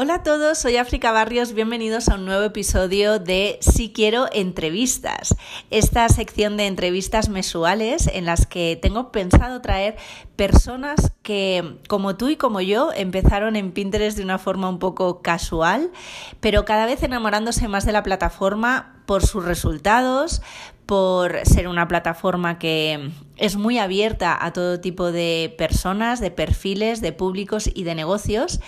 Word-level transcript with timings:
Hola 0.00 0.14
a 0.14 0.22
todos, 0.22 0.58
soy 0.58 0.76
África 0.76 1.10
Barrios, 1.10 1.54
bienvenidos 1.54 2.08
a 2.08 2.14
un 2.14 2.24
nuevo 2.24 2.44
episodio 2.44 3.18
de 3.18 3.58
Si 3.60 3.92
Quiero 3.92 4.28
Entrevistas, 4.30 5.34
esta 5.70 6.08
sección 6.08 6.56
de 6.56 6.68
entrevistas 6.68 7.28
mensuales 7.28 8.06
en 8.06 8.24
las 8.24 8.46
que 8.46 8.78
tengo 8.80 9.10
pensado 9.10 9.60
traer 9.60 9.96
personas 10.36 11.10
que, 11.24 11.80
como 11.88 12.16
tú 12.16 12.28
y 12.28 12.36
como 12.36 12.60
yo, 12.60 12.92
empezaron 12.94 13.56
en 13.56 13.72
Pinterest 13.72 14.16
de 14.16 14.22
una 14.22 14.38
forma 14.38 14.68
un 14.68 14.78
poco 14.78 15.20
casual, 15.20 15.90
pero 16.38 16.64
cada 16.64 16.86
vez 16.86 17.02
enamorándose 17.02 17.66
más 17.66 17.84
de 17.84 17.90
la 17.90 18.04
plataforma 18.04 19.02
por 19.04 19.26
sus 19.26 19.44
resultados, 19.44 20.42
por 20.86 21.44
ser 21.44 21.66
una 21.66 21.88
plataforma 21.88 22.60
que 22.60 23.10
es 23.36 23.56
muy 23.56 23.78
abierta 23.78 24.38
a 24.40 24.52
todo 24.52 24.80
tipo 24.80 25.10
de 25.10 25.54
personas, 25.58 26.20
de 26.20 26.30
perfiles, 26.30 27.00
de 27.00 27.12
públicos 27.12 27.68
y 27.74 27.82
de 27.82 27.96
negocios 27.96 28.60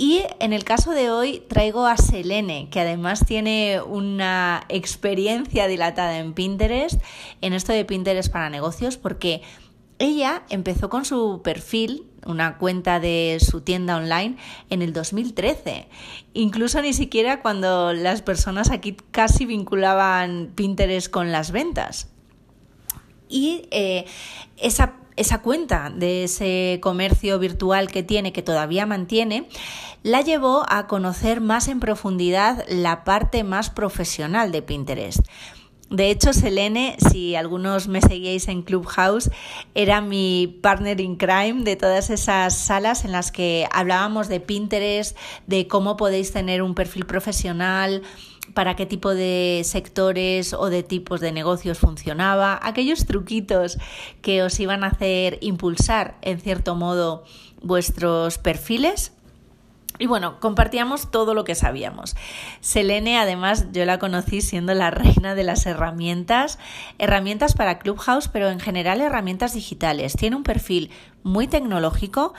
y 0.00 0.22
en 0.38 0.52
el 0.52 0.62
caso 0.62 0.92
de 0.92 1.10
hoy 1.10 1.42
traigo 1.48 1.84
a 1.84 1.96
Selene, 1.96 2.68
que 2.70 2.78
además 2.78 3.26
tiene 3.26 3.82
una 3.82 4.62
experiencia 4.68 5.66
dilatada 5.66 6.18
en 6.18 6.34
Pinterest, 6.34 7.02
en 7.40 7.52
esto 7.52 7.72
de 7.72 7.84
Pinterest 7.84 8.32
para 8.32 8.48
negocios, 8.48 8.96
porque 8.96 9.42
ella 9.98 10.44
empezó 10.50 10.88
con 10.88 11.04
su 11.04 11.40
perfil, 11.42 12.06
una 12.24 12.58
cuenta 12.58 13.00
de 13.00 13.38
su 13.40 13.62
tienda 13.62 13.96
online, 13.96 14.36
en 14.70 14.82
el 14.82 14.92
2013. 14.92 15.88
Incluso 16.32 16.80
ni 16.80 16.92
siquiera 16.92 17.42
cuando 17.42 17.92
las 17.92 18.22
personas 18.22 18.70
aquí 18.70 18.96
casi 19.10 19.46
vinculaban 19.46 20.52
Pinterest 20.54 21.10
con 21.10 21.32
las 21.32 21.50
ventas. 21.50 22.08
Y 23.28 23.66
eh, 23.72 24.04
esa 24.58 24.94
esa 25.18 25.42
cuenta 25.42 25.90
de 25.94 26.24
ese 26.24 26.78
comercio 26.80 27.38
virtual 27.38 27.90
que 27.90 28.02
tiene, 28.02 28.32
que 28.32 28.42
todavía 28.42 28.86
mantiene, 28.86 29.48
la 30.02 30.22
llevó 30.22 30.64
a 30.68 30.86
conocer 30.86 31.40
más 31.40 31.68
en 31.68 31.80
profundidad 31.80 32.64
la 32.68 33.04
parte 33.04 33.44
más 33.44 33.70
profesional 33.70 34.52
de 34.52 34.62
Pinterest. 34.62 35.20
De 35.90 36.10
hecho, 36.10 36.34
Selene, 36.34 36.96
si 37.10 37.34
algunos 37.34 37.88
me 37.88 38.02
seguíais 38.02 38.48
en 38.48 38.62
Clubhouse, 38.62 39.30
era 39.74 40.02
mi 40.02 40.58
partner 40.62 41.00
in 41.00 41.16
crime 41.16 41.64
de 41.64 41.76
todas 41.76 42.10
esas 42.10 42.58
salas 42.58 43.06
en 43.06 43.12
las 43.12 43.32
que 43.32 43.66
hablábamos 43.72 44.28
de 44.28 44.38
Pinterest, 44.38 45.16
de 45.46 45.66
cómo 45.66 45.96
podéis 45.96 46.30
tener 46.30 46.60
un 46.60 46.74
perfil 46.74 47.06
profesional, 47.06 48.02
para 48.54 48.76
qué 48.76 48.86
tipo 48.86 49.14
de 49.14 49.62
sectores 49.64 50.52
o 50.52 50.70
de 50.70 50.82
tipos 50.82 51.20
de 51.20 51.32
negocios 51.32 51.78
funcionaba, 51.78 52.58
aquellos 52.62 53.06
truquitos 53.06 53.78
que 54.22 54.42
os 54.42 54.58
iban 54.60 54.84
a 54.84 54.88
hacer 54.88 55.38
impulsar 55.40 56.16
en 56.22 56.40
cierto 56.40 56.74
modo 56.74 57.24
vuestros 57.62 58.38
perfiles. 58.38 59.12
Y 60.00 60.06
bueno, 60.06 60.38
compartíamos 60.38 61.10
todo 61.10 61.34
lo 61.34 61.42
que 61.42 61.56
sabíamos. 61.56 62.14
Selene, 62.60 63.18
además, 63.18 63.66
yo 63.72 63.84
la 63.84 63.98
conocí 63.98 64.42
siendo 64.42 64.72
la 64.74 64.90
reina 64.90 65.34
de 65.34 65.42
las 65.42 65.66
herramientas, 65.66 66.60
herramientas 66.98 67.54
para 67.54 67.80
Clubhouse, 67.80 68.28
pero 68.28 68.48
en 68.48 68.60
general 68.60 69.00
herramientas 69.00 69.54
digitales. 69.54 70.12
Tiene 70.12 70.36
un 70.36 70.44
perfil 70.44 70.90
muy 71.24 71.48
tecnológico 71.48 72.32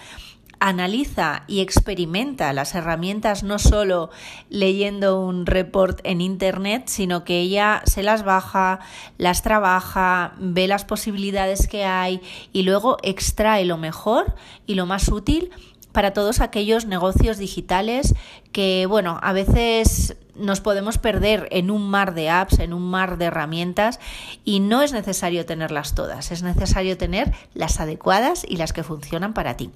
analiza 0.59 1.43
y 1.47 1.61
experimenta 1.61 2.53
las 2.53 2.75
herramientas 2.75 3.43
no 3.43 3.59
solo 3.59 4.09
leyendo 4.49 5.19
un 5.21 5.45
report 5.45 5.99
en 6.03 6.21
Internet, 6.21 6.83
sino 6.87 7.23
que 7.23 7.39
ella 7.39 7.81
se 7.85 8.03
las 8.03 8.23
baja, 8.23 8.79
las 9.17 9.41
trabaja, 9.41 10.33
ve 10.37 10.67
las 10.67 10.85
posibilidades 10.85 11.67
que 11.67 11.85
hay 11.85 12.21
y 12.51 12.63
luego 12.63 12.97
extrae 13.03 13.65
lo 13.65 13.77
mejor 13.77 14.35
y 14.65 14.75
lo 14.75 14.85
más 14.85 15.07
útil 15.09 15.51
para 15.91 16.13
todos 16.13 16.39
aquellos 16.39 16.85
negocios 16.85 17.37
digitales 17.37 18.13
que, 18.51 18.85
bueno, 18.85 19.19
a 19.21 19.33
veces 19.33 20.15
nos 20.35 20.61
podemos 20.61 20.97
perder 20.97 21.47
en 21.51 21.71
un 21.71 21.89
mar 21.89 22.13
de 22.13 22.29
apps, 22.29 22.59
en 22.59 22.73
un 22.73 22.83
mar 22.83 23.17
de 23.17 23.25
herramientas 23.25 23.99
y 24.45 24.59
no 24.59 24.81
es 24.81 24.93
necesario 24.93 25.45
tenerlas 25.45 25.95
todas, 25.95 26.31
es 26.31 26.43
necesario 26.43 26.97
tener 26.97 27.33
las 27.53 27.79
adecuadas 27.79 28.45
y 28.47 28.57
las 28.57 28.71
que 28.71 28.83
funcionan 28.83 29.33
para 29.33 29.57
ti. 29.57 29.71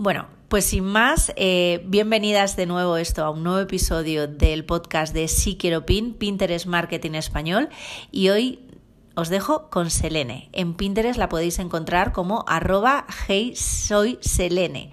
Bueno, 0.00 0.28
pues 0.46 0.64
sin 0.64 0.84
más, 0.84 1.32
eh, 1.34 1.82
bienvenidas 1.86 2.54
de 2.54 2.66
nuevo 2.66 2.96
esto 2.98 3.24
a 3.24 3.30
un 3.30 3.42
nuevo 3.42 3.58
episodio 3.58 4.28
del 4.28 4.64
podcast 4.64 5.12
de 5.12 5.26
Si 5.26 5.56
Quiero 5.56 5.86
Pin, 5.86 6.14
Pinterest 6.14 6.66
Marketing 6.66 7.14
Español. 7.14 7.68
Y 8.12 8.28
hoy 8.28 8.60
os 9.16 9.28
dejo 9.28 9.70
con 9.70 9.90
Selene. 9.90 10.50
En 10.52 10.74
Pinterest 10.74 11.18
la 11.18 11.28
podéis 11.28 11.58
encontrar 11.58 12.12
como 12.12 12.44
arroba 12.46 13.06
soy 13.56 14.18
Selene. 14.20 14.92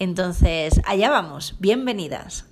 Entonces, 0.00 0.80
allá 0.86 1.08
vamos, 1.08 1.54
bienvenidas. 1.60 2.51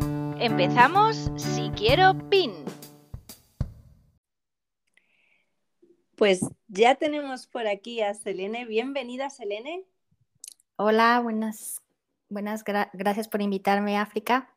Empezamos 0.43 1.29
Si 1.35 1.69
Quiero 1.75 2.17
PIN. 2.29 2.65
Pues 6.15 6.41
ya 6.67 6.95
tenemos 6.95 7.45
por 7.45 7.67
aquí 7.67 8.01
a 8.01 8.15
Selene. 8.15 8.65
Bienvenida, 8.65 9.29
Selene. 9.29 9.85
Hola, 10.77 11.19
buenas, 11.19 11.83
buenas, 12.27 12.63
gracias 12.63 13.27
por 13.27 13.43
invitarme, 13.43 13.99
África. 13.99 14.51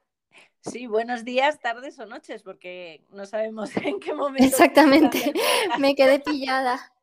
Sí, 0.63 0.87
buenos 0.87 1.23
días, 1.23 1.61
tardes 1.61 1.99
o 1.99 2.07
noches, 2.07 2.43
porque 2.43 3.05
no 3.11 3.27
sabemos 3.27 3.77
en 3.77 4.01
qué 4.01 4.15
momento. 4.15 4.43
Exactamente, 4.43 5.35
me 5.79 5.95
quedé 5.95 6.19
pillada. 6.19 6.95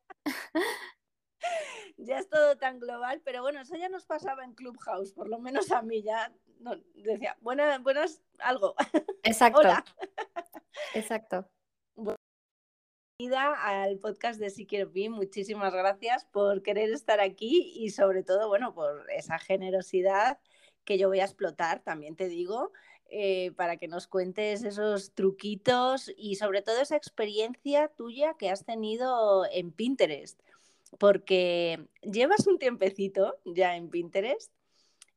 Ya 2.04 2.18
es 2.18 2.28
todo 2.28 2.56
tan 2.56 2.78
global, 2.78 3.20
pero 3.24 3.42
bueno, 3.42 3.60
eso 3.60 3.76
ya 3.76 3.88
nos 3.88 4.04
pasaba 4.04 4.44
en 4.44 4.54
Clubhouse, 4.54 5.12
por 5.12 5.28
lo 5.28 5.38
menos 5.38 5.70
a 5.70 5.82
mí 5.82 6.02
ya 6.02 6.32
no, 6.60 6.76
decía, 6.94 7.36
buenas, 7.40 7.82
buenas, 7.82 8.22
algo. 8.38 8.74
Exacto. 9.22 9.60
Hola. 9.60 9.84
Exacto. 10.94 11.48
Bienvenida 13.18 13.54
al 13.54 13.98
podcast 13.98 14.40
de 14.40 14.50
Si 14.50 14.66
Quiero 14.66 14.90
Muchísimas 15.10 15.72
gracias 15.72 16.24
por 16.24 16.62
querer 16.62 16.90
estar 16.90 17.20
aquí 17.20 17.72
y 17.76 17.90
sobre 17.90 18.22
todo, 18.24 18.48
bueno, 18.48 18.74
por 18.74 19.08
esa 19.10 19.38
generosidad 19.38 20.38
que 20.84 20.98
yo 20.98 21.08
voy 21.08 21.20
a 21.20 21.24
explotar, 21.24 21.82
también 21.84 22.16
te 22.16 22.26
digo, 22.26 22.72
eh, 23.14 23.52
para 23.52 23.76
que 23.76 23.88
nos 23.88 24.08
cuentes 24.08 24.64
esos 24.64 25.12
truquitos 25.12 26.10
y 26.16 26.36
sobre 26.36 26.62
todo 26.62 26.80
esa 26.80 26.96
experiencia 26.96 27.88
tuya 27.88 28.34
que 28.38 28.50
has 28.50 28.64
tenido 28.64 29.44
en 29.52 29.70
Pinterest, 29.70 30.40
porque 30.98 31.88
llevas 32.02 32.46
un 32.46 32.58
tiempecito 32.58 33.38
ya 33.44 33.76
en 33.76 33.88
Pinterest 33.90 34.52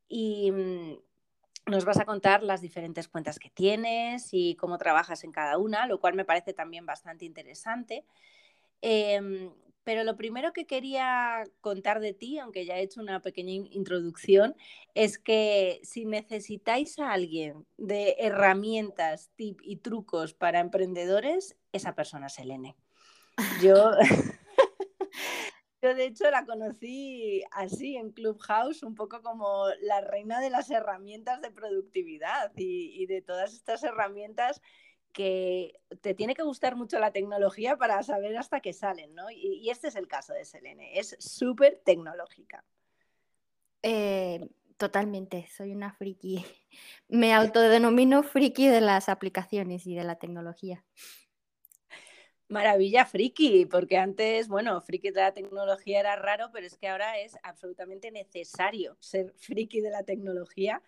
y 0.08 0.52
mm, 0.52 0.97
nos 1.67 1.85
vas 1.85 2.00
a 2.00 2.05
contar 2.05 2.44
las 2.44 2.61
diferentes 2.61 3.08
cuentas 3.08 3.40
que 3.40 3.50
tienes 3.50 4.29
y 4.32 4.55
cómo 4.55 4.78
trabajas 4.78 5.23
en 5.23 5.32
cada 5.32 5.58
una, 5.58 5.88
lo 5.88 6.00
cual 6.00 6.14
me 6.14 6.26
parece 6.26 6.53
también 6.53 6.85
bastante 6.85 7.26
interesante. 7.26 8.05
Em, 8.82 9.52
pero 9.84 10.03
lo 10.03 10.16
primero 10.16 10.52
que 10.53 10.66
quería 10.66 11.44
contar 11.61 12.00
de 12.00 12.14
ti, 12.14 12.40
aunque 12.40 12.66
ya 12.66 12.78
he 12.78 12.82
hecho 12.82 13.02
una 13.02 13.22
pequeña 13.22 13.53
introducción, 13.72 14.55
es 14.96 15.20
que 15.20 15.79
si 15.84 16.05
necesitáis 16.05 16.97
a 17.00 17.11
alguien 17.11 17.66
de 17.78 18.16
herramientas, 18.20 19.29
tips 19.35 19.64
y 19.64 19.78
trucos 19.78 20.34
para 20.34 20.59
emprendedores, 20.59 21.55
esa 21.72 21.94
persona 21.94 22.28
es 22.28 22.40
Elene. 22.40 22.76
Yo 23.61 23.91
Yo 25.85 25.93
de 25.93 26.05
hecho 26.05 26.32
la 26.32 26.47
conocí 26.47 27.43
así 27.52 27.96
en 27.96 28.11
Clubhouse, 28.11 28.82
un 28.82 28.96
poco 28.96 29.22
como 29.22 29.67
la 29.82 30.02
reina 30.02 30.40
de 30.40 30.49
las 30.49 30.72
herramientas 30.72 31.41
de 31.41 31.52
productividad 31.52 32.52
y, 32.55 33.05
de 33.05 33.22
todas 33.22 33.53
estas 33.53 33.84
herramientas 33.84 34.64
que 35.14 35.79
te 36.02 36.16
tiene 36.16 36.34
que 36.34 36.41
gustar 36.41 36.76
mucho 36.76 36.97
la 36.97 37.11
tecnología 37.11 37.78
para 37.78 38.02
saber 38.02 38.35
hasta 38.35 38.61
qué 38.61 38.73
salen, 38.73 39.14
¿no? 39.14 39.29
Y, 39.29 39.70
este 39.70 39.90
es 39.90 39.96
el 39.96 40.08
caso 40.08 40.34
de 40.34 40.46
Selene, 40.46 40.97
es 40.97 41.16
súper 41.20 41.79
tecnológica. 41.85 42.66
Eh, 43.84 44.49
Totalmente, 44.78 45.47
soy 45.55 45.72
una 45.72 45.93
friki. 45.93 46.43
Me 47.08 47.34
autodenomino 47.34 48.23
friki 48.23 48.67
de 48.67 48.81
las 48.81 49.08
aplicaciones 49.08 49.85
y 49.85 49.96
de 49.96 50.03
la 50.03 50.16
tecnología. 50.16 50.84
Maravilla 52.55 53.05
friki, 53.05 53.66
porque 53.66 53.97
antes, 53.97 54.47
bueno, 54.47 54.79
friki 54.79 55.11
de 55.11 55.19
la 55.19 55.34
tecnología 55.34 55.99
era 55.99 56.16
raro, 56.16 56.52
pero 56.53 56.66
es 56.66 56.78
que 56.78 56.87
ahora 56.87 57.19
es 57.19 57.37
absolutamente 57.43 58.11
necesario 58.11 58.96
ser 59.02 59.34
friki 59.37 59.81
de 59.81 59.90
la 59.90 60.03
tecnología, 60.03 60.81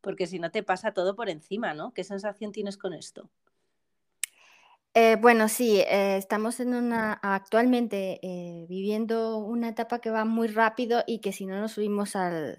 porque 0.00 0.28
si 0.28 0.38
no 0.38 0.52
te 0.52 0.62
pasa 0.62 0.92
todo 0.92 1.16
por 1.16 1.28
encima, 1.28 1.74
¿no? 1.74 1.92
¿Qué 1.92 2.04
sensación 2.04 2.52
tienes 2.52 2.76
con 2.78 2.94
esto? 2.94 3.28
Eh, 4.94 5.16
bueno, 5.20 5.48
sí, 5.48 5.80
eh, 5.80 6.16
estamos 6.18 6.60
en 6.60 6.72
una, 6.72 7.14
actualmente 7.14 8.20
eh, 8.22 8.66
viviendo 8.68 9.38
una 9.38 9.70
etapa 9.70 9.98
que 9.98 10.10
va 10.10 10.24
muy 10.24 10.46
rápido 10.46 11.02
y 11.04 11.18
que 11.18 11.32
si 11.32 11.46
no 11.46 11.58
nos 11.60 11.72
subimos 11.72 12.14
al, 12.14 12.58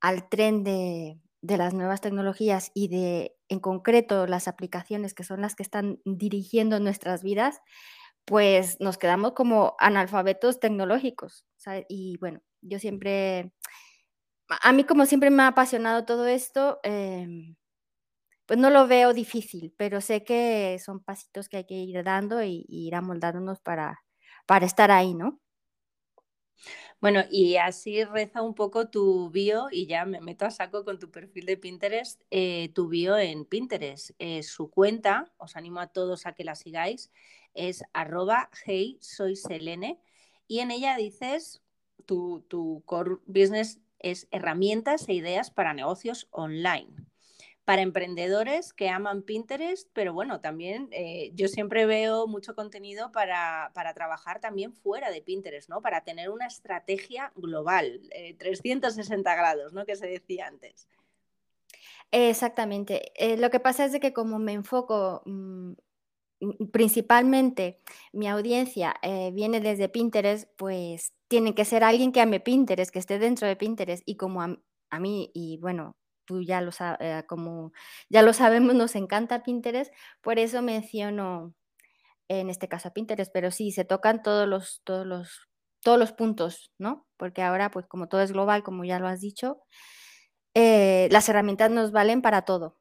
al 0.00 0.28
tren 0.28 0.62
de, 0.62 1.16
de 1.40 1.56
las 1.56 1.74
nuevas 1.74 2.00
tecnologías 2.00 2.70
y 2.74 2.88
de, 2.88 3.36
en 3.48 3.60
concreto, 3.60 4.26
las 4.26 4.48
aplicaciones 4.48 5.14
que 5.14 5.24
son 5.24 5.40
las 5.40 5.54
que 5.54 5.62
están 5.62 6.00
dirigiendo 6.04 6.80
nuestras 6.80 7.22
vidas, 7.22 7.60
pues 8.24 8.78
nos 8.80 8.98
quedamos 8.98 9.32
como 9.32 9.74
analfabetos 9.78 10.60
tecnológicos. 10.60 11.46
Y 11.88 12.18
bueno, 12.18 12.40
yo 12.62 12.78
siempre, 12.78 13.52
a 14.48 14.72
mí 14.72 14.84
como 14.84 15.06
siempre 15.06 15.30
me 15.30 15.42
ha 15.44 15.48
apasionado 15.48 16.04
todo 16.04 16.26
esto, 16.26 16.80
em, 16.82 17.56
pues 18.46 18.58
no 18.58 18.70
lo 18.70 18.86
veo 18.88 19.12
difícil, 19.14 19.74
pero 19.76 20.00
sé 20.00 20.24
que 20.24 20.78
son 20.84 21.00
pasitos 21.04 21.48
que 21.48 21.58
hay 21.58 21.66
que 21.66 21.74
ir 21.74 22.02
dando 22.04 22.42
y, 22.42 22.64
ir 22.68 22.94
amoldándonos 22.94 23.60
para, 23.60 24.00
para 24.46 24.66
estar 24.66 24.90
ahí, 24.90 25.14
¿no? 25.14 25.40
Bueno, 27.00 27.22
y 27.30 27.56
así 27.56 28.04
reza 28.04 28.42
un 28.42 28.54
poco 28.54 28.88
tu 28.88 29.30
bio 29.30 29.68
y 29.70 29.86
ya 29.86 30.04
me 30.04 30.20
meto 30.20 30.46
a 30.46 30.50
saco 30.50 30.84
con 30.84 30.98
tu 30.98 31.10
perfil 31.10 31.46
de 31.46 31.56
Pinterest, 31.56 32.22
eh, 32.30 32.70
tu 32.74 32.88
bio 32.88 33.16
en 33.16 33.44
Pinterest. 33.44 34.10
Eh, 34.18 34.42
su 34.42 34.70
cuenta, 34.70 35.32
os 35.36 35.56
animo 35.56 35.80
a 35.80 35.88
todos 35.88 36.26
a 36.26 36.32
que 36.32 36.44
la 36.44 36.54
sigáis, 36.54 37.10
es 37.54 37.84
arroba 37.92 38.50
hey 38.64 38.98
soy 39.00 39.34
y 40.46 40.60
en 40.60 40.70
ella 40.70 40.96
dices 40.96 41.62
tu, 42.06 42.44
tu 42.48 42.82
core 42.86 43.16
business 43.26 43.80
es 43.98 44.28
herramientas 44.30 45.08
e 45.08 45.14
ideas 45.14 45.50
para 45.50 45.74
negocios 45.74 46.28
online 46.30 47.08
para 47.68 47.82
emprendedores 47.82 48.72
que 48.72 48.88
aman 48.88 49.20
Pinterest, 49.20 49.90
pero 49.92 50.14
bueno, 50.14 50.40
también 50.40 50.88
eh, 50.90 51.32
yo 51.34 51.48
siempre 51.48 51.84
veo 51.84 52.26
mucho 52.26 52.54
contenido 52.54 53.12
para, 53.12 53.70
trabajar 53.94 54.40
también 54.40 54.72
fuera 54.72 55.10
de 55.10 55.20
Pinterest, 55.20 55.68
¿no? 55.68 55.82
Para 55.82 56.02
tener 56.02 56.30
una 56.30 56.46
estrategia 56.46 57.30
global, 57.36 58.00
360 58.38 59.30
eh, 59.30 59.36
grados, 59.36 59.74
¿no? 59.74 59.84
Que 59.84 59.96
se 59.96 60.06
decía 60.06 60.46
antes. 60.46 60.88
Exactamente. 62.10 63.12
Eh, 63.16 63.36
lo 63.36 63.50
que 63.50 63.60
pasa 63.60 63.84
es 63.84 64.00
que 64.00 64.14
como 64.14 64.38
me 64.38 64.54
enfoco 64.54 65.20
mm, 65.26 65.72
principalmente, 66.72 67.82
mi 68.14 68.28
audiencia 68.28 68.94
viene 69.34 69.60
desde 69.60 69.90
Pinterest, 69.90 70.48
pues 70.56 71.12
tiene 71.28 71.54
que 71.54 71.66
ser 71.66 71.84
alguien 71.84 72.12
que 72.12 72.22
ame 72.22 72.40
Pinterest, 72.40 72.90
que 72.90 72.98
esté 72.98 73.18
dentro 73.18 73.46
de 73.46 73.56
Pinterest 73.56 74.02
y 74.06 74.16
como 74.16 74.40
a 74.40 75.00
mí, 75.00 75.30
y 75.34 75.58
bueno, 75.58 75.98
tú 76.28 76.42
ya 76.42 76.60
lo, 76.60 76.70
eh, 77.00 77.24
como 77.26 77.72
ya 78.10 78.22
lo 78.22 78.34
sabemos, 78.34 78.74
nos 78.74 78.94
encanta 78.94 79.42
Pinterest, 79.42 79.92
por 80.20 80.38
eso 80.38 80.62
menciono 80.62 81.54
en 82.28 82.50
este 82.50 82.68
caso 82.68 82.92
Pinterest, 82.92 83.32
pero 83.32 83.50
sí, 83.50 83.72
se 83.72 83.84
tocan 83.84 84.22
todos 84.22 84.46
los, 84.46 84.82
todos 84.84 85.06
los, 85.06 85.48
todos 85.80 85.98
los 85.98 86.12
puntos, 86.12 86.72
¿no? 86.78 87.06
Porque 87.16 87.42
ahora, 87.42 87.70
pues 87.70 87.86
como 87.86 88.08
todo 88.08 88.20
es 88.20 88.32
global, 88.32 88.62
como 88.62 88.84
ya 88.84 88.98
lo 88.98 89.08
has 89.08 89.20
dicho, 89.20 89.62
eh, 90.54 91.08
las 91.10 91.28
herramientas 91.28 91.70
nos 91.70 91.90
valen 91.90 92.20
para 92.20 92.42
todo. 92.42 92.78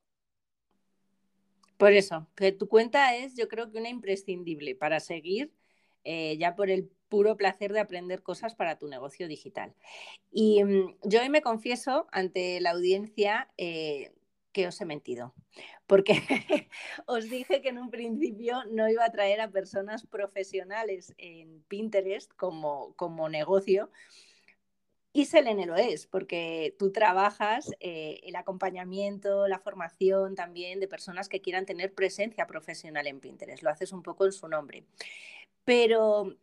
Por 1.77 1.93
eso, 1.93 2.27
que 2.35 2.51
tu 2.51 2.67
cuenta 2.67 3.15
es 3.15 3.35
yo 3.35 3.47
creo 3.47 3.71
que 3.71 3.77
una 3.77 3.89
imprescindible 3.89 4.75
para 4.75 4.99
seguir 4.99 5.53
eh, 6.03 6.37
ya 6.37 6.55
por 6.55 6.69
el 6.69 6.91
puro 7.09 7.37
placer 7.37 7.73
de 7.73 7.79
aprender 7.79 8.21
cosas 8.21 8.55
para 8.55 8.77
tu 8.77 8.87
negocio 8.87 9.27
digital. 9.27 9.73
Y 10.31 10.63
mm, 10.63 10.97
yo 11.03 11.21
hoy 11.21 11.29
me 11.29 11.41
confieso 11.41 12.07
ante 12.11 12.59
la 12.61 12.71
audiencia 12.71 13.49
eh, 13.57 14.11
que 14.51 14.67
os 14.67 14.81
he 14.81 14.85
mentido, 14.85 15.35
porque 15.85 16.13
os 17.05 17.29
dije 17.29 17.61
que 17.61 17.69
en 17.69 17.77
un 17.77 17.91
principio 17.91 18.63
no 18.71 18.89
iba 18.89 19.05
a 19.05 19.11
traer 19.11 19.39
a 19.39 19.51
personas 19.51 20.05
profesionales 20.07 21.13
en 21.17 21.61
Pinterest 21.67 22.33
como, 22.33 22.93
como 22.95 23.29
negocio. 23.29 23.91
Y 25.13 25.25
Selene 25.25 25.65
lo 25.65 25.75
es, 25.75 26.05
porque 26.05 26.75
tú 26.77 26.91
trabajas 26.91 27.71
eh, 27.79 28.19
el 28.23 28.35
acompañamiento, 28.35 29.47
la 29.47 29.59
formación 29.59 30.35
también 30.35 30.79
de 30.79 30.87
personas 30.87 31.29
que 31.29 31.41
quieran 31.41 31.65
tener 31.65 31.93
presencia 31.93 32.45
profesional 32.45 33.07
en 33.07 33.19
Pinterest. 33.19 33.63
Lo 33.63 33.69
haces 33.69 33.93
un 33.93 34.03
poco 34.03 34.25
en 34.25 34.31
su 34.31 34.47
nombre. 34.47 34.85
Pero 35.63 36.35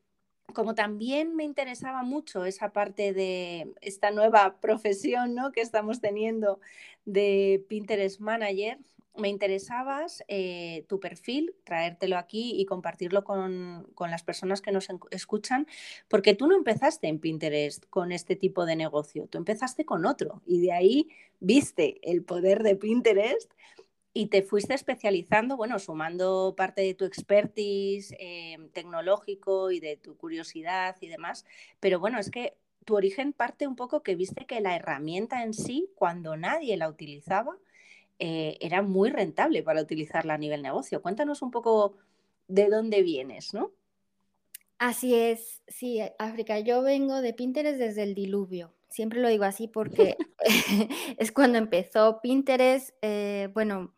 como 0.52 0.74
también 0.74 1.34
me 1.36 1.44
interesaba 1.44 2.02
mucho 2.02 2.44
esa 2.44 2.72
parte 2.72 3.12
de 3.12 3.72
esta 3.80 4.10
nueva 4.10 4.56
profesión 4.60 5.34
¿no? 5.34 5.52
que 5.52 5.60
estamos 5.60 6.00
teniendo 6.00 6.60
de 7.04 7.64
Pinterest 7.68 8.20
Manager, 8.20 8.78
me 9.16 9.28
interesabas 9.28 10.24
eh, 10.26 10.84
tu 10.88 10.98
perfil, 10.98 11.54
traértelo 11.64 12.18
aquí 12.18 12.60
y 12.60 12.66
compartirlo 12.66 13.22
con, 13.22 13.86
las 14.00 14.22
personas 14.24 14.60
que 14.60 14.72
nos 14.72 14.88
escuchan, 15.10 15.66
porque 16.08 16.34
tú 16.34 16.48
no 16.48 16.56
empezaste 16.56 17.06
en 17.06 17.20
Pinterest 17.20 17.84
con 17.90 18.10
este 18.10 18.34
tipo 18.34 18.66
de 18.66 18.76
negocio, 18.76 19.26
tú 19.28 19.38
empezaste 19.38 19.84
con 19.84 20.04
otro 20.04 20.42
y 20.46 20.60
de 20.60 20.72
ahí 20.72 21.08
viste 21.38 22.00
el 22.02 22.24
poder 22.24 22.62
de 22.62 22.74
Pinterest 22.74 23.52
y 24.16 24.26
te 24.26 24.42
fuiste 24.42 24.74
especializando, 24.74 25.56
bueno, 25.56 25.80
sumando 25.80 26.54
parte 26.56 26.82
de 26.82 26.94
tu 26.94 27.04
expertise 27.04 28.14
eh, 28.20 28.56
tecnológico 28.72 29.72
y 29.72 29.80
de 29.80 29.96
tu 29.96 30.16
curiosidad 30.16 30.96
y 31.00 31.08
demás, 31.08 31.44
pero 31.80 31.98
bueno, 31.98 32.20
es 32.20 32.30
que 32.30 32.56
tu 32.84 32.94
origen 32.96 33.32
parte 33.32 33.66
un 33.66 33.74
poco 33.74 34.02
que 34.04 34.14
viste 34.14 34.46
que 34.46 34.60
la 34.60 34.76
herramienta 34.76 35.42
en 35.42 35.52
sí, 35.52 35.90
cuando 35.96 36.36
nadie 36.36 36.76
la 36.76 36.88
utilizaba, 36.88 37.56
eh, 38.20 38.56
era 38.60 38.82
muy 38.82 39.10
rentable 39.10 39.64
para 39.64 39.82
utilizarla 39.82 40.34
a 40.34 40.38
nivel 40.38 40.62
negocio. 40.62 41.02
Cuéntanos 41.02 41.42
un 41.42 41.50
poco 41.50 41.96
de 42.46 42.68
dónde 42.68 43.02
vienes, 43.02 43.52
¿no? 43.52 43.72
Así 44.78 45.14
es, 45.14 45.62
sí, 45.66 46.00
África, 46.18 46.60
yo 46.60 46.82
vengo 46.82 47.20
de 47.20 47.32
Pinterest 47.32 47.78
desde 47.78 48.02
el 48.02 48.14
diluvio. 48.14 48.72
Siempre 48.94 49.20
lo 49.20 49.28
digo 49.28 49.42
así 49.42 49.66
porque 49.66 50.16
es 51.18 51.32
cuando 51.32 51.58
empezó 51.58 52.20
Pinterest. 52.22 52.90
Eh, 53.02 53.48
bueno, 53.52 53.92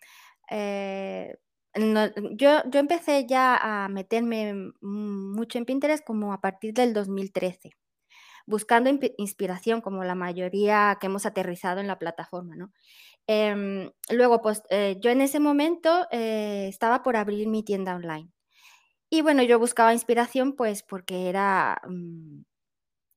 eh, 0.50 1.36
yo, 2.32 2.62
yo 2.70 2.80
empecé 2.80 3.26
ya 3.26 3.58
a 3.58 3.90
meterme 3.90 4.72
mucho 4.80 5.58
en 5.58 5.66
Pinterest 5.66 6.02
como 6.02 6.32
a 6.32 6.40
partir 6.40 6.72
del 6.72 6.94
2013, 6.94 7.72
buscando 8.46 8.88
inspiración 9.18 9.82
como 9.82 10.02
la 10.02 10.14
mayoría 10.14 10.96
que 10.98 11.08
hemos 11.08 11.26
aterrizado 11.26 11.80
en 11.80 11.88
la 11.88 11.98
plataforma, 11.98 12.56
¿no? 12.56 12.72
Em, 13.26 13.90
luego, 14.08 14.40
pues 14.40 14.62
eh, 14.70 14.96
yo 15.02 15.10
en 15.10 15.20
ese 15.20 15.40
momento 15.40 16.06
estaba 16.10 17.02
por 17.02 17.16
abrir 17.16 17.48
mi 17.48 17.62
tienda 17.62 17.94
online. 17.94 18.30
Y 19.10 19.20
bueno, 19.20 19.42
yo 19.42 19.58
buscaba 19.58 19.92
inspiración 19.92 20.54
pues 20.56 20.82
porque 20.82 21.28
era... 21.28 21.82
Mm, 21.86 22.44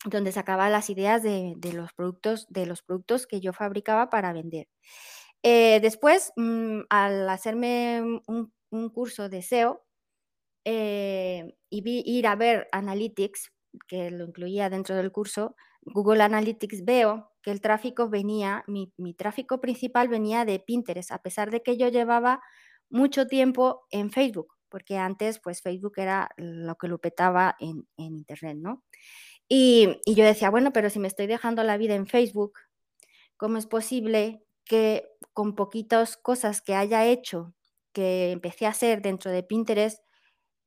donde 0.06 0.32
sacaba 0.32 0.70
las 0.70 0.90
ideas 0.90 1.24
de, 1.24 1.56
los 1.74 1.94
productos, 1.94 2.48
de 2.50 2.66
los 2.66 2.82
productos 2.82 3.28
que 3.28 3.42
yo 3.42 3.54
fabricaba 3.54 4.10
para 4.10 4.34
vender. 4.34 4.68
Eh, 5.44 5.80
después, 5.82 6.32
mm, 6.36 6.82
al 6.90 7.30
hacerme 7.30 8.22
un, 8.28 8.54
curso 8.94 9.30
de 9.30 9.42
SEO 9.42 9.84
eh, 10.66 11.56
y 11.70 12.18
ir 12.18 12.28
a 12.28 12.36
ver 12.36 12.68
Analytics, 12.72 13.52
que 13.88 14.12
lo 14.12 14.26
incluía 14.26 14.70
dentro 14.70 14.96
del 14.96 15.12
curso, 15.12 15.56
Google 15.82 16.24
Analytics, 16.24 16.86
veo 16.86 17.32
que 17.42 17.52
el 17.52 17.62
tráfico 17.62 18.10
venía, 18.10 18.64
mi, 18.68 18.92
tráfico 19.16 19.62
principal 19.62 20.08
venía 20.08 20.46
de 20.46 20.60
Pinterest, 20.60 21.12
a 21.12 21.22
pesar 21.22 21.52
de 21.52 21.62
que 21.64 21.78
yo 21.78 21.88
llevaba 21.90 22.42
mucho 22.90 23.28
tiempo 23.28 23.86
en 23.92 24.12
Facebook, 24.12 24.56
porque 24.70 24.98
antes 24.98 25.40
pues 25.40 25.62
Facebook 25.62 25.94
era 25.98 26.30
lo 26.38 26.76
que 26.76 26.88
lo 26.88 27.00
petaba 27.00 27.56
en, 27.60 27.88
en 27.98 28.16
Internet, 28.18 28.58
¿no? 28.60 28.84
Y, 29.50 30.00
yo 30.06 30.24
decía, 30.24 30.52
bueno, 30.52 30.72
pero 30.72 30.92
si 30.92 31.00
me 31.00 31.08
estoy 31.08 31.28
dejando 31.28 31.64
la 31.64 31.78
vida 31.78 31.96
en 31.96 32.06
Facebook, 32.06 32.54
¿cómo 33.36 33.58
es 33.58 33.66
posible 33.66 34.44
que 34.64 35.10
con 35.34 35.56
poquitas 35.56 36.18
cosas 36.18 36.62
que 36.62 36.76
haya 36.76 37.06
hecho, 37.06 37.54
que 37.92 38.32
empecé 38.32 38.68
a 38.68 38.70
hacer 38.70 39.02
dentro 39.02 39.32
de 39.32 39.42
Pinterest, 39.42 40.04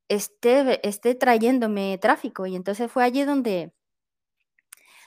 esté, 0.09 0.85
esté 0.87 1.15
trayéndome 1.15 1.97
tráfico? 1.97 2.45
Y 2.45 2.57
entonces 2.57 2.91
fue 2.91 3.05
allí 3.05 3.23
donde, 3.23 3.73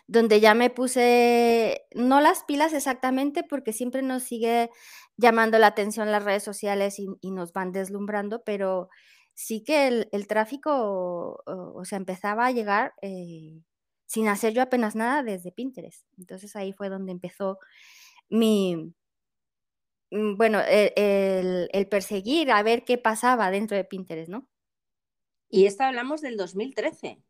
donde 0.06 0.40
ya 0.40 0.54
me 0.54 0.70
puse, 0.70 1.86
no 1.94 2.22
las 2.22 2.44
pilas 2.44 2.72
exactamente, 2.72 3.42
porque 3.42 3.74
siempre 3.74 4.00
nos 4.00 4.22
sigue 4.22 4.70
llamando 5.18 5.58
la 5.58 5.68
atención 5.68 6.10
las 6.10 6.24
redes 6.24 6.42
sociales 6.42 6.98
y, 6.98 7.30
nos 7.30 7.52
van 7.52 7.72
deslumbrando, 7.72 8.42
pero 8.42 8.88
sí 9.36 9.62
que 9.62 10.08
el, 10.10 10.26
tráfico, 10.26 11.42
o, 11.44 11.84
sea, 11.84 11.98
empezaba 11.98 12.46
a 12.46 12.52
llegar 12.52 12.94
eh, 13.02 13.60
sin 14.06 14.28
hacer 14.28 14.54
yo 14.54 14.62
apenas 14.62 14.96
nada 14.96 15.22
desde 15.22 15.52
Pinterest. 15.52 16.06
Entonces 16.18 16.56
ahí 16.56 16.72
fue 16.72 16.88
donde 16.88 17.12
empezó 17.12 17.58
mi, 18.30 18.94
mm, 20.10 20.36
bueno, 20.36 20.60
e, 20.66 21.68
el, 21.70 21.88
perseguir 21.88 22.50
a 22.50 22.62
ver 22.62 22.84
qué 22.84 22.96
pasaba 22.96 23.50
dentro 23.50 23.76
de 23.76 23.84
Pinterest, 23.84 24.30
¿no? 24.30 24.48
Y 25.50 25.66
esto 25.66 25.84
hablamos 25.84 26.22
del 26.22 26.38
2013. 26.38 27.22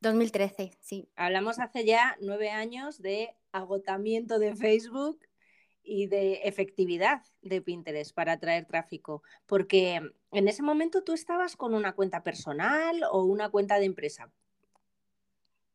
2013, 0.00 0.76
sí. 0.82 1.08
Hablamos 1.16 1.58
hace 1.58 1.86
ya 1.86 2.18
nueve 2.20 2.50
años 2.50 3.00
de 3.00 3.34
agotamiento 3.50 4.38
de 4.38 4.54
Facebook 4.54 5.25
y 5.86 6.06
de 6.06 6.40
efectividad 6.44 7.22
de 7.42 7.62
Pinterest 7.62 8.14
para 8.14 8.32
atraer 8.32 8.66
tráfico, 8.66 9.22
porque 9.46 10.00
en 10.32 10.48
ese 10.48 10.62
momento 10.62 11.04
tú 11.04 11.12
estabas 11.12 11.56
con 11.56 11.74
una 11.74 11.92
cuenta 11.94 12.22
personal 12.22 13.02
o 13.10 13.24
una 13.24 13.48
cuenta 13.48 13.78
de 13.78 13.86
empresa. 13.86 14.30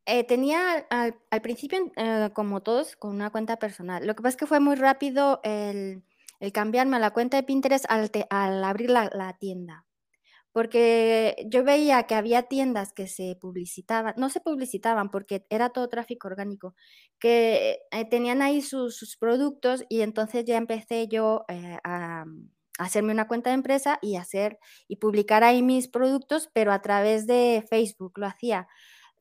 Eh, 0.05 0.23
tenía 0.23 0.85
al, 0.89 1.41
principio, 1.41 1.91
eh, 1.95 2.29
como 2.33 2.61
todos, 2.61 2.95
con 2.95 3.11
una 3.15 3.29
cuenta 3.29 3.57
personal. 3.57 4.05
Lo 4.05 4.15
que 4.15 4.23
pasa 4.23 4.31
es 4.31 4.37
que 4.37 4.47
fue 4.47 4.59
muy 4.59 4.75
rápido 4.75 5.39
el, 5.43 6.03
cambiarme 6.53 6.97
a 6.97 6.99
la 6.99 7.11
cuenta 7.11 7.37
de 7.37 7.43
Pinterest 7.43 7.85
al, 7.87 8.63
abrir 8.63 8.89
la, 8.89 9.37
tienda. 9.39 9.85
Porque 10.53 11.47
yo 11.49 11.63
veía 11.63 12.03
que 12.03 12.15
había 12.15 12.43
tiendas 12.43 12.91
que 12.93 13.07
se 13.07 13.37
publicitaban, 13.39 14.13
no 14.17 14.29
se 14.29 14.41
publicitaban 14.41 15.09
porque 15.09 15.45
era 15.49 15.69
todo 15.69 15.87
tráfico 15.87 16.27
orgánico, 16.27 16.75
que 17.19 17.79
eh, 17.91 18.05
tenían 18.09 18.41
ahí 18.41 18.61
sus, 18.61 19.17
productos 19.19 19.85
y 19.89 20.01
entonces 20.01 20.43
ya 20.45 20.57
empecé 20.57 21.07
yo 21.07 21.45
a, 21.47 21.79
a 21.83 22.25
hacerme 22.79 23.13
una 23.13 23.27
cuenta 23.27 23.49
de 23.51 23.55
empresa 23.55 23.99
y 24.01 24.17
hacer 24.17 24.59
y 24.87 24.97
publicar 24.97 25.43
ahí 25.43 25.61
mis 25.61 25.87
productos, 25.87 26.49
pero 26.53 26.73
a 26.73 26.81
través 26.81 27.27
de 27.27 27.65
Facebook 27.69 28.13
lo 28.17 28.27
hacía 28.27 28.67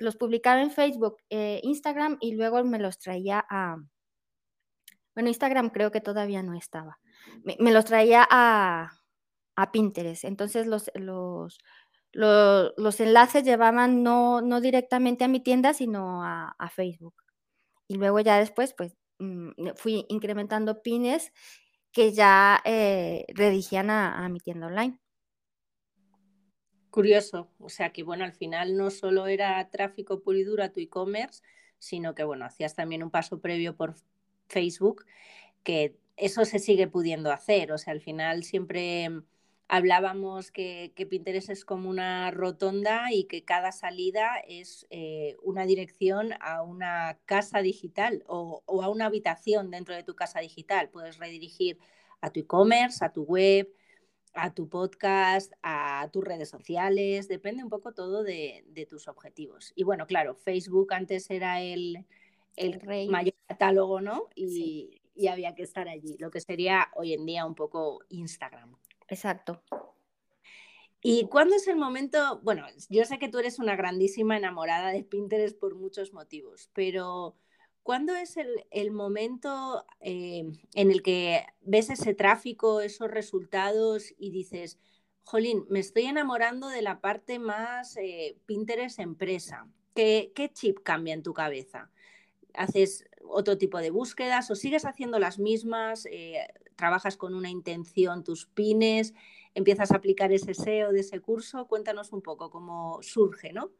los 0.00 0.16
publicaba 0.16 0.62
en 0.62 0.70
Facebook, 0.70 1.18
eh, 1.28 1.60
Instagram 1.62 2.16
y 2.20 2.34
luego 2.34 2.64
me 2.64 2.78
los 2.78 2.98
traía 2.98 3.44
a... 3.48 3.76
Bueno, 5.14 5.28
Instagram 5.28 5.70
creo 5.70 5.90
que 5.90 6.00
todavía 6.00 6.42
no 6.42 6.54
estaba. 6.56 6.98
Me, 7.44 7.72
los 7.72 7.84
traía 7.84 8.26
a, 8.30 8.92
Pinterest. 9.72 10.24
Entonces 10.24 10.66
los, 10.66 10.90
los, 10.94 11.58
los, 12.12 13.00
enlaces 13.00 13.44
llevaban 13.44 14.02
no, 14.02 14.40
no, 14.40 14.60
directamente 14.60 15.24
a 15.24 15.28
mi 15.28 15.40
tienda, 15.40 15.74
sino 15.74 16.24
a, 16.24 16.70
Facebook. 16.74 17.14
Y 17.88 17.96
luego 17.96 18.20
ya 18.20 18.38
después, 18.38 18.74
pues, 18.74 18.96
mm, 19.18 19.70
fui 19.76 20.06
incrementando 20.08 20.82
pines 20.82 21.32
que 21.92 22.12
ya 22.12 22.60
eh, 22.64 23.26
redigían 23.34 23.90
a 23.90 24.28
mi 24.28 24.38
tienda 24.40 24.68
online. 24.68 25.00
Curioso, 26.90 27.48
o 27.60 27.68
sea 27.68 27.92
que 27.92 28.02
bueno, 28.02 28.24
al 28.24 28.32
final 28.32 28.76
no 28.76 28.90
solo 28.90 29.28
era 29.28 29.70
tráfico 29.70 30.22
puro 30.22 30.38
y 30.38 30.42
duro 30.42 30.64
a 30.64 30.72
tu 30.72 30.80
e-commerce, 30.80 31.40
sino 31.78 32.16
que 32.16 32.24
bueno, 32.24 32.44
hacías 32.44 32.74
también 32.74 33.04
un 33.04 33.12
paso 33.12 33.40
previo 33.40 33.76
por 33.76 33.94
Facebook, 34.48 35.06
que 35.62 35.96
eso 36.16 36.44
se 36.44 36.58
sigue 36.58 36.88
pudiendo 36.88 37.30
hacer, 37.30 37.70
o 37.70 37.78
sea, 37.78 37.92
al 37.92 38.00
final 38.00 38.42
siempre 38.42 39.08
hablábamos 39.70 40.50
que, 40.50 40.92
Pinterest 41.08 41.48
es 41.48 41.64
como 41.64 41.88
una 41.88 42.32
rotonda 42.32 43.12
y 43.12 43.24
que 43.24 43.44
cada 43.44 43.70
salida 43.70 44.42
es 44.48 44.84
eh, 44.90 45.36
una 45.42 45.64
dirección 45.64 46.32
a 46.40 46.62
una 46.62 47.20
casa 47.24 47.62
digital 47.62 48.24
o, 48.26 48.64
o, 48.66 48.82
a 48.82 48.88
una 48.88 49.06
habitación 49.06 49.70
dentro 49.70 49.94
de 49.94 50.02
tu 50.02 50.16
casa 50.16 50.40
digital. 50.40 50.90
Puedes 50.90 51.18
redirigir 51.18 51.78
a 52.20 52.30
tu 52.30 52.40
e-commerce, 52.40 53.04
a 53.04 53.12
tu 53.12 53.22
web, 53.22 53.72
a 54.34 54.52
tu 54.52 54.68
podcast, 54.68 55.52
a 55.62 56.08
tus 56.12 56.24
redes 56.24 56.48
sociales, 56.48 57.28
depende 57.28 57.62
un 57.62 57.70
poco 57.70 57.94
todo 57.94 58.24
de, 58.24 58.64
tus 58.88 59.06
objetivos. 59.06 59.72
Y 59.76 59.84
bueno, 59.84 60.04
claro, 60.08 60.34
Facebook 60.34 60.92
antes 60.92 61.30
era 61.30 61.60
el, 61.60 62.04
el, 62.56 63.08
mayor 63.08 63.34
catálogo, 63.46 64.00
¿no? 64.00 64.28
Y, 64.34 65.00
y, 65.14 65.28
había 65.28 65.54
que 65.54 65.62
estar 65.62 65.88
allí, 65.88 66.16
lo 66.18 66.32
que 66.32 66.40
sería 66.40 66.88
hoy 66.96 67.14
en 67.14 67.24
día 67.24 67.46
un 67.46 67.54
poco 67.54 68.00
Instagram. 68.08 68.76
Exacto. 69.10 69.62
¿Y 71.02 71.26
cuándo 71.28 71.54
es 71.56 71.68
el 71.68 71.76
momento? 71.76 72.40
Bueno, 72.42 72.66
yo 72.88 73.04
sé 73.04 73.18
que 73.18 73.28
tú 73.28 73.38
eres 73.38 73.58
una 73.58 73.76
grandísima 73.76 74.36
enamorada 74.36 74.90
de 74.90 75.04
Pinterest 75.04 75.58
por 75.58 75.74
muchos 75.74 76.12
motivos, 76.14 76.70
pero 76.72 77.36
¿Cuándo 77.82 78.14
es 78.14 78.36
el, 78.36 78.90
momento 78.92 79.84
eh, 80.00 80.44
en 80.74 80.90
el 80.90 81.02
que 81.02 81.44
ves 81.62 81.90
ese 81.90 82.14
tráfico, 82.14 82.82
esos 82.82 83.10
resultados 83.10 84.12
y 84.18 84.30
dices, 84.30 84.78
Jolín, 85.24 85.64
me 85.70 85.80
estoy 85.80 86.04
enamorando 86.04 86.68
de 86.68 86.82
la 86.82 87.00
parte 87.00 87.38
más 87.38 87.96
eh, 87.96 88.36
Pinterest 88.46 88.98
empresa? 88.98 89.66
¿Qué, 89.94 90.32
chip 90.52 90.80
cambia 90.82 91.14
en 91.14 91.22
tu 91.22 91.32
cabeza? 91.32 91.90
¿Haces 92.54 93.06
otro 93.24 93.56
tipo 93.58 93.78
de 93.78 93.90
búsquedas 93.90 94.50
o 94.50 94.54
sigues 94.54 94.84
haciendo 94.84 95.18
las 95.18 95.38
mismas? 95.38 96.06
Eh, 96.06 96.46
¿Trabajas 96.80 97.18
con 97.18 97.34
una 97.34 97.50
intención 97.50 98.24
tus 98.24 98.46
pines? 98.46 99.12
¿Empiezas 99.54 99.92
a 99.92 99.96
aplicar 99.96 100.32
ese 100.32 100.54
SEO 100.54 100.92
de 100.92 101.00
ese 101.00 101.20
curso? 101.20 101.66
Cuéntanos 101.66 102.10
un 102.10 102.22
poco 102.22 102.50
cómo 102.50 103.02
surge, 103.02 103.52
¿no? 103.52 103.70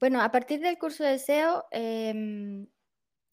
Bueno, 0.00 0.22
a 0.22 0.30
partir 0.30 0.60
del 0.60 0.78
curso 0.78 1.04
de 1.04 1.18
SEO, 1.18 1.66
em, 1.70 2.66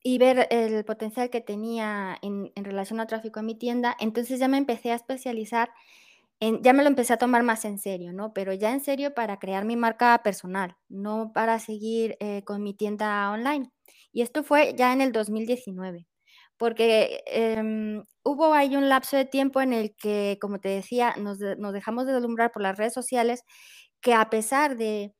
y 0.03 0.17
ver 0.17 0.49
el 0.51 0.83
potencial 0.83 1.29
que 1.29 1.39
tenía 1.39 2.17
en, 2.21 2.51
relación 2.53 2.99
al 2.99 3.07
tráfico 3.07 3.39
en 3.39 3.45
mi 3.45 3.55
tienda, 3.55 3.95
entonces 3.97 4.39
ya 4.41 4.49
me 4.49 4.57
empecé 4.57 4.91
a 4.91 4.95
especializar, 4.95 5.69
en, 6.41 6.61
ya 6.61 6.73
me 6.73 6.83
lo 6.83 6.89
empecé 6.89 7.13
a 7.13 7.17
tomar 7.17 7.43
más 7.43 7.63
en 7.63 7.79
serio, 7.79 8.11
¿no? 8.11 8.33
Pero 8.33 8.51
ya 8.51 8.73
en 8.73 8.81
serio 8.81 9.13
para 9.13 9.39
crear 9.39 9.63
mi 9.63 9.77
marca 9.77 10.21
personal, 10.21 10.75
no 10.89 11.31
para 11.33 11.59
seguir 11.59 12.17
eh, 12.19 12.43
con 12.43 12.61
mi 12.61 12.73
tienda 12.73 13.31
online. 13.31 13.71
Y 14.11 14.21
esto 14.21 14.43
fue 14.43 14.75
ya 14.75 14.91
en 14.91 14.99
el 14.99 15.13
2019, 15.13 16.07
porque 16.57 17.23
em, 17.27 18.03
hubo 18.23 18.53
ahí 18.53 18.75
un 18.75 18.89
lapso 18.89 19.17
de 19.17 19.25
tiempo 19.25 19.61
en 19.61 19.73
el 19.73 19.95
que, 19.95 20.37
como 20.41 20.59
te 20.59 20.69
decía, 20.69 21.15
nos, 21.17 21.39
nos 21.39 21.73
dejamos 21.73 22.05
de 22.05 22.13
deslumbrar 22.13 22.51
por 22.51 22.61
las 22.61 22.77
redes 22.77 22.93
sociales, 22.93 23.43
que 24.01 24.13
a 24.13 24.29
pesar 24.29 24.77
de 24.77 25.13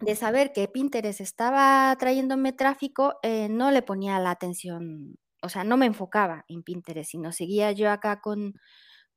de 0.00 0.14
saber 0.16 0.52
que 0.52 0.68
Pinterest 0.68 1.20
estaba 1.20 1.94
trayéndome 1.98 2.52
tráfico, 2.52 3.14
eh, 3.22 3.48
no 3.48 3.70
le 3.70 3.82
ponía 3.82 4.18
la 4.20 4.30
atención, 4.30 5.16
o 5.42 5.48
sea, 5.48 5.64
no 5.64 5.76
me 5.76 5.86
enfocaba 5.86 6.44
en 6.48 6.62
Pinterest, 6.62 7.10
sino 7.10 7.32
seguía 7.32 7.72
yo 7.72 7.90
acá 7.90 8.20
con, 8.20 8.54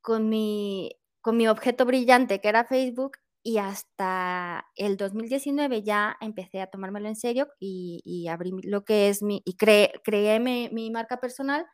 con, 0.00 0.28
mi, 0.28 0.92
con 1.20 1.36
mi 1.36 1.48
objeto 1.48 1.84
brillante 1.86 2.40
que 2.40 2.48
era 2.48 2.64
Facebook 2.64 3.18
y 3.42 3.58
hasta 3.58 4.66
el 4.76 4.96
2019 4.96 5.82
ya 5.82 6.16
empecé 6.20 6.60
a 6.60 6.68
tomármelo 6.68 7.08
en 7.08 7.16
serio 7.16 7.48
y, 7.58 8.26
abrí 8.28 8.52
lo 8.62 8.84
que 8.84 9.08
es 9.08 9.22
mi, 9.22 9.42
y 9.44 9.56
creé, 9.56 10.40
mi, 10.40 10.90
marca 10.90 11.20
personal 11.20 11.66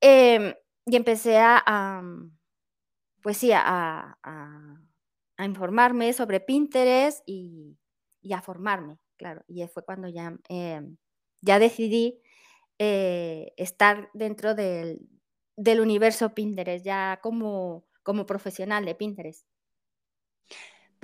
em, 0.00 0.54
y 0.86 0.96
empecé 0.96 1.38
a, 1.38 2.02
pues 3.22 3.38
sí, 3.38 3.52
a, 3.52 4.18
a, 4.22 5.44
informarme 5.44 6.12
sobre 6.12 6.40
Pinterest 6.40 7.22
y, 7.26 7.76
y 8.22 8.32
a 8.32 8.42
formarme, 8.42 8.98
claro. 9.16 9.44
Y 9.46 9.66
fue 9.68 9.84
cuando 9.84 10.08
ya, 10.08 10.36
em, 10.48 10.96
ya 11.40 11.58
decidí 11.58 12.20
eh, 12.78 13.52
estar 13.56 14.10
dentro 14.14 14.54
del, 14.54 15.00
universo 15.80 16.34
Pinterest, 16.34 16.84
ya 16.84 17.20
como, 17.22 17.86
como 18.02 18.26
profesional 18.26 18.84
de 18.84 18.94
Pinterest. 18.94 19.46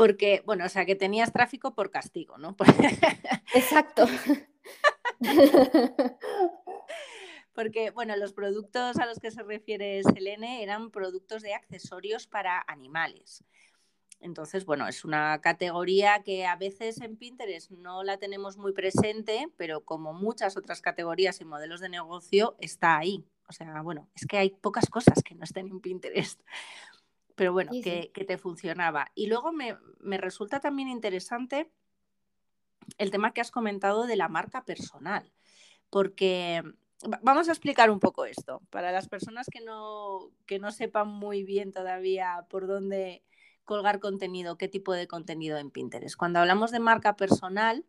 Porque, 0.01 0.43
bueno, 0.47 0.65
o 0.65 0.69
sea, 0.71 0.87
que 0.87 0.97
tenías 0.97 1.31
tráfico 1.31 1.75
por 1.75 1.91
castigo, 1.91 2.39
¿no? 2.39 2.57
Exacto. 3.55 4.07
Porque, 7.53 7.91
bueno, 7.91 8.17
los 8.17 8.33
productos 8.33 8.97
a 8.97 9.05
los 9.05 9.19
que 9.19 9.31
se 9.31 9.43
refiere 9.43 10.03
Selene 10.03 10.63
eran 10.63 10.91
productos 10.91 11.43
de 11.43 11.53
accesorios 11.53 12.27
para 12.27 12.65
animales. 12.67 13.45
Entonces, 14.21 14.65
bueno, 14.65 14.89
es 14.89 15.05
una 15.05 15.39
categoría 15.43 16.23
que 16.25 16.47
a 16.47 16.57
veces 16.57 17.03
en 17.03 17.19
Pinterest 17.19 17.71
no 17.71 18.03
la 18.03 18.17
tenemos 18.17 18.57
muy 18.57 18.73
presente, 18.73 19.49
pero 19.59 19.85
como 19.85 20.15
muchas 20.15 20.57
otras 20.57 20.81
categorías 20.81 21.43
y 21.43 21.45
modelos 21.45 21.81
de 21.81 21.91
negocio, 21.91 22.57
está 22.59 22.97
ahí. 22.97 23.27
O 23.51 23.53
sea, 23.53 23.83
bueno, 23.83 24.09
es 24.15 24.27
que 24.27 24.39
hay 24.39 24.49
pocas 24.49 24.89
cosas 24.89 25.23
que 25.23 25.35
no 25.35 25.45
estén 25.45 25.67
en 25.67 25.81
Pinterest, 25.81 26.41
pero 27.41 27.55
bueno, 27.55 27.71
Que, 27.83 28.11
te 28.13 28.37
funcionaba. 28.37 29.13
Y 29.15 29.27
luego 29.27 29.51
me, 29.51 29.75
me 29.99 30.19
resulta 30.19 30.61
también 30.61 30.89
interesante 30.89 31.71
el 32.99 33.11
tema 33.11 33.33
que 33.33 33.41
has 33.41 33.51
comentado 33.51 34.07
de 34.07 34.17
la 34.17 34.29
marca 34.29 34.67
personal, 34.67 35.33
porque 35.89 36.63
vamos 37.23 37.49
a 37.49 37.53
explicar 37.53 37.91
un 37.91 37.99
poco 37.99 38.27
esto 38.27 38.61
para 38.69 38.93
las 38.93 39.09
personas 39.09 39.47
que 39.51 39.65
no, 39.65 40.33
que 40.45 40.59
no 40.59 40.71
sepan 40.71 41.09
muy 41.09 41.43
bien 41.43 41.73
todavía 41.73 42.45
por 42.51 42.67
dónde 42.67 43.25
colgar 43.65 44.01
contenido, 44.01 44.59
qué 44.59 44.69
tipo 44.69 44.93
de 44.93 45.09
contenido 45.09 45.57
en 45.57 45.71
Pinterest. 45.71 46.17
Cuando 46.17 46.41
hablamos 46.41 46.71
de 46.71 46.81
marca 46.81 47.17
personal, 47.17 47.87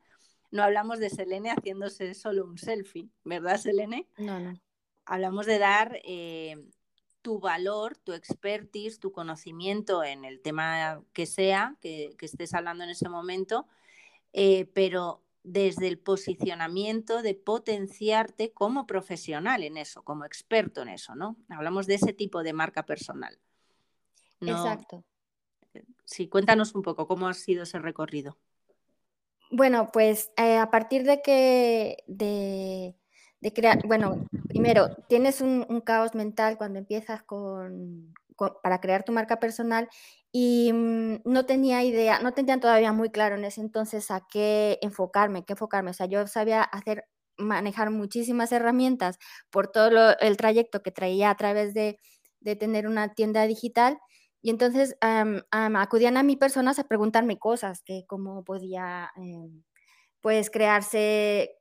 no 0.50 0.64
hablamos 0.64 1.00
de 1.00 1.10
Selene 1.10 1.52
haciéndose 1.52 2.14
solo 2.14 2.46
un 2.46 2.58
selfie, 2.58 3.10
¿verdad, 3.26 3.58
Selene? 3.58 4.08
No, 4.18 4.40
no. 4.40 4.54
Hablamos 5.04 5.46
de 5.46 5.60
dar 5.60 6.00
eh, 6.06 6.56
tu 7.22 7.40
valor, 7.40 7.98
tu 7.98 8.14
expertise, 8.14 9.00
tu 9.00 9.12
conocimiento 9.12 10.04
en 10.04 10.26
el 10.26 10.42
tema 10.42 11.04
que 11.14 11.26
sea, 11.26 11.76
que, 11.82 12.16
estés 12.20 12.54
hablando 12.54 12.84
en 12.84 12.90
ese 12.90 13.10
momento, 13.10 13.68
eh, 14.34 14.66
pero 14.74 15.22
desde 15.44 15.88
el 15.88 15.98
posicionamiento 15.98 17.22
de 17.22 17.34
potenciarte 17.34 18.52
como 18.52 18.86
profesional 18.86 19.64
en 19.64 19.78
eso, 19.78 20.04
como 20.04 20.26
experto 20.26 20.82
en 20.82 20.90
eso, 20.90 21.16
¿no? 21.16 21.36
Hablamos 21.50 21.88
de 21.88 21.96
ese 21.96 22.14
tipo 22.14 22.44
de 22.44 22.54
marca 22.54 22.86
personal. 22.86 23.40
Exacto. 24.40 25.04
Sí, 26.06 26.28
cuéntanos 26.28 26.76
un 26.76 26.82
poco 26.82 27.08
cómo 27.08 27.28
ha 27.28 27.34
sido 27.34 27.64
ese 27.64 27.80
recorrido. 27.80 28.38
Bueno, 29.50 29.90
pues 29.92 30.32
eh, 30.38 30.58
a 30.58 30.70
partir 30.72 31.04
de 31.04 31.22
que 31.22 31.98
de, 32.08 32.96
crear, 33.52 33.86
bueno, 33.86 34.28
primero 34.62 34.96
tienes 35.08 35.42
un, 35.42 35.82
caos 35.82 36.14
mental 36.14 36.58
cuando 36.58 36.80
empiezas 36.80 37.24
con, 37.24 38.14
para 38.62 38.80
crear 38.80 39.04
tu 39.04 39.12
marca 39.12 39.40
personal 39.40 39.90
y 40.32 40.72
mm, 40.74 41.22
no 41.26 41.46
tenía 41.46 41.84
idea, 41.84 42.20
no 42.22 42.34
tenía 42.34 42.60
todavía 42.60 42.94
muy 42.94 43.10
claro 43.10 43.36
en 43.36 43.46
ese 43.46 43.62
entonces 43.62 44.12
a 44.12 44.26
qué 44.32 44.78
enfocarme, 44.82 45.44
qué 45.46 45.54
enfocarme. 45.54 45.92
O 45.92 45.94
sea, 45.94 46.06
yo 46.06 46.26
sabía 46.28 46.62
hacer, 46.62 47.06
manejar 47.38 47.90
muchísimas 47.90 48.52
herramientas 48.52 49.18
por 49.50 49.68
todo 49.68 50.16
el 50.20 50.38
trayecto 50.38 50.82
que 50.84 50.92
traía 50.92 51.32
a 51.32 51.36
través 51.36 51.74
de, 51.74 51.98
de 52.40 52.56
tener 52.56 52.88
una 52.88 53.14
tienda 53.14 53.48
digital 53.48 54.00
y 54.44 54.50
entonces 54.50 54.96
acudían 55.52 56.18
a 56.18 56.24
mí 56.24 56.36
personas 56.36 56.80
a 56.80 56.88
preguntarme 56.88 57.38
cosas, 57.38 57.84
que 57.84 58.06
cómo 58.08 58.44
podía, 58.44 59.12
em, 59.16 59.64
pues, 60.22 60.50
crearse, 60.50 61.61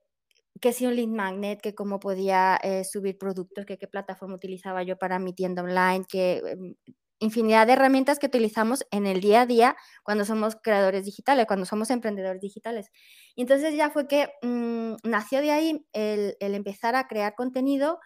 que 0.61 0.73
si 0.73 0.87
un 0.87 0.97
lead 0.97 1.09
magnet, 1.09 1.61
que 1.61 1.75
cómo 1.75 2.01
podía 2.01 2.59
eh, 2.63 2.85
subir 2.85 3.19
productos, 3.19 3.67
que 3.67 3.79
qué 3.79 3.89
plataforma 3.89 4.35
utilizaba 4.35 4.83
yo 4.83 4.97
para 4.99 5.19
mi 5.19 5.33
tienda 5.33 5.63
online, 5.63 6.05
que 6.09 6.39
em, 6.47 6.75
infinidad 7.21 7.67
de 7.67 7.75
herramientas 7.75 8.19
que 8.19 8.27
utilizamos 8.27 8.85
en 8.91 9.07
el 9.07 9.21
día 9.21 9.43
a 9.43 9.47
día 9.47 9.77
cuando 10.03 10.25
somos 10.25 10.57
creadores 10.57 11.05
digitales, 11.05 11.47
cuando 11.47 11.67
somos 11.67 11.91
emprendedores 11.91 12.41
digitales. 12.41 12.91
Y 13.37 13.43
entonces 13.43 13.77
ya 13.77 13.91
fue 13.91 14.09
que 14.09 14.29
mm, 14.43 14.97
nació 15.05 15.41
de 15.41 15.51
ahí 15.51 15.87
el, 15.93 16.37
empezar 16.41 16.97
a 16.97 17.07
crear 17.07 17.35
contenido 17.35 18.01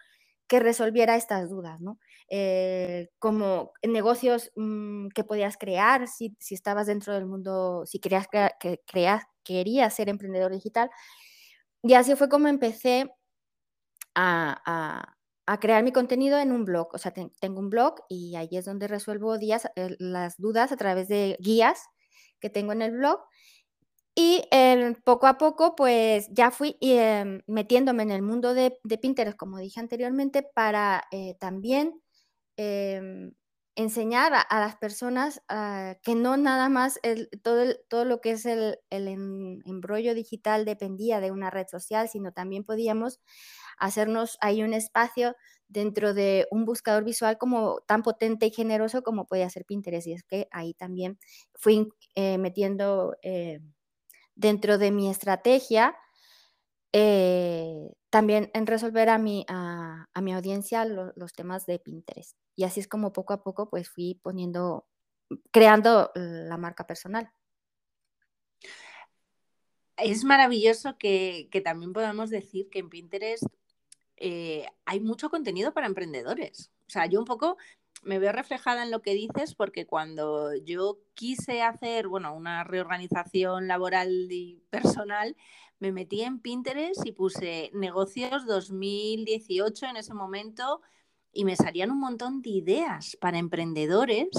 que 0.47 0.59
resolviera 0.59 1.15
estas 1.15 1.49
dudas, 1.49 1.79
¿no? 1.81 1.97
Eh, 2.29 3.09
como 3.19 3.71
negocios 3.83 4.51
mm, 4.55 5.07
que 5.09 5.23
podías 5.23 5.57
crear 5.57 6.07
si, 6.07 6.35
estabas 6.51 6.87
dentro 6.87 7.13
del 7.13 7.25
mundo, 7.25 7.83
si 7.85 7.99
querías, 7.99 8.27
que, 8.27 8.81
creas, 8.85 9.23
querías 9.43 9.95
ser 9.95 10.09
emprendedor 10.09 10.51
digital. 10.51 10.89
Y 11.87 11.93
así 11.93 12.15
fue 12.15 12.29
como 12.29 12.47
empecé 12.47 13.11
a, 14.15 15.15
crear 15.61 15.83
mi 15.83 15.91
contenido 15.91 16.39
en 16.39 16.51
un 16.51 16.65
blog. 16.65 16.89
O 16.93 16.97
sea, 16.97 17.13
tengo 17.13 17.59
un 17.59 17.69
blog 17.69 18.01
y 18.09 18.35
ahí 18.35 18.49
es 18.51 18.65
donde 18.65 18.87
resuelvo 18.87 19.37
días, 19.37 19.67
eh, 19.75 19.95
las 19.99 20.37
dudas 20.37 20.71
a 20.71 20.77
través 20.77 21.07
de 21.07 21.37
guías 21.39 21.85
que 22.39 22.49
tengo 22.49 22.71
en 22.71 22.81
el 22.81 22.91
blog. 22.91 23.19
Y 24.15 24.43
em, 24.49 24.95
poco 24.95 25.27
a 25.27 25.37
poco, 25.37 25.75
pues 25.75 26.27
ya 26.31 26.49
fui 26.49 26.77
em, 26.81 27.41
metiéndome 27.45 28.01
en 28.03 28.11
el 28.11 28.23
mundo 28.23 28.53
de, 28.55 28.79
Pinterest, 29.01 29.37
como 29.37 29.59
dije 29.59 29.79
anteriormente, 29.79 30.41
para 30.41 31.03
eh, 31.11 31.35
también 31.39 32.01
Em, 32.57 33.33
enseñar 33.75 34.33
a, 34.33 34.59
las 34.59 34.77
personas 34.77 35.41
ah, 35.49 35.95
que 36.01 36.15
no 36.15 36.37
nada 36.37 36.69
más 36.69 36.99
todo, 37.43 37.65
todo 37.89 38.05
lo 38.05 38.21
que 38.21 38.31
es 38.31 38.45
el, 38.45 38.79
el 38.89 39.07
embrollo 39.07 40.13
digital 40.13 40.65
dependía 40.65 41.19
de 41.19 41.31
una 41.31 41.49
red 41.49 41.67
social, 41.67 42.09
sino 42.09 42.31
también 42.31 42.63
podíamos 42.63 43.19
hacernos 43.77 44.37
ahí 44.41 44.63
un 44.63 44.73
espacio 44.73 45.35
dentro 45.67 46.13
de 46.13 46.47
un 46.51 46.65
buscador 46.65 47.03
visual 47.03 47.37
como 47.37 47.79
tan 47.87 48.03
potente 48.03 48.45
y 48.47 48.51
generoso 48.51 49.03
como 49.03 49.25
podía 49.25 49.49
ser 49.49 49.65
Pinterest. 49.65 50.07
Y 50.07 50.13
es 50.13 50.23
que 50.23 50.47
ahí 50.51 50.73
también 50.73 51.19
fui 51.53 51.89
eh, 52.15 52.37
metiendo 52.37 53.15
eh, 53.23 53.59
dentro 54.35 54.77
de 54.77 54.91
mi 54.91 55.09
estrategia 55.09 55.95
eh, 56.97 57.91
también 58.09 58.49
en 58.53 58.67
resolver 58.67 59.09
a 59.09 59.17
mi, 59.17 59.45
a, 59.49 60.07
mi 60.21 60.33
audiencia 60.33 60.85
los 60.85 61.33
temas 61.33 61.65
de 61.65 61.77
Pinterest. 61.77 62.37
Y 62.55 62.63
así 62.63 62.79
es 62.79 62.87
como 62.87 63.11
poco 63.11 63.33
a 63.33 63.43
poco 63.43 63.69
pues 63.69 63.89
fui 63.89 64.17
poniendo, 64.23 64.87
creando 65.51 66.11
la 66.15 66.55
marca 66.55 66.87
personal. 66.87 67.29
Es 69.97 70.23
maravilloso 70.23 70.97
que, 70.97 71.49
también 71.65 71.91
podamos 71.91 72.29
decir 72.29 72.69
que 72.69 72.79
en 72.79 72.89
Pinterest 72.89 73.43
eh, 74.15 74.65
hay 74.85 75.01
mucho 75.01 75.29
contenido 75.29 75.73
para 75.73 75.87
emprendedores. 75.87 76.71
O 76.87 76.91
sea, 76.91 77.07
yo 77.07 77.19
un 77.19 77.25
poco 77.25 77.57
me 78.05 78.19
veo 78.19 78.31
reflejada 78.31 78.83
en 78.83 78.91
lo 78.91 79.01
que 79.01 79.13
dices 79.13 79.55
porque 79.55 79.85
cuando 79.85 80.55
yo 80.55 80.99
quise 81.15 81.63
hacer, 81.63 82.07
bueno, 82.07 82.33
una 82.35 82.63
reorganización 82.63 83.67
laboral 83.67 84.31
y 84.31 84.61
personal, 84.69 85.35
me 85.79 85.91
metí 85.91 86.21
en 86.21 86.39
Pinterest 86.39 87.05
y 87.05 87.11
puse 87.11 87.71
negocios 87.73 88.45
2018 88.45 89.87
en 89.87 89.97
ese 89.97 90.13
momento 90.13 90.81
y 91.33 91.45
me 91.45 91.55
salían 91.55 91.91
un 91.91 91.99
montón 91.99 92.41
de 92.41 92.51
ideas 92.51 93.17
para 93.19 93.39
emprendedores, 93.39 94.29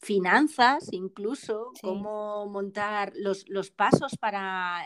finanzas 0.00 0.88
incluso, 0.92 1.72
cómo 1.82 2.46
montar 2.46 3.12
los, 3.14 3.48
los 3.48 3.70
pasos 3.70 4.16
para, 4.16 4.84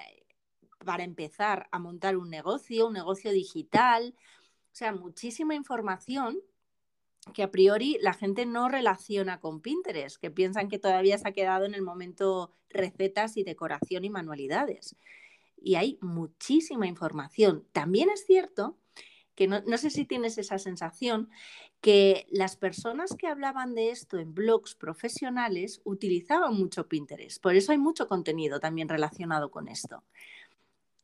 para 0.84 1.04
empezar 1.04 1.68
a 1.70 1.78
montar 1.78 2.16
un 2.16 2.28
negocio, 2.28 2.88
un 2.88 2.92
negocio 2.92 3.30
digital. 3.30 4.14
O 4.18 4.76
sea, 4.76 4.92
muchísima 4.92 5.54
información 5.54 6.40
que 7.32 7.42
a 7.42 7.50
priori 7.50 7.98
la 8.00 8.12
gente 8.12 8.46
no 8.46 8.68
relaciona 8.68 9.40
con 9.40 9.60
Pinterest, 9.60 10.16
que 10.16 10.30
piensan 10.30 10.68
que 10.68 10.78
todavía 10.78 11.18
se 11.18 11.28
ha 11.28 11.32
quedado 11.32 11.64
en 11.64 11.74
el 11.74 11.82
momento 11.82 12.52
recetas 12.68 13.36
y 13.36 13.44
decoración 13.44 14.04
y 14.04 14.10
manualidades. 14.10 14.96
Y 15.56 15.76
hay 15.76 15.98
muchísima 16.02 16.86
información. 16.86 17.66
También 17.72 18.10
es 18.10 18.26
cierto 18.26 18.76
que 19.34 19.48
no, 19.48 19.78
sé 19.78 19.90
si 19.90 20.04
tienes 20.04 20.38
esa 20.38 20.58
sensación, 20.58 21.28
que 21.80 22.26
las 22.30 22.56
personas 22.56 23.14
que 23.18 23.26
hablaban 23.26 23.74
de 23.74 23.90
esto 23.90 24.18
en 24.18 24.32
blogs 24.32 24.74
profesionales 24.74 25.80
utilizaban 25.84 26.54
mucho 26.54 26.88
Pinterest. 26.88 27.42
Por 27.42 27.56
eso 27.56 27.72
hay 27.72 27.78
mucho 27.78 28.08
contenido 28.08 28.60
también 28.60 28.88
relacionado 28.88 29.50
con 29.50 29.68
esto. 29.68 30.04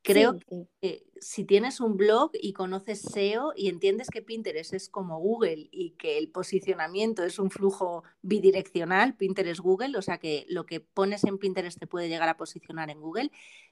Creo 0.02 0.38
que 0.80 1.04
si 1.20 1.44
tienes 1.44 1.80
un 1.80 1.96
blog 1.96 2.30
y 2.32 2.54
conoces 2.54 3.02
SEO 3.02 3.52
y 3.54 3.68
entiendes 3.68 4.08
que 4.08 4.22
Pinterest 4.22 4.72
es 4.72 4.88
como 4.88 5.20
Google 5.20 5.68
y 5.70 5.90
que 5.90 6.16
el 6.16 6.30
posicionamiento 6.30 7.22
es 7.22 7.38
un 7.38 7.50
flujo 7.50 8.02
bidireccional, 8.22 9.14
Pinterest 9.16 9.60
Google, 9.60 9.98
o 9.98 10.02
sea 10.02 10.18
que 10.18 10.46
lo 10.48 10.64
que 10.64 10.80
pones 10.80 11.24
en 11.24 11.38
Pinterest 11.38 11.78
te 11.78 11.86
puede 11.86 12.08
llegar 12.08 12.28
a 12.30 12.38
posicionar 12.38 12.88
en 12.88 13.00
Google, 13.00 13.30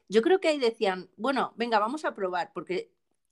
yo 0.09 0.21
creo 0.21 0.41
que 0.41 0.49
ahí 0.49 0.59
decían, 0.59 1.09
bueno, 1.17 1.55
venga, 1.57 1.79
vamos 1.79 2.05
a 2.05 2.15
probar, 2.15 2.51
porque 2.53 2.91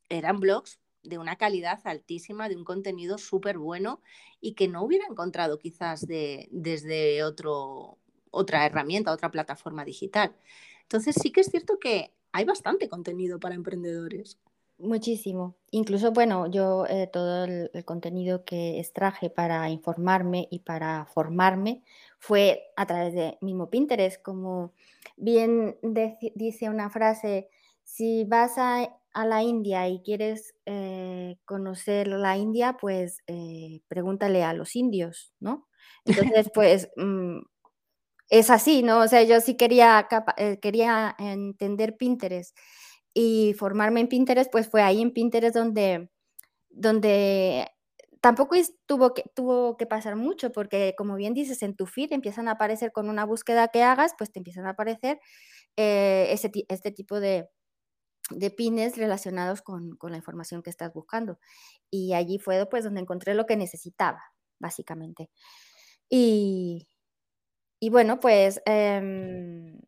eran 0.08 0.40
blogs 0.40 0.80
de 1.02 1.18
una 1.18 1.36
calidad 1.36 1.80
altísima, 1.84 2.48
de 2.48 2.56
un 2.56 2.64
contenido 2.64 3.18
súper 3.18 3.58
bueno 3.58 4.00
y 4.40 4.54
que 4.54 4.68
no 4.68 4.82
hubiera 4.82 5.06
encontrado 5.06 5.58
quizás 5.58 6.06
de, 6.06 6.48
desde 6.50 7.22
otro, 7.22 7.98
otra 8.30 8.66
herramienta, 8.66 9.12
otra 9.12 9.30
plataforma 9.30 9.84
digital. 9.84 10.34
Entonces 10.82 11.16
sí 11.20 11.32
que 11.32 11.40
es 11.40 11.48
cierto 11.48 11.78
que 11.78 12.15
hay 12.36 12.44
bastante 12.44 12.88
contenido 12.88 13.40
para 13.40 13.54
emprendedores. 13.54 14.38
Muchísimo. 14.78 15.56
Incluso, 15.70 16.12
bueno, 16.12 16.50
yo 16.50 16.84
eh, 16.86 17.08
todo 17.10 17.44
el, 17.44 17.70
contenido 17.86 18.44
que 18.44 18.78
extraje 18.78 19.30
para 19.30 19.70
informarme 19.70 20.48
y 20.50 20.58
para 20.58 21.06
formarme 21.06 21.82
fue 22.18 22.62
a 22.76 22.86
través 22.86 23.14
de 23.14 23.38
mismo 23.40 23.70
Pinterest, 23.70 24.20
como 24.22 24.74
bien 25.16 25.78
dice 26.34 26.68
una 26.68 26.90
frase, 26.90 27.48
si 27.84 28.24
vas 28.24 28.58
a 28.58 28.90
a 29.16 29.24
la 29.24 29.42
India 29.42 29.88
y 29.88 30.02
quieres 30.02 30.54
eh, 30.66 31.38
conocer 31.46 32.06
la 32.06 32.36
India, 32.36 32.76
pues 32.78 33.22
eh, 33.26 33.80
pregúntale 33.88 34.44
a 34.44 34.52
los 34.52 34.76
indios, 34.76 35.32
¿no? 35.40 35.66
Entonces, 36.04 36.50
pues 36.52 36.90
mm, 36.96 37.38
es 38.28 38.50
así, 38.50 38.82
¿no? 38.82 39.00
O 39.00 39.08
sea, 39.08 39.22
yo 39.22 39.40
sí 39.40 39.56
quería, 39.56 40.08
eh, 40.36 40.58
quería 40.60 41.14
entender 41.18 41.96
Pinterest 41.96 42.56
y 43.14 43.54
formarme 43.58 44.00
en 44.00 44.08
Pinterest, 44.08 44.50
pues 44.50 44.68
fue 44.68 44.82
ahí 44.82 45.00
en 45.00 45.12
Pinterest 45.12 45.54
donde, 45.54 46.10
donde 46.70 47.68
tampoco 48.20 48.56
tuvo 48.86 49.14
que, 49.14 49.24
tuvo 49.34 49.76
que 49.76 49.86
pasar 49.86 50.16
mucho, 50.16 50.52
porque 50.52 50.94
como 50.98 51.16
bien 51.16 51.34
dices, 51.34 51.62
en 51.62 51.76
tu 51.76 51.86
feed 51.86 52.12
empiezan 52.12 52.48
a 52.48 52.52
aparecer 52.52 52.92
con 52.92 53.08
una 53.08 53.24
búsqueda 53.24 53.68
que 53.68 53.82
hagas, 53.82 54.14
pues 54.18 54.32
te 54.32 54.40
empiezan 54.40 54.66
a 54.66 54.70
aparecer 54.70 55.20
ese, 55.76 56.50
este 56.68 56.90
tipo 56.90 57.20
de, 57.20 57.48
de 58.30 58.50
pines 58.50 58.96
relacionados 58.96 59.62
con, 59.62 59.98
la 60.02 60.16
información 60.16 60.62
que 60.62 60.70
estás 60.70 60.92
buscando. 60.92 61.38
Y 61.90 62.14
allí 62.14 62.38
fue 62.38 62.66
pues 62.66 62.84
donde 62.84 63.00
encontré 63.00 63.34
lo 63.34 63.46
que 63.46 63.56
necesitaba, 63.56 64.22
básicamente. 64.58 65.30
Y, 66.08 66.88
y 67.78 67.90
bueno, 67.90 68.20
pues 68.20 68.60
em, 68.64 69.78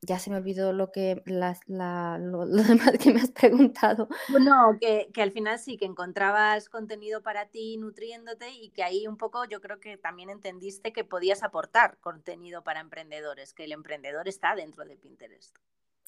ya 0.00 0.18
se 0.18 0.30
me 0.30 0.36
olvidó 0.36 0.72
lo 0.72 0.92
que 0.92 1.22
lo, 1.26 2.46
demás 2.46 2.92
que 2.98 3.12
me 3.12 3.20
has 3.20 3.30
preguntado. 3.30 4.08
Bueno, 4.28 4.76
que, 4.80 5.10
que, 5.12 5.22
al 5.22 5.32
final 5.32 5.58
sí, 5.58 5.76
que 5.76 5.84
encontrabas 5.84 6.68
contenido 6.68 7.22
para 7.22 7.46
ti 7.48 7.76
nutriéndote 7.76 8.50
y 8.50 8.70
que 8.70 8.82
ahí 8.82 9.06
un 9.06 9.16
poco 9.16 9.44
yo 9.44 9.60
creo 9.60 9.80
que 9.80 9.96
también 9.96 10.30
entendiste 10.30 10.92
que 10.92 11.04
podías 11.04 11.42
aportar 11.42 11.98
contenido 11.98 12.62
para 12.62 12.80
emprendedores, 12.80 13.52
que 13.52 13.64
el 13.64 13.72
emprendedor 13.72 14.28
está 14.28 14.54
dentro 14.54 14.84
de 14.84 14.96
Pinterest. 14.96 15.56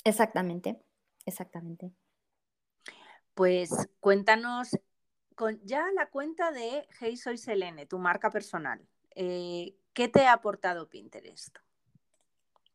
Exactamente. 0.04 0.80
exactamente. 1.26 1.92
Pues 3.34 3.70
cuéntanos, 4.00 4.76
con 5.34 5.60
ya 5.64 5.86
la 5.94 6.08
cuenta 6.08 6.50
de 6.50 6.88
Hey 6.98 7.16
Soy 7.16 7.38
Selene, 7.38 7.86
tu 7.86 7.98
marca 7.98 8.30
personal, 8.30 8.80
eh, 9.20 9.74
¿qué 9.94 10.06
te 10.06 10.26
ha 10.26 10.32
aportado 10.32 10.88
Pinterest? 10.88 11.58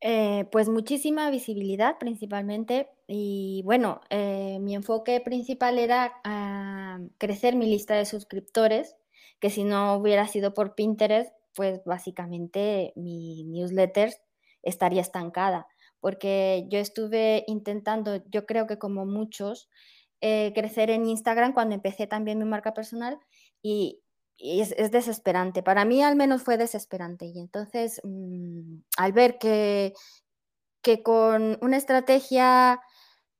Eh, 0.01 0.45
pues 0.51 0.67
muchísima 0.67 1.29
visibilidad 1.29 1.97
principalmente 1.97 2.89
y 3.07 3.61
bueno, 3.63 4.01
eh, 4.09 4.59
mi 4.59 4.75
enfoque 4.75 5.21
principal 5.21 5.79
era 5.79 6.19
ah, 6.25 6.99
crecer 7.17 7.55
mi 7.55 7.67
lista 7.67 7.95
de 7.95 8.03
suscriptores, 8.03 8.97
que 9.39 9.49
si 9.49 9.63
no 9.63 9.95
hubiera 9.95 10.27
sido 10.27 10.53
por 10.53 10.75
Pinterest, 10.75 11.33
pues 11.55 11.81
básicamente 11.85 12.91
mi 12.97 13.45
newsletter 13.45 14.13
estaría 14.61 15.01
estancada, 15.01 15.67
porque 16.01 16.65
yo 16.67 16.79
estuve 16.79 17.45
intentando, 17.47 18.21
yo 18.29 18.45
creo 18.45 18.67
que 18.67 18.77
como 18.77 19.05
muchos, 19.05 19.69
crecer 20.19 20.89
en 20.89 21.05
Instagram 21.05 21.53
cuando 21.53 21.75
empecé 21.75 22.07
también 22.07 22.39
mi 22.39 22.45
marca 22.45 22.73
personal 22.73 23.19
y, 23.61 24.02
es, 24.37 24.91
desesperante. 24.91 25.63
Para 25.63 25.85
mí 25.85 26.03
al 26.03 26.15
menos 26.15 26.43
fue 26.43 26.57
desesperante. 26.57 27.25
Y 27.25 27.39
entonces, 27.39 28.01
mm, 28.03 28.77
al 28.97 29.13
ver 29.13 29.37
que, 29.39 29.93
que 30.81 31.03
con 31.03 31.57
una 31.61 31.77
estrategia 31.77 32.81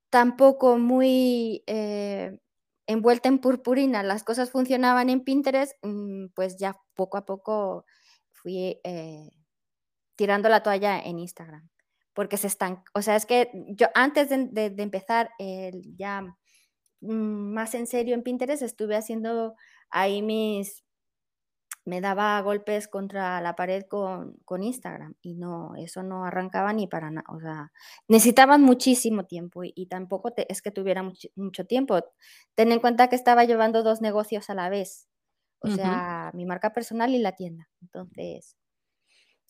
tampoco 0.09 0.77
muy 0.77 1.63
eh, 1.67 2.39
envuelta 2.87 3.29
en 3.29 3.39
purpurina 3.39 4.03
las 4.03 4.23
cosas 4.23 4.51
funcionaban 4.51 5.09
en 5.09 5.23
Pinterest, 5.23 5.73
mm, 5.83 6.27
pues 6.35 6.57
ya 6.57 6.79
poco 6.95 7.17
a 7.17 7.25
poco 7.25 7.85
fui 8.31 8.79
eh, 8.83 9.29
tirando 10.15 10.49
la 10.49 10.63
toalla 10.63 10.99
en 11.01 11.19
Instagram. 11.19 11.69
Porque 12.13 12.37
se 12.37 12.47
están, 12.47 12.83
o 12.93 13.01
sea, 13.01 13.15
es 13.15 13.25
que 13.25 13.49
yo 13.69 13.87
antes 13.95 14.29
de, 14.29 14.75
empezar 14.77 15.31
ya 15.97 16.23
Mm, 17.03 17.53
más 17.53 17.75
en 17.75 17.85
serio 17.85 18.15
en 18.15 18.23
Pinterest, 18.23 18.61
estuve 18.63 18.95
haciendo 18.95 19.55
ahí 19.93 20.21
mis, 20.21 20.83
me 21.85 22.01
daba 22.01 22.41
golpes 22.41 22.87
contra 22.87 23.39
la 23.41 23.55
pared 23.55 23.83
con, 23.87 24.41
Instagram 24.61 25.15
y 25.21 25.35
no, 25.35 25.75
eso 25.77 26.03
no 26.03 26.25
arrancaba 26.25 26.73
ni 26.73 26.87
para 26.87 27.11
nada, 27.11 27.25
o 27.29 27.39
sea, 27.39 27.71
necesitaban 28.07 28.61
muchísimo 28.61 29.25
tiempo 29.25 29.61
y, 29.63 29.85
tampoco 29.87 30.33
es 30.35 30.61
que 30.61 30.71
tuviera 30.71 31.03
mucho, 31.35 31.65
tiempo. 31.65 31.99
Ten 32.55 32.71
en 32.71 32.79
cuenta 32.79 33.07
que 33.07 33.15
estaba 33.15 33.45
llevando 33.45 33.83
dos 33.83 34.01
negocios 34.01 34.49
a 34.49 34.55
la 34.55 34.69
vez, 34.69 35.07
o 35.59 35.69
sea, 35.69 36.31
mi 36.33 36.45
marca 36.45 36.73
personal 36.73 37.13
y 37.13 37.19
la 37.19 37.33
tienda. 37.33 37.69
Entonces, 37.81 38.57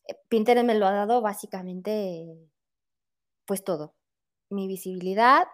eh, 0.07 0.15
Pinterest 0.29 0.65
me 0.65 0.75
lo 0.75 0.87
ha 0.87 0.91
dado 0.91 1.21
básicamente, 1.21 2.25
pues 3.45 3.63
todo, 3.63 3.95
mi 4.49 4.67
visibilidad, 4.67 5.45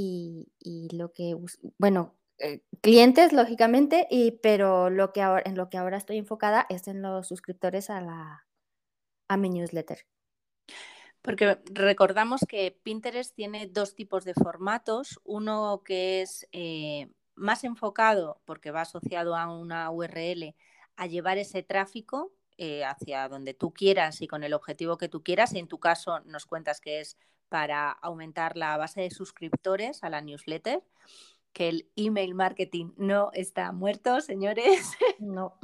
y, 0.00 0.88
lo 0.92 1.12
que, 1.12 1.36
bueno, 1.78 2.17
eh, 2.38 2.62
clientes, 2.80 3.32
lógicamente, 3.32 4.06
y, 4.10 4.32
pero 4.42 4.90
lo 4.90 5.12
que 5.12 5.22
ahora, 5.22 5.42
en 5.44 5.56
lo 5.56 5.68
que 5.68 5.76
ahora 5.76 5.96
estoy 5.96 6.18
enfocada 6.18 6.66
es 6.68 6.88
en 6.88 7.02
los 7.02 7.26
suscriptores 7.26 7.90
a, 7.90 8.00
la, 8.00 8.46
a 9.28 9.36
mi 9.36 9.50
newsletter. 9.50 10.06
Porque 11.22 11.58
recordamos 11.72 12.44
que 12.48 12.78
Pinterest 12.82 13.34
tiene 13.34 13.66
dos 13.66 13.94
tipos 13.94 14.24
de 14.24 14.34
formatos, 14.34 15.20
uno 15.24 15.82
que 15.84 16.22
es 16.22 16.46
eh, 16.52 17.08
más 17.34 17.64
enfocado, 17.64 18.40
porque 18.44 18.70
va 18.70 18.82
asociado 18.82 19.36
a 19.36 19.52
una 19.52 19.90
URL, 19.90 20.54
a 20.96 21.06
llevar 21.06 21.38
ese 21.38 21.62
tráfico 21.62 22.32
eh, 22.56 22.84
hacia 22.84 23.28
donde 23.28 23.54
tú 23.54 23.72
quieras 23.72 24.20
y 24.20 24.28
con 24.28 24.44
el 24.44 24.54
objetivo 24.54 24.96
que 24.96 25.08
tú 25.08 25.22
quieras. 25.22 25.54
Y 25.54 25.58
en 25.58 25.68
tu 25.68 25.78
caso 25.78 26.20
nos 26.20 26.46
cuentas 26.46 26.80
que 26.80 27.00
es 27.00 27.16
para 27.48 27.90
aumentar 27.90 28.56
la 28.56 28.76
base 28.76 29.00
de 29.00 29.10
suscriptores 29.10 30.02
a 30.04 30.10
la 30.10 30.20
newsletter, 30.20 30.82
que 31.58 31.68
el 31.68 31.90
email 31.96 32.36
marketing 32.36 32.92
no 32.96 33.30
está 33.32 33.72
muerto, 33.72 34.20
señores. 34.20 34.92
No. 35.18 35.58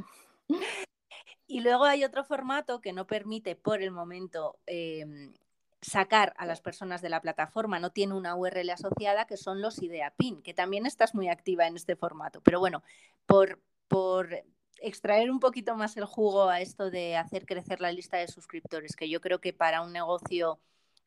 Y 1.47 1.61
luego 1.61 1.85
hay 1.85 2.03
otro 2.03 2.25
formato 2.25 2.81
que 2.81 2.91
no 2.91 3.07
permite 3.07 3.55
por 3.55 3.81
el 3.81 3.91
momento 3.91 4.59
em, 4.65 5.33
sacar 5.81 6.33
a 6.37 6.45
las 6.45 6.59
personas 6.59 7.01
de 7.01 7.07
la 7.07 7.21
plataforma, 7.21 7.79
no 7.79 7.91
tiene 7.91 8.13
una 8.13 8.35
URL 8.35 8.69
asociada, 8.71 9.25
que 9.25 9.37
son 9.37 9.61
los 9.61 9.81
idea 9.81 10.13
pin, 10.17 10.41
que 10.41 10.53
también 10.53 10.85
estás 10.85 11.15
muy 11.15 11.29
activa 11.29 11.65
en 11.65 11.77
este 11.77 11.95
formato. 11.95 12.41
Pero 12.41 12.59
bueno, 12.59 12.83
por, 13.25 13.61
por 13.87 14.43
extraer 14.79 15.31
un 15.31 15.39
poquito 15.39 15.77
más 15.77 15.95
el 15.95 16.03
jugo 16.03 16.49
a 16.49 16.59
esto 16.59 16.91
de 16.91 17.15
hacer 17.15 17.45
crecer 17.45 17.79
la 17.79 17.93
lista 17.93 18.17
de 18.17 18.27
suscriptores, 18.27 18.97
que 18.97 19.07
yo 19.07 19.21
creo 19.21 19.39
que 19.39 19.53
para 19.53 19.81
un 19.81 19.93
negocio 19.93 20.59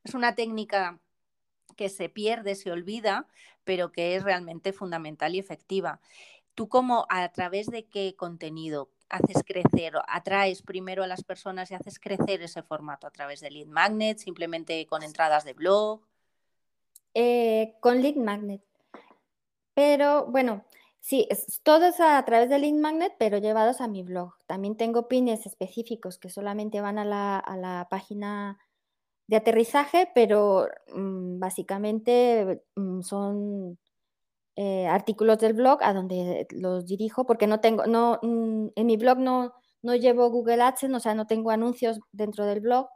es 0.02 0.14
una 0.14 0.34
técnica 0.34 0.98
que 1.76 1.88
se 1.88 2.08
pierde, 2.08 2.54
se 2.54 2.70
olvida, 2.70 3.26
pero 3.64 3.92
que 3.92 4.16
es 4.16 4.22
realmente 4.22 4.72
fundamental 4.72 5.34
y 5.34 5.38
efectiva. 5.38 6.00
¿Tú 6.54 6.68
cómo, 6.68 7.06
a 7.08 7.28
través 7.30 7.66
de 7.66 7.86
qué 7.86 8.16
contenido 8.16 8.90
haces 9.08 9.42
crecer, 9.44 9.94
atraes 10.08 10.62
primero 10.62 11.02
a 11.02 11.06
las 11.06 11.24
personas 11.24 11.70
y 11.70 11.74
haces 11.74 11.98
crecer 11.98 12.42
ese 12.42 12.62
formato 12.62 13.06
a 13.06 13.10
través 13.10 13.40
de 13.40 13.50
lead 13.50 13.66
magnet, 13.66 14.18
simplemente 14.18 14.86
con 14.86 15.02
entradas 15.02 15.44
de 15.44 15.52
blog? 15.52 16.02
Eh, 17.14 17.74
con 17.80 18.02
lead 18.02 18.16
magnet. 18.16 18.62
Pero 19.74 20.26
bueno, 20.26 20.64
sí, 21.00 21.26
es, 21.30 21.60
todo 21.62 21.86
es 21.86 22.00
a 22.00 22.22
través 22.24 22.48
de 22.50 22.58
lead 22.58 22.74
magnet, 22.74 23.14
pero 23.18 23.38
llevados 23.38 23.80
a 23.80 23.88
mi 23.88 24.02
blog. 24.02 24.34
También 24.46 24.76
tengo 24.76 25.08
pines 25.08 25.46
específicos 25.46 26.18
que 26.18 26.30
solamente 26.30 26.80
van 26.80 26.98
a 26.98 27.04
la, 27.04 27.38
a 27.38 27.56
la 27.56 27.86
página 27.88 28.58
de 29.28 29.36
aterrizaje, 29.36 30.10
pero 30.14 30.68
mm, 30.94 31.38
básicamente 31.38 32.62
mm, 32.76 33.02
son 33.02 33.78
eh, 34.56 34.88
artículos 34.88 35.38
del 35.38 35.54
blog 35.54 35.82
a 35.82 35.94
donde 35.94 36.48
los 36.50 36.86
dirijo, 36.86 37.26
porque 37.26 37.46
no 37.46 37.60
tengo, 37.60 37.86
no, 37.86 38.18
mm, 38.22 38.68
en 38.74 38.86
mi 38.86 38.96
blog 38.96 39.18
no, 39.18 39.52
no 39.82 39.94
llevo 39.96 40.30
Google 40.30 40.62
Ads, 40.62 40.84
o 40.94 41.00
sea, 41.00 41.14
no 41.14 41.26
tengo 41.26 41.50
anuncios 41.50 42.00
dentro 42.12 42.46
del 42.46 42.60
blog, 42.60 42.88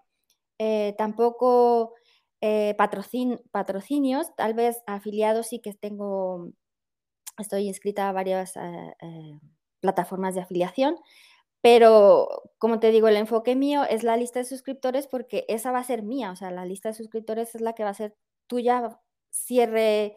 eh, 0.59 0.95
tampoco 0.99 1.95
eh, 2.40 2.77
patrocinios, 3.53 4.35
tal 4.37 4.55
vez 4.55 4.83
afiliados 4.87 5.49
sí 5.49 5.61
que 5.61 5.75
tengo, 5.75 6.51
estoy 7.38 7.68
inscrita 7.68 8.09
a 8.09 8.12
varias 8.12 8.55
plataformas 9.81 10.35
de 10.35 10.42
afiliación, 10.42 10.97
pero, 11.62 12.29
como 12.59 12.81
te 12.81 12.90
digo, 12.90 13.09
el 13.09 13.16
enfoque 13.16 13.57
mío 13.57 13.85
es 13.85 14.03
la 14.03 14.16
lista 14.16 14.40
de 14.40 14.44
suscriptores 14.44 15.07
porque 15.07 15.44
esa 15.48 15.72
va 15.72 15.79
a 15.79 15.85
ser 15.85 16.03
mía, 16.03 16.33
o 16.33 16.37
sea, 16.37 16.51
la 16.51 16.66
lista 16.66 16.90
de 16.90 16.94
suscriptores 16.94 17.55
es 17.55 17.62
la 17.62 17.75
que 17.75 17.85
va 17.85 17.90
a 17.90 17.94
ser 17.94 18.16
tuya, 18.48 19.01
cierre 19.31 20.16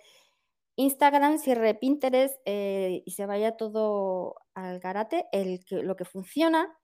Instagram, 0.77 1.37
cierre 1.39 1.75
Pinterest 1.75 2.37
eh, 2.45 3.03
y 3.05 3.11
se 3.11 3.25
vaya 3.25 3.57
todo 3.57 4.35
al 4.55 4.79
garate, 4.79 5.27
el 5.31 5.63
que, 5.65 5.83
lo 5.83 5.95
que 5.95 6.05
funciona 6.05 6.77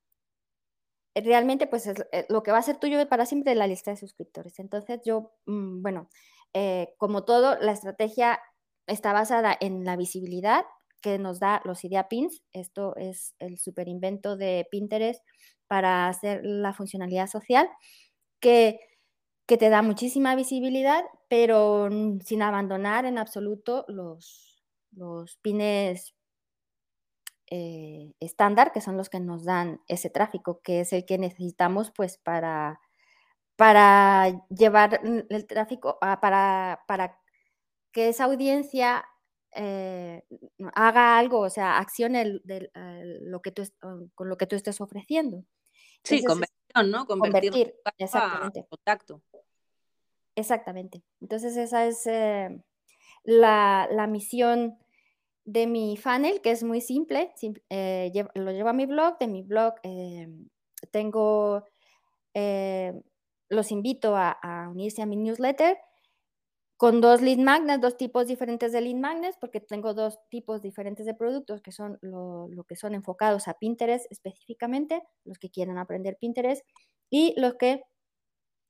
realmente 1.16 1.68
pues 1.68 1.88
es 1.88 2.06
eh, 2.12 2.26
lo 2.30 2.44
que 2.44 2.52
va 2.52 2.60
a 2.60 2.64
ser 2.64 2.78
tuyo 2.78 3.08
para 3.10 3.26
siempre 3.26 3.56
la 3.56 3.68
lista 3.68 3.92
de 3.92 3.98
suscriptores. 3.98 4.60
Entonces 4.60 5.02
yo, 5.04 5.34
mm, 5.46 5.82
bueno, 5.82 6.10
eh, 6.54 6.94
como 6.98 7.24
todo, 7.26 7.58
la 7.60 7.72
estrategia 7.74 8.40
está 8.88 9.14
basada 9.14 9.56
en 9.60 9.84
la 9.86 9.96
visibilidad, 9.98 10.66
que 11.02 11.20
nos 11.20 11.40
da 11.40 11.62
los 11.66 11.84
idea 11.84 12.08
pins. 12.08 12.42
Esto 12.54 12.96
es 12.96 13.36
el 13.40 13.58
super 13.58 13.88
invento 13.88 14.38
de 14.38 14.68
Pinterest 14.72 15.24
para 15.68 16.08
hacer 16.08 16.42
la 16.44 16.74
funcionalidad 16.74 17.28
social, 17.28 17.70
que, 18.40 18.80
que 19.46 19.58
te 19.58 19.70
da 19.70 19.82
muchísima 19.82 20.36
visibilidad, 20.36 21.04
pero 21.30 21.90
sin 22.24 22.42
abandonar 22.42 23.06
en 23.06 23.18
absoluto 23.18 23.86
los, 23.88 24.64
los 24.92 25.38
pines 25.38 26.14
eh, 27.54 28.14
estándar, 28.20 28.72
que 28.72 28.82
son 28.82 28.96
los 28.98 29.10
que 29.10 29.20
nos 29.20 29.44
dan 29.44 29.82
ese 29.88 30.10
tráfico, 30.10 30.62
que 30.62 30.82
es 30.82 30.94
el 30.94 31.06
que 31.06 31.18
necesitamos 31.18 31.92
pues 31.92 32.18
para, 32.18 32.80
para 33.58 34.48
llevar 34.50 35.02
el 35.04 35.48
tráfico, 35.48 36.00
para, 36.00 36.82
para 36.88 37.20
que 37.92 38.10
esa 38.10 38.24
audiencia 38.26 39.06
eh, 39.54 40.24
haga 40.74 41.18
algo, 41.18 41.40
o 41.40 41.50
sea, 41.50 41.78
accione 41.78 42.42
lo 43.22 43.42
que 43.42 43.52
tú, 43.52 43.64
con 44.16 44.30
lo 44.30 44.38
que 44.38 44.48
tú 44.48 44.56
estés 44.56 44.80
ofreciendo. 44.82 45.44
Sí, 46.04 46.24
conversión, 46.24 46.90
¿no? 46.90 47.06
Convertir, 47.06 47.76
exactamente. 47.98 48.66
contacto. 48.70 49.22
Exactamente. 50.36 51.04
Entonces 51.20 51.58
esa 51.58 51.86
es 51.86 52.08
eh, 52.08 52.62
la, 53.24 54.08
misión 54.10 54.78
de 55.44 55.68
mi 55.68 55.98
funnel, 55.98 56.42
que 56.42 56.52
es 56.52 56.64
muy 56.64 56.82
simple. 56.82 57.34
Eh, 57.70 58.12
lo 58.36 58.52
llevo 58.52 58.70
a 58.70 58.74
mi 58.74 58.86
blog. 58.86 59.18
De 59.20 59.28
mi 59.28 59.44
blog 59.44 59.76
tengo, 60.92 61.66
los 63.50 63.72
invito 63.72 64.16
a 64.16 64.70
unirse 64.72 65.02
a 65.02 65.06
mi 65.06 65.18
newsletter 65.18 65.78
con 66.82 67.00
dos 67.00 67.22
lead 67.22 67.38
magnets, 67.38 67.80
dos 67.80 67.96
tipos 67.96 68.26
diferentes 68.26 68.72
de 68.72 68.82
lead 68.82 68.96
magnets, 68.96 69.38
porque 69.38 69.60
tengo 69.62 69.94
dos 69.94 70.18
tipos 70.30 70.64
diferentes 70.64 71.06
de 71.06 71.14
productos 71.14 71.62
que 71.62 71.72
son 71.72 72.00
lo, 72.02 72.50
que 72.68 72.76
son 72.76 72.96
enfocados 72.96 73.48
a 73.48 73.54
Pinterest 73.54 74.12
específicamente, 74.12 75.04
los 75.24 75.38
que 75.38 75.52
quieren 75.52 75.78
aprender 75.78 76.18
Pinterest, 76.20 76.66
y 77.12 77.40
los 77.40 77.54
que 77.54 77.84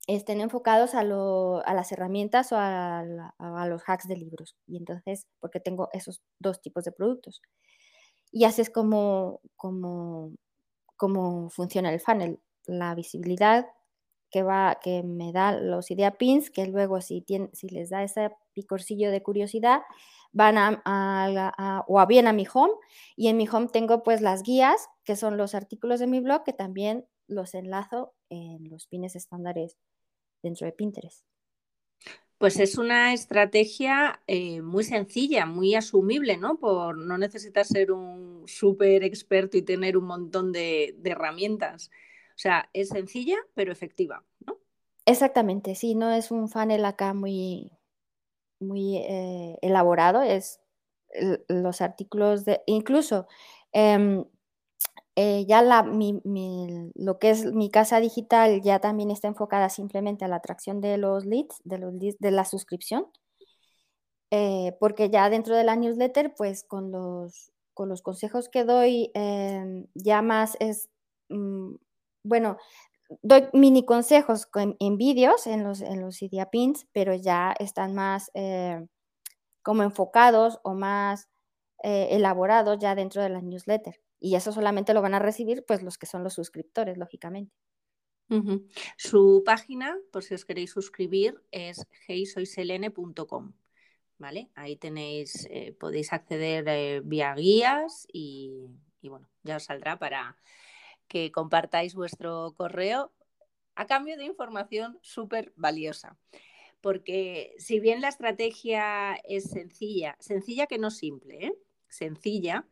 estén 0.08 0.42
enfocados 0.42 0.94
a, 0.94 1.06
las 1.06 1.92
herramientas 1.94 2.52
o 2.52 2.58
a, 2.58 3.06
los 3.70 3.82
hacks 3.88 4.10
de 4.10 4.18
libros. 4.18 4.58
Y 4.68 4.76
entonces, 4.76 5.26
porque 5.40 5.62
tengo 5.62 5.88
esos 5.94 6.22
dos 6.38 6.60
tipos 6.60 6.84
de 6.84 6.92
productos. 6.92 7.42
Y 8.30 8.44
así 8.44 8.62
es 8.62 8.70
como, 8.70 9.40
como, 9.56 10.34
como 10.98 11.50
funciona 11.50 11.94
el 11.94 12.02
funnel. 12.02 12.42
La 12.66 12.94
visibilidad 12.94 13.68
que, 14.32 14.44
va, 14.44 14.80
que 14.82 15.04
me 15.04 15.32
da 15.32 15.60
los 15.60 15.92
idea 15.92 16.18
pins, 16.18 16.50
que 16.50 16.66
luego 16.68 17.02
si, 17.02 17.26
si 17.54 17.70
les 17.70 17.90
da 17.90 18.04
ese 18.04 18.32
picorcillo 18.54 19.12
de 19.12 19.22
curiosidad, 19.22 19.82
van 20.32 20.58
a, 20.58 21.84
o 21.88 22.08
bien 22.08 22.28
a 22.28 22.34
mi 22.34 22.48
home 22.52 22.74
y 23.16 23.28
en 23.28 23.38
mi 23.38 23.48
home 23.48 23.68
tengo 23.72 24.04
pues 24.04 24.22
las 24.22 24.44
guías, 24.44 24.88
que 25.04 25.16
son 25.16 25.38
los 25.38 25.56
artículos 25.56 26.00
de 26.00 26.08
mi 26.08 26.20
blog, 26.20 26.44
que 26.44 26.54
también 26.54 27.06
los 27.28 27.54
enlazo 27.54 28.14
en 28.30 28.70
los 28.70 28.88
pines 28.88 29.16
estándares 29.16 29.78
dentro 30.42 30.66
de 30.66 30.74
Pinterest. 30.74 31.26
Pues 32.38 32.60
es 32.60 32.80
una 32.80 33.14
estrategia 33.14 34.20
eh, 34.26 34.64
muy 34.64 34.84
sencilla, 34.84 35.46
muy 35.46 35.76
asumible, 35.76 36.38
¿no? 36.38 36.58
Por 36.58 36.98
no 36.98 37.20
necesitar 37.20 37.66
ser 37.66 37.92
un 37.92 38.48
súper 38.48 39.04
experto 39.04 39.58
y 39.58 39.62
tener 39.62 39.96
un 39.96 40.06
montón 40.06 40.52
de, 40.52 40.98
herramientas. 41.04 41.92
O 42.32 42.40
sea, 42.42 42.70
es 42.74 42.90
sencilla, 42.90 43.38
pero 43.54 43.72
efectiva, 43.72 44.24
¿no? 44.46 44.58
Exactamente, 45.06 45.76
sí, 45.76 45.96
no 45.96 46.12
es 46.12 46.32
un 46.32 46.48
funnel 46.48 46.86
acá 46.86 47.14
muy, 47.14 47.72
muy 48.60 48.98
eh, 48.98 49.58
elaborado, 49.62 50.22
es 50.22 50.62
los 51.50 51.82
artículos 51.82 52.46
de, 52.46 52.62
incluso 52.68 53.28
em, 53.74 54.24
eh, 55.16 55.46
ya 55.46 55.62
la, 55.62 55.84
lo 55.84 57.20
que 57.20 57.30
es 57.30 57.52
mi 57.54 57.70
casa 57.70 58.00
digital 58.00 58.62
ya 58.62 58.80
también 58.80 59.12
está 59.12 59.28
enfocada 59.28 59.70
simplemente 59.70 60.24
a 60.24 60.30
la 60.30 60.38
atracción 60.38 60.80
de 60.80 60.98
los 60.98 61.26
leads, 61.26 61.60
de, 61.66 61.78
los 61.80 61.94
de 62.00 62.32
la 62.32 62.46
suscripción, 62.46 63.08
eh, 64.32 64.78
porque 64.80 65.10
ya 65.10 65.30
dentro 65.30 65.56
de 65.56 65.66
la 65.66 65.76
newsletter, 65.76 66.34
pues 66.36 66.64
con 66.64 66.92
los, 66.92 67.52
con 67.74 67.90
los 67.90 68.02
consejos 68.02 68.48
que 68.48 68.64
doy, 68.64 69.12
em, 69.14 69.88
ya 69.94 70.22
más 70.22 70.56
es, 70.62 70.90
mm, 71.30 71.76
bueno, 72.24 72.58
doy 73.22 73.48
mini 73.54 73.86
consejos 73.86 74.48
en, 74.56 74.98
vídeos, 74.98 75.48
en 75.48 75.64
los, 75.64 75.82
en 75.82 76.02
los 76.02 76.22
idea 76.22 76.50
pins, 76.50 76.88
pero 76.92 77.14
ya 77.16 77.54
están 77.60 77.94
más 77.94 78.32
eh, 78.34 78.86
como 79.62 79.84
enfocados 79.84 80.60
o 80.64 80.74
más 80.74 81.28
elaborados 81.84 82.78
ya 82.78 82.94
dentro 82.94 83.24
de 83.24 83.30
la 83.30 83.42
newsletter. 83.42 84.00
Y 84.20 84.36
eso 84.36 84.52
solamente 84.52 84.94
lo 84.94 85.02
van 85.02 85.16
a 85.16 85.20
recibir 85.20 85.66
pues 85.66 85.82
los 85.82 85.98
que 85.98 86.06
son 86.06 86.24
los 86.24 86.36
suscriptores, 86.36 86.96
lógicamente. 86.98 87.56
Su 88.96 89.44
página, 89.46 89.98
por 90.10 90.24
si 90.24 90.34
os 90.34 90.46
queréis 90.46 90.72
suscribir, 90.72 91.42
es 91.52 91.86
heysoyselene.com. 92.08 93.54
¿Vale? 94.18 94.50
Ahí 94.54 94.78
tenéis, 94.78 95.48
eh, 95.50 95.76
podéis 95.78 96.14
acceder 96.14 96.64
eh, 96.68 97.02
vía 97.04 97.34
guías 97.34 98.08
y, 98.14 98.70
bueno, 99.02 99.28
ya 99.44 99.58
os 99.58 99.64
saldrá 99.64 99.98
para 99.98 100.38
que 101.12 101.32
compartáis 101.32 101.94
vuestro 101.94 102.54
correo 102.56 103.12
a 103.76 103.86
cambio 103.86 104.16
de 104.16 104.24
información 104.24 104.98
súper 105.02 105.52
valiosa. 105.58 106.18
Porque 106.80 107.54
si 107.58 107.80
bien 107.80 108.00
la 108.00 108.08
estrategia 108.08 109.16
es 109.26 109.52
sencilla, 109.52 110.16
sencilla 110.20 110.68
que 110.68 110.78
no 110.80 110.90
simple, 110.90 111.46
¿eh? 111.46 111.54
sencilla, 111.90 112.66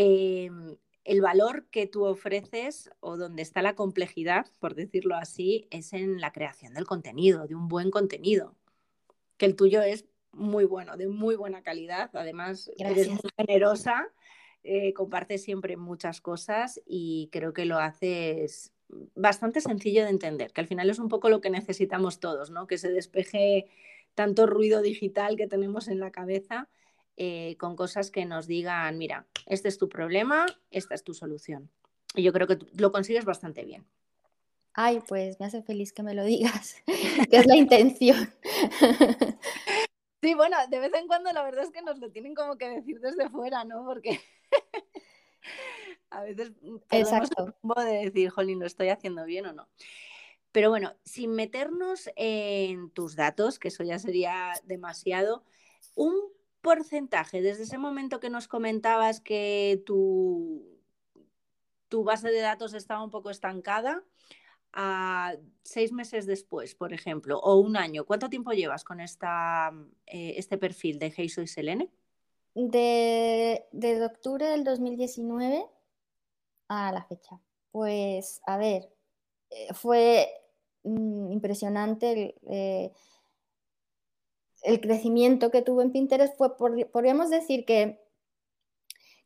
Em, 0.00 0.76
el 1.04 1.20
valor 1.22 1.66
que 1.70 1.86
tú 1.86 2.04
ofreces 2.04 2.90
o 3.00 3.16
donde 3.16 3.42
está 3.42 3.62
la 3.62 3.74
complejidad, 3.74 4.46
por 4.60 4.74
decirlo 4.74 5.16
así, 5.16 5.66
es 5.70 5.92
en 5.92 6.20
la 6.20 6.32
creación 6.32 6.74
del 6.74 6.84
contenido, 6.84 7.46
de 7.46 7.54
un 7.54 7.68
buen 7.68 7.90
contenido, 7.90 8.54
que 9.38 9.46
el 9.46 9.56
tuyo 9.56 9.80
es 9.82 10.04
muy 10.30 10.66
bueno, 10.66 10.96
de 10.96 11.08
muy 11.08 11.34
buena 11.34 11.62
calidad, 11.62 12.10
además 12.12 12.70
eres 12.76 13.08
muy 13.08 13.30
generosa, 13.36 14.08
eh, 14.64 14.92
compartes 14.92 15.42
siempre 15.42 15.76
muchas 15.76 16.20
cosas 16.20 16.80
y 16.86 17.28
creo 17.32 17.52
que 17.52 17.64
lo 17.64 17.78
haces 17.78 18.72
bastante 19.14 19.60
sencillo 19.60 20.04
de 20.04 20.10
entender, 20.10 20.52
que 20.52 20.60
al 20.60 20.66
final 20.66 20.88
es 20.90 20.98
un 20.98 21.08
poco 21.08 21.28
lo 21.28 21.40
que 21.40 21.50
necesitamos 21.50 22.20
todos, 22.20 22.50
¿no? 22.50 22.66
Que 22.66 22.78
se 22.78 22.90
despeje 22.90 23.66
tanto 24.14 24.46
ruido 24.46 24.82
digital 24.82 25.36
que 25.36 25.46
tenemos 25.46 25.88
en 25.88 26.00
la 26.00 26.10
cabeza 26.10 26.68
eh, 27.16 27.56
con 27.58 27.76
cosas 27.76 28.10
que 28.10 28.24
nos 28.24 28.46
digan, 28.46 28.96
mira, 28.98 29.26
este 29.46 29.68
es 29.68 29.78
tu 29.78 29.88
problema, 29.88 30.46
esta 30.70 30.94
es 30.94 31.04
tu 31.04 31.14
solución. 31.14 31.70
Y 32.14 32.22
yo 32.22 32.32
creo 32.32 32.46
que 32.46 32.58
lo 32.76 32.92
consigues 32.92 33.24
bastante 33.24 33.64
bien. 33.64 33.86
Ay, 34.72 35.00
pues 35.06 35.38
me 35.40 35.46
hace 35.46 35.62
feliz 35.62 35.92
que 35.92 36.02
me 36.02 36.14
lo 36.14 36.24
digas, 36.24 36.76
que 37.30 37.36
es 37.36 37.46
la 37.46 37.56
intención. 37.56 38.32
Sí, 40.20 40.34
bueno, 40.34 40.56
de 40.68 40.80
vez 40.80 40.92
en 40.94 41.06
cuando 41.06 41.32
la 41.32 41.44
verdad 41.44 41.62
es 41.62 41.70
que 41.70 41.80
nos 41.80 41.98
lo 41.98 42.10
tienen 42.10 42.34
como 42.34 42.56
que 42.56 42.68
decir 42.68 42.98
desde 42.98 43.30
fuera, 43.30 43.64
¿no? 43.64 43.84
Porque 43.84 44.20
a 46.10 46.22
veces 46.22 46.52
Exacto. 46.90 47.54
de 47.76 48.04
decir, 48.04 48.30
jolín, 48.30 48.60
lo 48.60 48.66
estoy 48.66 48.88
haciendo 48.88 49.24
bien 49.24 49.46
o 49.46 49.52
no. 49.52 49.68
Pero 50.52 50.70
bueno, 50.70 50.94
sin 51.04 51.32
meternos 51.32 52.10
en 52.16 52.90
tus 52.90 53.16
datos, 53.16 53.58
que 53.58 53.68
eso 53.68 53.84
ya 53.84 53.98
sería 53.98 54.52
demasiado, 54.64 55.44
un 55.94 56.14
porcentaje 56.60 57.42
desde 57.42 57.64
ese 57.64 57.78
momento 57.78 58.20
que 58.20 58.30
nos 58.30 58.48
comentabas 58.48 59.20
que 59.20 59.82
tu, 59.84 60.80
tu 61.88 62.02
base 62.02 62.30
de 62.30 62.40
datos 62.40 62.74
estaba 62.74 63.04
un 63.04 63.10
poco 63.10 63.30
estancada 63.30 64.02
a 64.72 65.34
seis 65.62 65.92
meses 65.92 66.26
después, 66.26 66.74
por 66.74 66.92
ejemplo, 66.92 67.38
o 67.40 67.56
un 67.56 67.76
año? 67.76 68.04
¿Cuánto 68.04 68.28
tiempo 68.28 68.52
llevas 68.52 68.84
con 68.84 69.00
esta, 69.00 69.72
eh, 70.06 70.34
este 70.36 70.58
perfil 70.58 70.98
de 70.98 71.12
Heiso 71.16 71.42
y 71.42 71.46
Selene? 71.46 71.90
De, 72.54 73.64
de 73.72 74.04
octubre 74.04 74.46
del 74.46 74.64
2019 74.64 75.66
a 76.68 76.92
la 76.92 77.04
fecha. 77.04 77.40
Pues, 77.72 78.40
a 78.46 78.56
ver, 78.56 78.88
eh, 79.50 79.72
fue 79.74 80.28
mm, 80.84 81.32
impresionante 81.32 82.36
eh, 82.48 82.92
el 84.62 84.80
crecimiento 84.80 85.50
que 85.50 85.62
tuvo 85.62 85.82
en 85.82 85.92
Pinterest 85.92 86.36
fue, 86.36 86.56
podríamos 86.56 87.30
decir 87.30 87.64
que, 87.64 88.00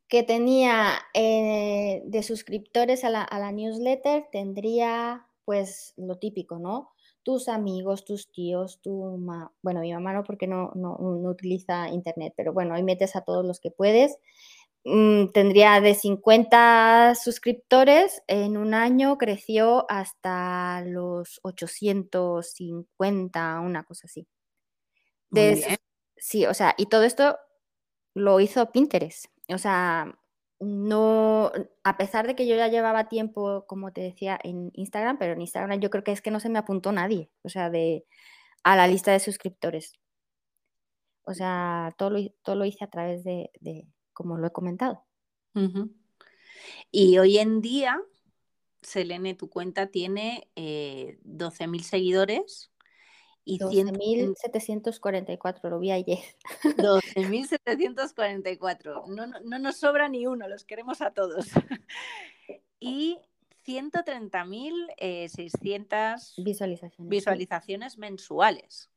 que 0.09 0.23
tenía 0.23 0.93
eh, 1.15 2.03
de 2.05 2.23
suscriptores 2.23 3.05
a 3.05 3.11
la, 3.11 3.53
newsletter, 3.53 4.29
tendría 4.31 5.27
pues 5.45 5.95
lo 5.97 6.19
típico, 6.19 6.59
¿no? 6.59 6.91
Tus 7.23 7.49
amigos, 7.49 8.05
tus 8.05 8.31
tíos, 8.31 8.81
tu 8.83 8.93
bueno, 9.63 9.81
mi 9.81 9.93
mamá 9.93 10.13
no 10.13 10.25
porque 10.25 10.47
no, 10.47 10.73
no, 10.75 10.97
utiliza 11.31 11.89
internet, 11.89 12.35
pero 12.37 12.53
bueno, 12.53 12.75
ahí 12.75 12.83
metes 12.83 13.17
a 13.17 13.23
todos 13.23 13.45
los 13.45 13.61
que 13.61 13.71
puedes. 13.71 14.19
Mm, 14.85 15.29
tendría 15.33 15.81
de 15.81 15.95
50 15.95 17.15
suscriptores, 17.15 18.23
en 18.27 18.57
un 18.57 18.75
año 18.75 19.17
creció 19.19 19.87
hasta 19.89 20.83
los 20.85 21.39
850, 21.43 23.61
una 23.61 23.85
cosa 23.85 24.07
así 24.07 24.27
sí, 26.17 26.47
o 26.47 26.55
sea, 26.55 26.75
y 26.79 26.87
todo 26.87 27.05
esto 27.05 27.39
lo 28.15 28.41
hizo 28.41 28.71
Pinterest. 28.73 29.27
O 29.49 29.59
sea, 29.59 30.19
no, 30.61 31.53
a 31.85 31.97
pesar 31.97 32.27
de 32.27 32.37
que 32.37 32.47
yo 32.47 32.57
ya 32.57 32.69
llevaba 32.69 33.09
tiempo, 33.09 33.67
como 33.67 33.93
te 33.93 34.01
decía, 34.03 34.39
en 34.43 34.71
Instagram, 34.75 35.19
pero 35.19 35.35
en 35.35 35.41
Instagram 35.43 35.81
yo 35.81 35.91
creo 35.91 36.05
que 36.05 36.13
es 36.13 36.23
que 36.23 36.31
no 36.31 36.41
se 36.41 36.49
me 36.49 36.59
apuntó 36.59 36.93
nadie, 36.93 37.31
o 37.43 37.49
sea, 37.49 37.71
de, 37.71 38.07
a 38.65 38.77
la 38.77 38.87
lista 38.89 39.13
de 39.13 39.21
suscriptores. 39.21 39.95
O 41.25 41.35
sea, 41.35 41.95
todo 41.99 42.11
lo, 42.11 42.19
todo 42.43 42.57
lo 42.57 42.65
hice 42.65 42.85
a 42.85 42.91
través 42.91 43.25
de, 43.25 43.51
como 44.23 44.39
lo 44.39 44.47
he 44.47 44.53
comentado. 44.53 45.05
Y 46.91 47.19
hoy 47.19 47.37
en 47.39 47.61
día, 47.61 48.01
Selene, 48.81 49.35
tu 49.35 49.51
cuenta 49.51 49.89
tiene 49.89 50.49
eh, 50.55 51.19
12.000 51.25 51.83
seguidores 51.83 52.71
y 53.45 53.59
12.744, 53.59 55.69
lo 55.69 55.81
vi 55.81 55.91
ayer. 55.91 56.21
12.744. 56.63 59.09
No, 59.09 59.27
no, 59.27 59.41
no, 59.41 59.59
nos 59.59 59.77
sobra 59.77 60.09
ni 60.09 60.27
uno, 60.27 60.49
los 60.49 60.65
queremos 60.65 61.03
a 61.03 61.11
todos. 61.11 61.47
y 62.81 63.19
130.600 63.67 64.95
eh, 64.99 65.29
visualizaciones, 66.39 67.11
visualizaciones 67.11 67.99
mensuales. 67.99 68.92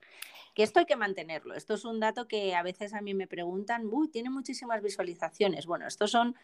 Que 0.56 0.64
esto 0.64 0.80
hay 0.80 0.86
que 0.86 0.96
mantenerlo. 0.96 1.54
Esto 1.54 1.76
es 1.76 1.86
un 1.86 2.00
dato 2.00 2.28
que 2.28 2.56
a 2.56 2.64
veces 2.64 2.94
a 2.94 3.02
mí 3.02 3.14
me 3.14 3.28
preguntan, 3.28 3.88
uy, 3.92 4.08
tiene 4.08 4.32
muchísimas 4.32 4.82
visualizaciones. 4.82 5.68
Bueno, 5.68 5.86
estos 5.86 6.10
son 6.10 6.36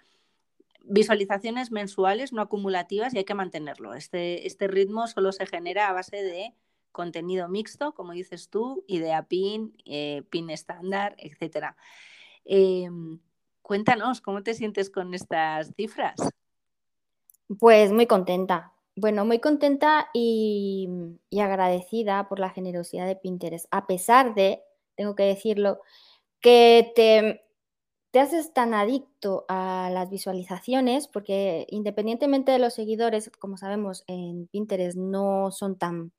visualizaciones 0.83 1.71
mensuales, 1.71 2.33
no 2.33 2.41
acumulativas, 2.41 3.13
y 3.13 3.19
hay 3.19 3.23
que 3.23 3.33
mantenerlo. 3.33 3.93
Este, 3.93 4.45
este 4.45 4.67
ritmo 4.67 5.07
solo 5.07 5.31
se 5.31 5.45
genera 5.47 5.89
a 5.89 5.93
base 5.93 6.17
de 6.17 6.53
contenido 6.91 7.47
mixto, 7.47 7.93
como 7.93 8.11
dices 8.11 8.49
tú, 8.49 8.83
idea 8.87 9.23
pin, 9.23 9.75
eh, 9.85 10.23
pin 10.29 10.49
estándar, 10.49 11.15
etc. 11.17 11.75
Em, 12.45 13.19
cuéntanos, 13.61 14.21
¿cómo 14.21 14.43
te 14.43 14.53
sientes 14.53 14.89
con 14.89 15.13
estas 15.13 15.73
cifras? 15.75 16.15
Pues 17.59 17.91
muy 17.91 18.07
contenta, 18.07 18.73
bueno, 18.95 19.25
muy 19.25 19.39
contenta 19.39 20.09
y, 20.13 20.89
agradecida 21.39 22.27
por 22.27 22.39
la 22.39 22.49
generosidad 22.49 23.07
de 23.07 23.15
Pinterest, 23.15 23.65
a 23.71 23.87
pesar 23.87 24.35
de, 24.35 24.63
tengo 24.95 25.15
que 25.15 25.23
decirlo, 25.23 25.79
que 26.41 26.91
te, 26.95 27.43
te 28.11 28.19
haces 28.19 28.53
tan 28.53 28.73
adicto 28.73 29.45
a 29.47 29.89
las 29.93 30.09
visualizaciones, 30.09 31.07
porque 31.07 31.65
independientemente 31.69 32.51
de 32.51 32.59
los 32.59 32.73
seguidores, 32.73 33.31
como 33.39 33.57
sabemos, 33.57 34.03
en 34.07 34.47
Pinterest 34.47 34.97
no 34.97 35.51
son 35.51 35.77
tan 35.77 36.11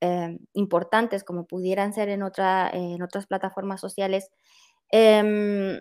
eh, 0.00 0.38
importantes 0.52 1.24
como 1.24 1.46
pudieran 1.46 1.94
ser 1.94 2.10
en, 2.10 2.22
otra, 2.22 2.70
en 2.72 3.02
otras 3.02 3.26
plataformas 3.26 3.80
sociales. 3.80 4.30
Em, 4.90 5.80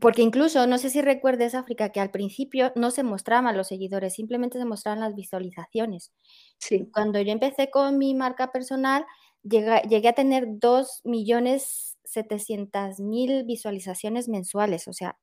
porque 0.00 0.22
incluso, 0.22 0.66
no 0.66 0.78
sé 0.78 0.90
si 0.90 1.00
recuerdes, 1.02 1.54
África, 1.54 1.90
que 1.90 2.00
al 2.00 2.10
principio 2.10 2.72
no 2.76 2.90
se 2.90 3.02
mostraban 3.02 3.56
los 3.56 3.68
seguidores, 3.68 4.14
simplemente 4.14 4.58
se 4.58 4.64
mostraban 4.64 5.00
las 5.00 5.14
visualizaciones. 5.14 6.12
Sí. 6.58 6.88
Cuando 6.92 7.20
yo 7.20 7.32
empecé 7.32 7.70
con 7.70 7.98
mi 7.98 8.14
marca 8.14 8.52
personal, 8.52 9.04
llegué, 9.42 9.82
llegué 9.88 10.08
a 10.08 10.12
tener 10.14 10.46
2.700.000 10.46 13.44
visualizaciones 13.46 14.28
mensuales, 14.28 14.88
o 14.88 14.92
sea, 14.92 15.16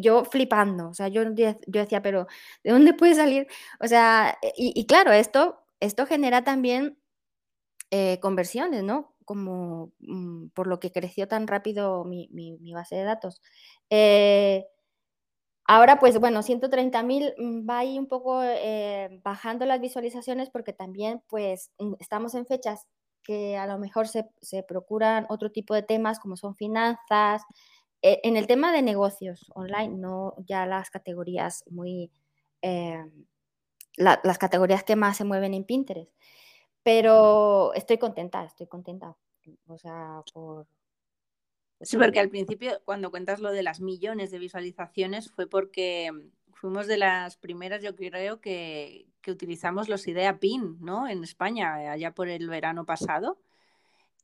yo 0.00 0.24
flipando, 0.24 0.90
o 0.90 0.94
sea, 0.94 1.08
yo, 1.08 1.22
yo 1.34 1.54
decía, 1.66 2.02
pero 2.02 2.26
¿de 2.62 2.70
dónde 2.72 2.94
puede 2.94 3.14
salir? 3.14 3.46
O 3.80 3.88
sea, 3.88 4.38
y, 4.56 4.72
y 4.78 4.86
claro, 4.86 5.12
esto, 5.12 5.58
esto 5.80 6.06
genera 6.06 6.44
también 6.44 6.98
eh, 7.90 8.18
conversiones, 8.20 8.84
¿no? 8.84 9.14
Como 9.24 9.92
mm, 10.00 10.48
por 10.48 10.66
lo 10.66 10.80
que 10.80 10.92
creció 10.92 11.28
tan 11.28 11.46
rápido 11.46 12.04
mi, 12.04 12.28
base 12.72 12.96
de 12.96 13.04
datos. 13.04 13.40
Eh, 13.90 14.66
ahora, 15.64 15.98
pues 15.98 16.18
bueno, 16.18 16.42
130.000 16.42 17.34
mm, 17.38 17.68
va 17.68 17.78
ahí 17.78 17.98
un 17.98 18.06
poco 18.06 18.42
eh, 18.42 19.20
bajando 19.22 19.66
las 19.66 19.80
visualizaciones 19.80 20.50
porque 20.50 20.72
también 20.72 21.22
pues 21.28 21.70
mm, 21.78 21.94
estamos 22.00 22.34
en 22.34 22.46
fechas 22.46 22.86
que 23.22 23.56
a 23.56 23.66
lo 23.66 23.78
mejor 23.78 24.08
se, 24.08 24.24
procuran 24.66 25.26
otro 25.28 25.52
tipo 25.52 25.74
de 25.74 25.82
temas 25.82 26.18
como 26.18 26.36
son 26.36 26.54
finanzas, 26.56 27.42
en 28.02 28.38
el 28.38 28.46
tema 28.46 28.72
de 28.72 28.80
negocios 28.80 29.52
online, 29.54 29.98
no 29.98 30.34
ya 30.38 30.64
las 30.64 30.88
categorías 30.88 31.64
muy, 31.70 32.10
las 33.96 34.38
categorías 34.38 34.84
que 34.84 34.96
más 34.96 35.16
se 35.18 35.24
mueven 35.24 35.54
en 35.54 35.64
Pinterest. 35.64 36.10
Pero 36.82 37.74
estoy 37.74 37.98
contenta, 37.98 38.44
estoy 38.44 38.66
contenta. 38.66 39.16
O 39.66 39.78
sea, 39.78 40.22
por... 40.32 40.66
Sí, 41.80 41.96
porque 41.96 42.20
al 42.20 42.28
principio, 42.28 42.80
cuando 42.84 43.10
cuentas 43.10 43.40
lo 43.40 43.52
de 43.52 43.62
las 43.62 43.80
millones 43.80 44.30
de 44.30 44.38
visualizaciones, 44.38 45.30
fue 45.30 45.46
porque 45.46 46.10
fuimos 46.52 46.86
de 46.86 46.98
las 46.98 47.38
primeras, 47.38 47.82
yo 47.82 47.96
creo, 47.96 48.40
que, 48.40 49.06
que 49.22 49.30
utilizamos 49.30 49.88
los 49.88 50.06
Idea 50.06 50.38
Pin, 50.38 50.76
¿no? 50.80 51.08
En 51.08 51.24
España, 51.24 51.74
allá 51.90 52.14
por 52.14 52.28
el 52.28 52.48
verano 52.48 52.84
pasado. 52.84 53.38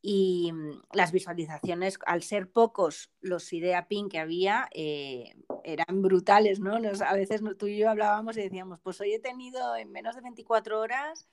Y 0.02 0.52
las 0.92 1.12
visualizaciones, 1.12 1.98
al 2.06 2.22
ser 2.22 2.50
pocos 2.50 3.10
los 3.20 3.50
Idea 3.54 3.88
Pin 3.88 4.10
que 4.10 4.18
había, 4.18 4.68
eh, 4.72 5.34
eran 5.64 6.02
brutales, 6.02 6.60
¿no? 6.60 6.76
a 6.76 7.12
veces 7.14 7.40
tú 7.58 7.66
y 7.66 7.78
yo 7.78 7.90
hablábamos 7.90 8.36
y 8.36 8.42
decíamos, 8.42 8.78
pues 8.82 9.00
hoy 9.00 9.14
he 9.14 9.18
tenido 9.18 9.74
en 9.74 9.90
menos 9.90 10.14
de 10.14 10.20
24 10.20 10.78
horas 10.78 11.26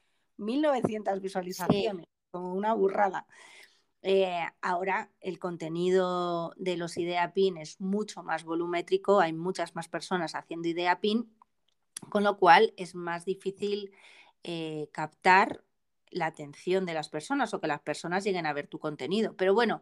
1900 0.43 1.21
visualizaciones, 1.21 2.05
como 2.31 2.53
una 2.53 2.73
burrada. 2.73 3.25
Eh, 4.01 4.45
ahora 4.61 5.09
el 5.21 5.39
contenido 5.39 6.53
de 6.57 6.75
los 6.75 6.97
idea 6.97 7.33
pin 7.33 7.57
es 7.57 7.79
mucho 7.79 8.21
más 8.21 8.43
volumétrico, 8.43 9.21
hay 9.21 9.31
muchas 9.31 9.75
más 9.75 9.87
personas 9.87 10.35
haciendo 10.35 10.67
idea 10.67 10.99
pin, 10.99 11.33
con 12.09 12.23
lo 12.23 12.37
cual 12.37 12.73
es 12.75 12.95
más 12.95 13.23
difícil 13.23 13.91
eh, 14.43 14.89
captar 14.91 15.63
la 16.09 16.25
atención 16.27 16.85
de 16.85 16.93
las 16.93 17.09
personas 17.09 17.53
o 17.53 17.61
que 17.61 17.67
las 17.67 17.81
personas 17.81 18.23
lleguen 18.25 18.45
a 18.45 18.53
ver 18.53 18.67
tu 18.67 18.77
contenido. 18.77 19.35
Pero 19.37 19.53
bueno, 19.53 19.81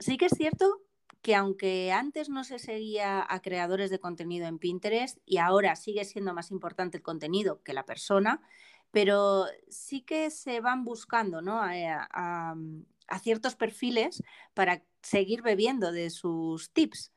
sí 0.00 0.16
que 0.16 0.26
es 0.26 0.34
cierto 0.36 0.82
que 1.22 1.34
aunque 1.34 1.92
antes 1.92 2.28
no 2.28 2.44
se 2.44 2.58
seguía 2.58 3.24
a 3.28 3.42
creadores 3.42 3.90
de 3.90 3.98
contenido 3.98 4.46
en 4.46 4.58
Pinterest 4.58 5.18
y 5.24 5.38
ahora 5.38 5.74
sigue 5.76 6.04
siendo 6.04 6.34
más 6.34 6.50
importante 6.50 6.98
el 6.98 7.02
contenido 7.02 7.62
que 7.62 7.72
la 7.72 7.84
persona, 7.84 8.42
pero 8.90 9.46
sí 9.68 10.02
que 10.02 10.30
se 10.30 10.60
van 10.60 10.84
buscando 10.84 11.40
eh, 11.70 11.96
mm, 12.14 12.80
a, 13.08 13.18
ciertos 13.18 13.54
perfiles 13.54 14.22
para 14.54 14.82
seguir 15.02 15.42
bebiendo 15.42 15.92
de 15.92 16.10
sus 16.10 16.72
tips. 16.72 17.12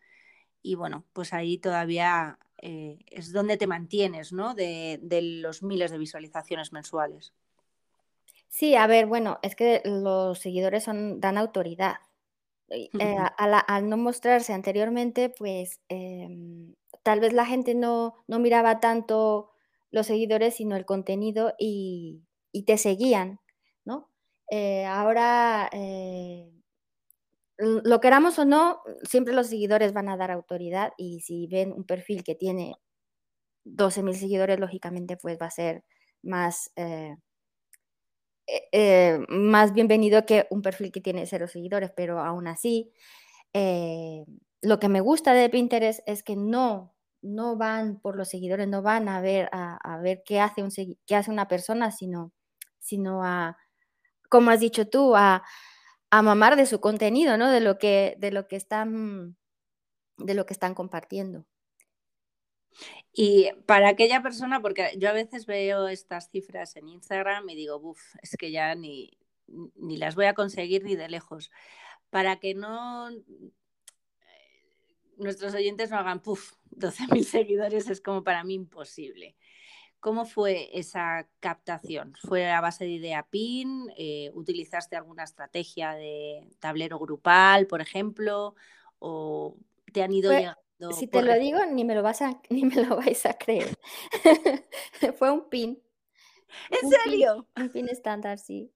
Y 0.61 0.75
bueno, 0.75 1.05
pues 1.13 1.33
ahí 1.33 1.57
todavía 1.57 2.37
eh, 2.61 2.99
es 3.07 3.31
donde 3.31 3.57
te 3.57 3.67
mantienes, 3.67 4.33
¿no? 4.33 4.53
De, 4.53 4.99
los 5.41 5.63
miles 5.63 5.91
de 5.91 5.97
visualizaciones 5.97 6.73
mensuales. 6.73 7.33
Sí, 8.49 8.75
a 8.75 8.87
ver, 8.87 9.05
bueno, 9.05 9.39
es 9.41 9.55
que 9.55 9.81
los 9.85 10.39
seguidores 10.39 10.83
son, 10.83 11.21
dan 11.21 11.37
autoridad. 11.37 11.97
Eh, 12.69 12.89
al 13.37 13.89
no 13.89 13.97
mostrarse 13.97 14.53
anteriormente, 14.53 15.29
pues 15.29 15.79
em, 15.87 16.75
tal 17.03 17.19
vez 17.19 17.33
la 17.33 17.45
gente 17.45 17.73
no, 17.73 18.15
no 18.27 18.39
miraba 18.39 18.79
tanto 18.79 19.48
los 19.91 20.07
seguidores, 20.07 20.55
sino 20.55 20.75
el 20.75 20.85
contenido 20.85 21.53
y, 21.57 22.23
te 22.65 22.77
seguían, 22.77 23.39
¿no? 23.85 24.09
Eh, 24.51 24.85
ahora, 24.85 25.69
eh, 25.71 26.51
lo 27.57 27.99
queramos 27.99 28.39
o 28.39 28.45
no, 28.45 28.81
siempre 29.03 29.33
los 29.33 29.47
seguidores 29.47 29.93
van 29.93 30.09
a 30.09 30.17
dar 30.17 30.31
autoridad 30.31 30.93
y 30.97 31.21
si 31.21 31.47
ven 31.47 31.73
un 31.73 31.83
perfil 31.85 32.23
que 32.23 32.35
tiene 32.35 32.75
12.000 33.65 34.15
seguidores, 34.15 34.59
lógicamente 34.59 35.17
pues 35.17 35.37
va 35.41 35.47
a 35.47 35.51
ser 35.51 35.83
más, 36.23 36.71
eh, 36.75 37.15
más 39.29 39.73
bienvenido 39.73 40.25
que 40.25 40.47
un 40.49 40.61
perfil 40.61 40.91
que 40.91 41.01
tiene 41.01 41.25
cero 41.27 41.47
seguidores, 41.47 41.91
pero 41.95 42.19
aún 42.19 42.47
así, 42.47 42.91
lo 44.61 44.79
que 44.79 44.89
me 44.89 45.01
gusta 45.01 45.33
de 45.33 45.49
Pinterest 45.49 46.01
es 46.07 46.23
que 46.23 46.35
no 46.35 46.95
no 47.21 47.57
van 47.57 47.99
por 47.99 48.15
los 48.15 48.29
seguidores, 48.29 48.67
no 48.67 48.81
van 48.81 49.09
a 49.09 49.21
ver, 49.21 49.49
a, 49.51 49.99
ver 50.01 50.23
qué 50.25 50.39
hace, 50.39 50.63
un, 50.63 50.71
qué 51.05 51.15
hace 51.15 51.31
una 51.31 51.47
persona, 51.47 51.91
sino, 51.91 52.31
sino 52.79 53.23
a, 53.23 53.57
como 54.29 54.51
has 54.51 54.59
dicho 54.59 54.87
tú, 54.87 55.15
a, 55.15 55.43
a 56.11 56.21
mamar 56.21 56.55
de 56.55 56.65
su 56.65 56.79
contenido, 56.79 57.37
¿no? 57.37 57.49
De 57.49 57.59
lo 57.59 57.77
que, 57.77 58.15
de 58.19 58.31
lo 58.31 58.47
que 58.47 58.55
están, 58.55 59.37
de 60.17 60.33
lo 60.33 60.45
que 60.45 60.53
están 60.53 60.73
compartiendo. 60.73 61.45
Y 63.13 63.49
para 63.65 63.89
aquella 63.89 64.21
persona, 64.21 64.61
porque 64.61 64.91
yo 64.97 65.09
a 65.09 65.13
veces 65.13 65.45
veo 65.45 65.87
estas 65.87 66.29
cifras 66.29 66.75
en 66.75 66.87
Instagram 66.87 67.49
y 67.49 67.55
digo, 67.55 67.77
uff, 67.77 68.15
es 68.21 68.35
que 68.37 68.51
ya 68.51 68.75
ni, 68.75 69.11
ni 69.75 69.97
las 69.97 70.15
voy 70.15 70.25
a 70.25 70.33
conseguir 70.33 70.83
ni 70.83 70.95
de 70.95 71.09
lejos. 71.09 71.51
Para 72.09 72.39
que 72.39 72.55
no 72.55 73.09
nuestros 75.19 75.53
oyentes 75.53 75.91
no 75.91 75.97
hagan, 75.97 76.21
puff, 76.21 76.53
12.000 76.71 77.23
seguidores 77.23 77.89
es 77.89 78.01
como 78.01 78.23
para 78.23 78.43
mí 78.43 78.55
imposible. 78.55 79.35
¿Cómo 79.99 80.25
fue 80.25 80.69
esa 80.79 81.27
captación? 81.41 82.13
¿Fue 82.21 82.49
a 82.49 82.61
base 82.61 82.85
de 82.85 82.91
idea 82.91 83.27
PIN? 83.29 83.91
Eh, 83.97 84.31
¿Utilizaste 84.33 84.95
alguna 84.95 85.25
estrategia 85.25 85.91
de 85.91 86.47
tablero 86.59 86.97
grupal, 86.99 87.67
por 87.67 87.81
ejemplo? 87.81 88.55
¿O 88.99 89.57
te 89.91 90.01
han 90.01 90.13
ido 90.13 90.31
llegando? 90.31 90.61
Si 90.97 91.07
te 91.07 91.21
lo 91.21 91.33
digo, 91.37 91.59
ni 91.65 91.83
me 91.83 91.93
lo, 91.93 92.01
vas 92.01 92.21
a, 92.21 92.41
ni 92.49 92.63
me 92.63 92.85
lo 92.85 92.95
vais 92.95 93.25
a 93.25 93.33
creer. 93.33 93.77
fue 95.17 95.31
un 95.31 95.49
PIN. 95.49 95.83
¿En 96.69 96.89
serio? 96.89 97.47
un 97.57 97.69
PIN 97.69 97.89
estándar, 97.89 98.39
sí. 98.39 98.71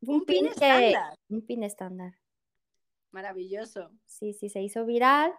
Un, 0.00 0.24
PIN, 0.24 0.46
estándar. 0.46 1.18
Un 1.28 1.42
PIN 1.42 1.62
estándar. 1.62 2.14
Maravilloso. 3.10 3.90
Sí, 4.06 4.32
sí, 4.32 4.48
se 4.48 4.60
hizo 4.60 4.84
viral. 4.84 5.32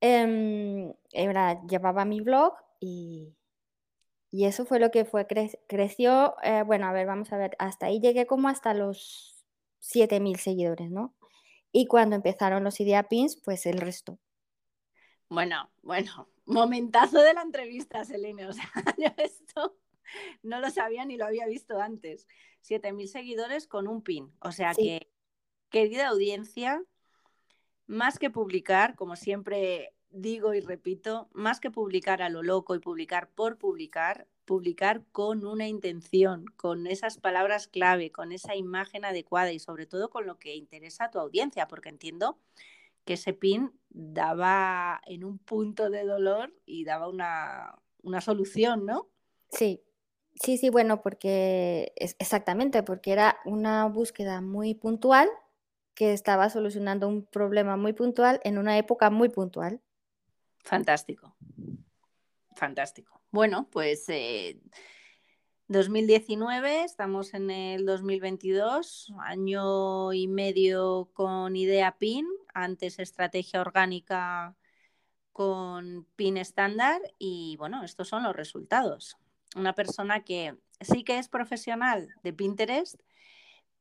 Em, 0.00 0.92
llevaba 1.68 2.04
mi 2.04 2.20
blog 2.20 2.54
y, 2.80 3.36
y, 4.30 4.46
eso 4.46 4.64
fue 4.64 4.80
lo 4.80 4.90
que 4.90 5.04
fue, 5.04 5.26
creció, 5.66 6.36
eh, 6.42 6.62
bueno, 6.62 6.86
a 6.86 6.92
ver, 6.92 7.06
vamos 7.06 7.32
a 7.32 7.36
ver, 7.36 7.54
hasta 7.58 7.86
ahí 7.86 8.00
llegué 8.00 8.26
como 8.26 8.48
hasta 8.48 8.72
los 8.72 9.44
7000 9.80 10.38
seguidores, 10.38 10.90
¿no? 10.90 11.14
Y 11.72 11.86
cuando 11.86 12.16
empezaron 12.16 12.64
los 12.64 12.80
idea 12.80 13.08
pins, 13.08 13.36
pues 13.36 13.66
el 13.66 13.78
resto. 13.78 14.18
Bueno, 15.28 15.70
bueno, 15.82 16.28
momentazo 16.46 17.20
de 17.20 17.34
la 17.34 17.42
entrevista, 17.42 18.04
Selene. 18.04 18.46
O 18.46 18.52
sea, 18.52 18.70
yo 18.98 19.10
esto 19.18 19.76
no 20.42 20.60
lo 20.60 20.70
sabía 20.70 21.04
ni 21.04 21.16
lo 21.16 21.26
había 21.26 21.46
visto 21.46 21.78
antes. 21.80 22.26
7000 22.62 23.08
seguidores 23.08 23.66
con 23.66 23.86
un 23.86 24.02
pin. 24.02 24.32
O 24.40 24.52
sea 24.52 24.74
que 24.74 25.10
querida 25.70 26.08
audiencia, 26.08 26.82
más 27.86 28.18
que 28.18 28.30
publicar, 28.30 28.94
como 28.94 29.16
siempre 29.16 29.94
digo 30.10 30.54
y 30.54 30.60
repito, 30.60 31.28
más 31.32 31.60
que 31.60 31.70
publicar 31.70 32.22
a 32.22 32.28
lo 32.28 32.42
loco 32.42 32.74
y 32.74 32.80
publicar 32.80 33.30
por 33.30 33.58
publicar, 33.58 34.26
publicar 34.44 35.02
con 35.12 35.46
una 35.46 35.68
intención, 35.68 36.46
con 36.56 36.86
esas 36.86 37.18
palabras 37.18 37.68
clave, 37.68 38.10
con 38.10 38.32
esa 38.32 38.56
imagen 38.56 39.04
adecuada 39.04 39.52
y 39.52 39.60
sobre 39.60 39.86
todo 39.86 40.10
con 40.10 40.26
lo 40.26 40.38
que 40.38 40.56
interesa 40.56 41.04
a 41.04 41.10
tu 41.10 41.18
audiencia, 41.18 41.68
porque 41.68 41.88
entiendo 41.88 42.38
que 43.04 43.14
ese 43.14 43.32
pin 43.32 43.72
daba 43.88 45.00
en 45.06 45.24
un 45.24 45.38
punto 45.38 45.90
de 45.90 46.04
dolor 46.04 46.52
y 46.66 46.84
daba 46.84 47.08
una, 47.08 47.76
una 48.02 48.20
solución, 48.20 48.84
¿no? 48.84 49.08
Sí, 49.50 49.82
sí, 50.34 50.58
sí, 50.58 50.70
bueno, 50.70 51.00
porque 51.02 51.92
exactamente, 51.96 52.82
porque 52.82 53.12
era 53.12 53.38
una 53.44 53.86
búsqueda 53.86 54.40
muy 54.40 54.74
puntual 54.74 55.28
que 55.94 56.12
estaba 56.12 56.50
solucionando 56.50 57.08
un 57.08 57.26
problema 57.26 57.76
muy 57.76 57.92
puntual 57.92 58.40
en 58.44 58.58
una 58.58 58.78
época 58.78 59.10
muy 59.10 59.28
puntual. 59.28 59.80
Fantástico. 60.58 61.34
Fantástico. 62.56 63.20
Bueno, 63.30 63.68
pues 63.70 64.06
2019, 65.68 66.70
eh, 66.80 66.84
estamos 66.84 67.32
en 67.34 67.50
el 67.50 67.86
2022, 67.86 69.12
año 69.20 70.12
y 70.12 70.26
medio 70.28 71.10
con 71.14 71.56
idea 71.56 71.96
PIN, 71.98 72.26
antes 72.52 72.98
estrategia 72.98 73.60
orgánica 73.60 74.56
con 75.32 76.06
PIN 76.16 76.36
estándar 76.36 77.00
y 77.18 77.56
bueno, 77.56 77.82
estos 77.84 78.08
son 78.08 78.24
los 78.24 78.36
resultados. 78.36 79.16
Una 79.56 79.74
persona 79.74 80.24
que 80.24 80.56
sí 80.80 81.04
que 81.04 81.18
es 81.18 81.28
profesional 81.28 82.14
de 82.22 82.32
Pinterest, 82.32 83.00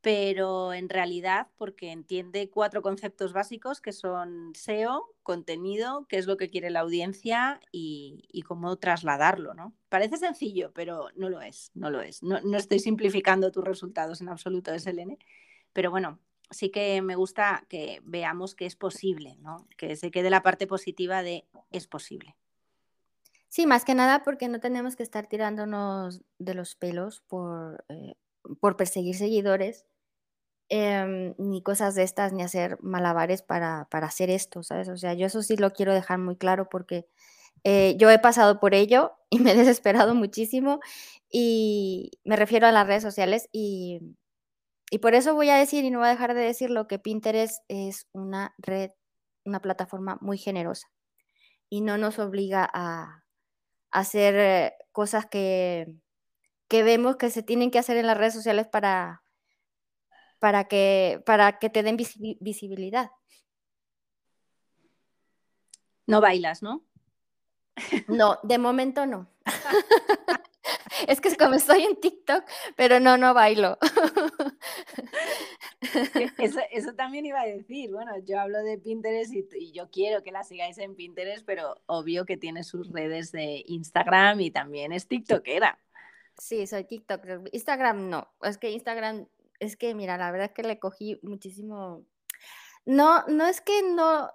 pero 0.01 0.73
en 0.73 0.87
realidad 0.87 1.47
porque 1.57 1.91
entiende 1.91 2.49
cuatro 2.49 2.81
conceptos 2.81 3.33
básicos 3.33 3.81
que 3.81 3.91
son 3.91 4.53
SEO, 4.55 5.13
contenido, 5.23 6.05
qué 6.07 6.17
es 6.17 6.25
lo 6.25 6.37
que 6.37 6.49
quiere 6.49 6.69
la 6.69 6.79
audiencia 6.79 7.59
y, 7.71 8.43
cómo 8.47 8.77
trasladarlo, 8.77 9.53
¿no? 9.53 9.73
Parece 9.89 10.17
sencillo, 10.17 10.71
pero 10.73 11.09
no 11.15 11.29
lo 11.29 11.41
es, 11.41 11.71
no 11.75 11.89
lo 11.89 12.01
es. 12.01 12.23
No, 12.23 12.37
estoy 12.57 12.79
simplificando 12.79 13.51
tus 13.51 13.63
resultados 13.63 14.21
en 14.21 14.29
absoluto, 14.29 14.73
SLN, 14.73 15.17
pero 15.73 15.91
bueno, 15.91 16.19
sí 16.49 16.69
que 16.69 17.01
me 17.01 17.15
gusta 17.15 17.65
que 17.67 18.01
veamos 18.05 18.55
que 18.55 18.65
es 18.65 18.75
posible, 18.75 19.35
¿no? 19.41 19.67
Que 19.77 19.95
se 19.95 20.11
quede 20.11 20.29
la 20.29 20.41
parte 20.41 20.65
positiva 20.65 21.21
de 21.21 21.45
es 21.71 21.87
posible. 21.87 22.35
Sí, 23.49 23.65
más 23.67 23.83
que 23.83 23.95
nada 23.95 24.23
porque 24.23 24.47
no 24.47 24.59
tenemos 24.59 24.95
que 24.95 25.03
estar 25.03 25.27
tirándonos 25.27 26.21
de 26.37 26.53
los 26.53 26.75
pelos 26.75 27.21
por, 27.21 27.83
eh, 27.89 28.15
por 28.59 28.77
perseguir 28.77 29.15
seguidores, 29.15 29.85
em, 30.69 31.35
ni 31.37 31.63
cosas 31.63 31.95
de 31.95 32.03
estas, 32.03 32.33
ni 32.33 32.43
hacer 32.43 32.77
malabares 32.81 33.41
para, 33.41 33.87
hacer 33.91 34.29
esto, 34.29 34.63
¿sabes? 34.63 34.89
O 34.89 34.97
sea, 34.97 35.13
yo 35.13 35.27
eso 35.27 35.41
sí 35.43 35.57
lo 35.57 35.71
quiero 35.73 35.93
dejar 35.93 36.19
muy 36.19 36.37
claro 36.37 36.69
porque 36.69 37.07
eh, 37.63 37.95
yo 37.97 38.09
he 38.11 38.19
pasado 38.19 38.59
por 38.59 38.73
ello 38.75 39.13
y 39.29 39.39
me 39.39 39.51
he 39.51 39.55
desesperado 39.55 40.15
muchísimo 40.15 40.79
y 41.31 42.11
me 42.23 42.35
refiero 42.35 42.67
a 42.67 42.71
las 42.71 42.87
redes 42.87 43.03
sociales 43.03 43.49
y, 43.51 44.01
y 44.91 44.99
por 44.99 45.15
eso 45.15 45.35
voy 45.35 45.49
a 45.49 45.57
decir 45.57 45.85
y 45.85 45.91
no 45.91 45.99
voy 45.99 46.07
a 46.07 46.11
dejar 46.11 46.33
de 46.35 46.41
decirlo 46.41 46.87
que 46.87 46.99
Pinterest 46.99 47.63
es 47.67 48.07
una 48.13 48.55
red, 48.59 48.91
una 49.45 49.61
plataforma 49.61 50.17
muy 50.21 50.37
generosa 50.37 50.87
y 51.69 51.81
no 51.81 51.97
nos 51.97 52.19
obliga 52.19 52.69
a, 52.73 53.23
hacer 53.91 54.35
eh, 54.37 54.73
cosas 54.91 55.25
que, 55.25 55.95
que 56.69 56.83
vemos 56.83 57.17
que 57.17 57.29
se 57.29 57.43
tienen 57.43 57.71
que 57.71 57.79
hacer 57.79 57.97
en 57.97 58.07
las 58.07 58.17
redes 58.17 58.35
sociales 58.35 58.67
para, 58.67 59.23
para, 60.39 60.65
que, 60.65 61.21
para 61.25 61.59
que 61.59 61.69
te 61.69 61.83
den 61.83 61.97
visibilidad. 61.97 63.11
No 66.05 66.21
bailas, 66.21 66.63
¿no? 66.63 66.85
No, 68.07 68.39
de 68.43 68.57
momento 68.57 69.05
no. 69.05 69.29
es 71.07 71.21
que 71.21 71.29
es 71.29 71.37
como 71.37 71.55
estoy 71.55 71.83
en 71.83 71.99
TikTok, 71.99 72.43
pero 72.75 72.99
no, 72.99 73.17
no 73.17 73.33
bailo. 73.33 73.77
Eso, 76.71 76.93
también 76.95 77.25
iba 77.25 77.41
a 77.41 77.45
decir. 77.45 77.91
Bueno, 77.91 78.11
yo 78.25 78.39
hablo 78.39 78.59
de 78.59 78.77
Pinterest 78.77 79.33
y, 79.33 79.71
yo 79.71 79.89
quiero 79.89 80.23
que 80.23 80.31
la 80.31 80.43
sigáis 80.43 80.77
en 80.77 80.95
Pinterest, 80.95 81.45
pero 81.45 81.81
obvio 81.85 82.25
que 82.25 82.37
tiene 82.37 82.63
sus 82.63 82.91
redes 82.91 83.31
de 83.31 83.63
Instagram 83.65 84.41
y 84.41 84.51
también 84.51 84.91
es 84.91 85.07
TikTokera. 85.07 85.79
Sí, 86.39 86.65
soy 86.67 86.85
TikTok. 86.85 87.21
Instagram 87.51 88.09
no. 88.09 88.27
Es 88.41 88.57
que 88.57 88.71
Instagram, 88.71 89.27
es 89.59 89.75
que 89.77 89.93
mira, 89.93 90.17
la 90.17 90.31
verdad 90.31 90.47
es 90.47 90.53
que 90.53 90.63
le 90.63 90.79
cogí 90.79 91.19
muchísimo. 91.21 92.05
No, 92.85 93.25
no 93.27 93.45
es 93.45 93.61
que 93.61 93.83
no, 93.83 94.31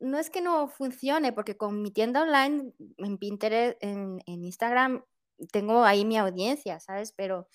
no 0.00 0.18
es 0.18 0.30
que 0.30 0.40
no 0.40 0.68
funcione, 0.68 1.32
porque 1.32 1.56
con 1.56 1.82
mi 1.82 1.90
tienda 1.92 2.22
online 2.22 2.72
en 2.98 3.18
Pinterest, 3.18 3.76
en, 3.80 4.20
en 4.26 4.44
Instagram, 4.44 5.04
tengo 5.52 5.84
ahí 5.84 6.04
mi 6.04 6.18
audiencia, 6.18 6.80
¿sabes? 6.80 7.12
Pero 7.12 7.48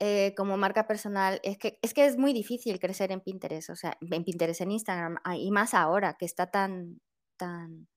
eh, 0.00 0.34
como 0.36 0.56
marca 0.56 0.86
personal, 0.86 1.40
es 1.44 1.56
que, 1.58 1.78
es 1.80 1.94
que 1.94 2.04
es 2.06 2.18
muy 2.18 2.32
difícil 2.32 2.78
crecer 2.80 3.12
en 3.12 3.20
Pinterest, 3.20 3.70
o 3.70 3.76
sea, 3.76 3.96
en 4.00 4.24
Pinterest, 4.24 4.60
en 4.60 4.72
Instagram, 4.72 5.16
ah, 5.24 5.36
y 5.36 5.50
más 5.50 5.72
ahora 5.72 6.16
que 6.18 6.26
está 6.26 6.50
tan, 6.50 7.00
tan, 7.36 7.88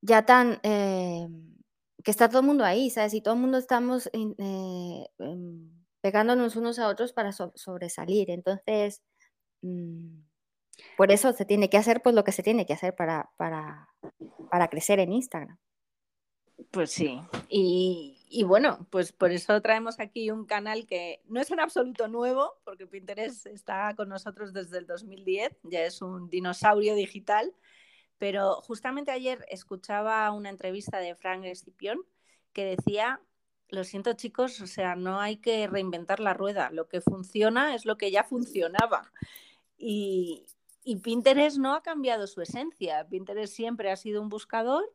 ya 0.00 0.26
tan, 0.26 0.60
eh, 0.64 1.28
que 2.04 2.10
está 2.10 2.28
todo 2.28 2.40
el 2.40 2.46
mundo 2.46 2.64
ahí, 2.64 2.90
¿sabes? 2.90 3.14
Y 3.14 3.20
todo 3.20 3.34
el 3.34 3.40
mundo 3.40 3.58
estamos 3.58 4.08
eh, 4.12 5.06
em, 5.18 5.70
pegándonos 6.00 6.56
unos 6.56 6.78
a 6.78 6.88
otros 6.88 7.12
para 7.12 7.32
sobresalir. 7.32 8.30
Entonces, 8.30 9.02
mm, 9.62 10.20
por 10.96 11.12
eso 11.12 11.32
se 11.32 11.44
tiene 11.44 11.70
que 11.70 11.78
hacer 11.78 12.02
pues 12.02 12.14
lo 12.14 12.24
que 12.24 12.32
se 12.32 12.42
tiene 12.42 12.66
que 12.66 12.72
hacer 12.72 12.94
para, 12.94 13.30
para, 13.36 13.88
para 14.50 14.68
crecer 14.68 15.00
en 15.00 15.12
Instagram. 15.12 15.58
Pues 16.70 16.90
sí, 16.90 17.20
y, 17.48 18.44
bueno, 18.44 18.86
pues 18.90 19.12
por 19.12 19.32
eso 19.32 19.60
traemos 19.60 19.98
aquí 19.98 20.30
un 20.30 20.46
canal 20.46 20.86
que 20.86 21.20
no 21.26 21.40
es 21.40 21.50
en 21.50 21.60
absoluto 21.60 22.08
nuevo, 22.08 22.54
porque 22.64 22.86
Pinterest 22.86 23.46
está 23.46 23.94
con 23.96 24.08
nosotros 24.08 24.52
desde 24.52 24.78
el 24.78 24.86
2010, 24.86 25.58
ya 25.64 25.84
es 25.84 26.00
un 26.02 26.30
dinosaurio 26.30 26.94
digital, 26.94 27.52
pero 28.22 28.60
justamente 28.62 29.10
ayer 29.10 29.44
escuchaba 29.48 30.30
una 30.30 30.48
entrevista 30.48 30.98
de 30.98 31.16
Frank 31.16 31.44
Escipión 31.44 32.04
que 32.52 32.64
decía, 32.64 33.20
lo 33.68 33.82
siento 33.82 34.12
chicos, 34.12 34.60
o 34.60 34.68
sea, 34.68 34.94
no 34.94 35.18
hay 35.18 35.38
que 35.38 35.66
reinventar 35.66 36.20
la 36.20 36.32
rueda, 36.32 36.70
lo 36.70 36.86
que 36.86 37.00
funciona 37.00 37.74
es 37.74 37.84
lo 37.84 37.98
que 37.98 38.12
ya 38.12 38.22
funcionaba. 38.22 39.10
Y, 39.76 40.46
y 40.84 40.98
Pinterest 40.98 41.58
no 41.58 41.74
ha 41.74 41.82
cambiado 41.82 42.28
su 42.28 42.40
esencia, 42.40 43.04
Pinterest 43.10 43.52
siempre 43.52 43.90
ha 43.90 43.96
sido 43.96 44.22
un 44.22 44.28
buscador 44.28 44.88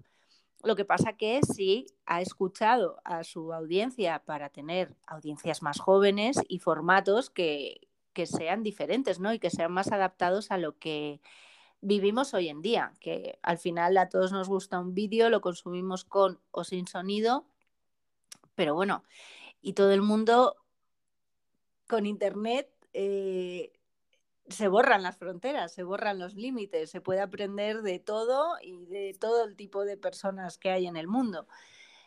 lo 0.63 0.78
que 0.78 0.86
pasa 0.86 1.17
que 1.17 1.41
sí 1.53 1.86
ha 2.05 2.21
escuchado 2.21 3.01
a 3.03 3.25
su 3.25 3.51
audiencia 3.51 4.23
para 4.25 4.51
tener 4.51 4.95
audiencias 5.05 5.61
más 5.61 5.82
jóvenes 5.82 6.39
y 6.47 6.59
formatos 6.59 7.30
que, 7.30 7.82
sean 8.25 8.63
diferentes, 8.63 9.19
¿no? 9.19 9.34
Y 9.34 9.39
que 9.39 9.49
sean 9.49 9.73
más 9.73 9.91
adaptados 9.91 10.49
a 10.49 10.57
lo 10.57 10.80
que 10.80 11.19
vivimos 11.82 12.34
hoy 12.34 12.49
en 12.49 12.61
día, 12.61 12.93
que 12.99 13.39
al 13.41 13.57
final 13.57 13.97
a 13.97 14.09
todos 14.09 14.32
nos 14.32 14.47
gusta 14.47 14.80
un 14.80 14.93
vídeo, 14.93 15.30
lo 15.30 15.41
consumimos 15.41 16.03
con 16.03 16.39
o 16.51 16.63
sin 16.63 16.88
sonido, 16.88 17.45
pero 18.55 18.73
bueno, 18.73 19.03
y 19.61 19.73
todo 19.73 19.91
el 19.91 20.01
mundo 20.01 20.55
con 21.88 22.05
internet 22.05 22.69
eh, 22.93 23.71
se 24.49 24.67
borran 24.67 25.03
las 25.03 25.17
fronteras, 25.17 25.73
se 25.73 25.84
borran 25.84 26.19
los 26.19 26.36
límites, 26.36 26.89
se 26.89 27.01
puede 27.01 27.21
aprender 27.21 27.82
de 27.82 27.99
todo 27.99 28.55
y 28.61 28.86
de 28.86 29.15
todo 29.19 29.45
el 29.45 29.55
tipo 29.55 29.86
de 29.86 29.97
personas 29.97 30.57
que 30.57 30.71
hay 30.71 30.88
en 30.88 30.97
el 30.97 31.07
mundo. 31.07 31.47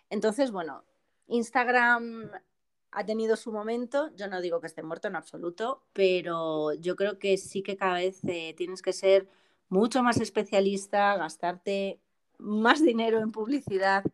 Entonces, 0.08 0.50
bueno, 0.50 0.84
Instagram 1.26 2.30
ha 2.92 3.06
tenido 3.06 3.36
su 3.36 3.52
momento, 3.52 4.10
yo 4.16 4.26
no 4.26 4.40
digo 4.40 4.60
que 4.60 4.66
esté 4.66 4.82
muerto 4.82 5.08
en 5.08 5.16
absoluto, 5.16 5.84
pero 5.92 6.72
yo 6.74 6.96
creo 6.96 7.18
que 7.18 7.36
sí 7.36 7.62
que 7.62 7.76
cada 7.76 7.94
vez 7.94 8.20
eh, 8.24 8.54
tienes 8.56 8.82
que 8.82 8.92
ser 8.92 9.28
mucho 9.70 10.02
más 10.02 10.20
especialista, 10.20 11.16
gastarte 11.16 12.00
más 12.38 12.82
dinero 12.84 13.20
en 13.20 13.32
publicidad, 13.32 14.04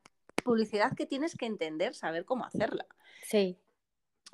publicidad 0.44 0.94
que 0.94 1.06
tienes 1.06 1.34
que 1.34 1.46
entender, 1.46 1.94
saber 1.94 2.24
cómo 2.24 2.44
hacerla. 2.44 2.86
Sí. 3.24 3.58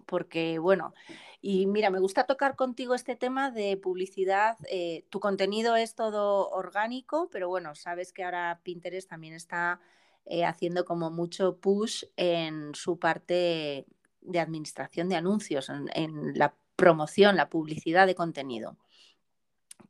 Porque, 0.06 0.58
bueno, 0.58 0.92
y 1.40 1.66
mira, 1.66 1.90
me 1.90 2.00
gusta 2.00 2.24
tocar 2.24 2.56
contigo 2.56 2.94
este 2.94 3.16
tema 3.16 3.50
de 3.50 3.76
publicidad. 3.76 4.56
Eh, 4.68 5.04
tu 5.10 5.20
contenido 5.20 5.76
es 5.76 5.94
todo 5.94 6.48
orgánico, 6.50 7.28
pero 7.30 7.48
bueno, 7.48 7.74
sabes 7.74 8.12
que 8.12 8.24
ahora 8.24 8.60
Pinterest 8.62 9.08
también 9.08 9.34
está 9.34 9.80
eh, 10.24 10.44
haciendo 10.44 10.84
como 10.84 11.10
mucho 11.10 11.56
push 11.56 12.04
en 12.16 12.74
su 12.74 12.98
parte 12.98 13.86
de 14.20 14.38
administración 14.38 15.08
de 15.08 15.16
anuncios, 15.16 15.68
en, 15.68 16.38
la 16.38 16.54
promoción, 16.76 17.36
la 17.36 17.48
publicidad 17.48 18.06
de 18.06 18.14
contenido. 18.14 18.76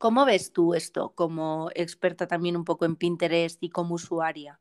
¿Cómo 0.03 0.24
ves 0.24 0.53
tú 0.53 0.74
esto 0.74 1.12
como 1.14 1.70
experta 1.76 2.26
también 2.26 2.57
un 2.57 2.64
poco 2.64 2.84
en 2.84 2.96
Pinterest 2.96 3.62
y 3.62 3.70
como 3.70 3.94
usuaria? 3.94 4.59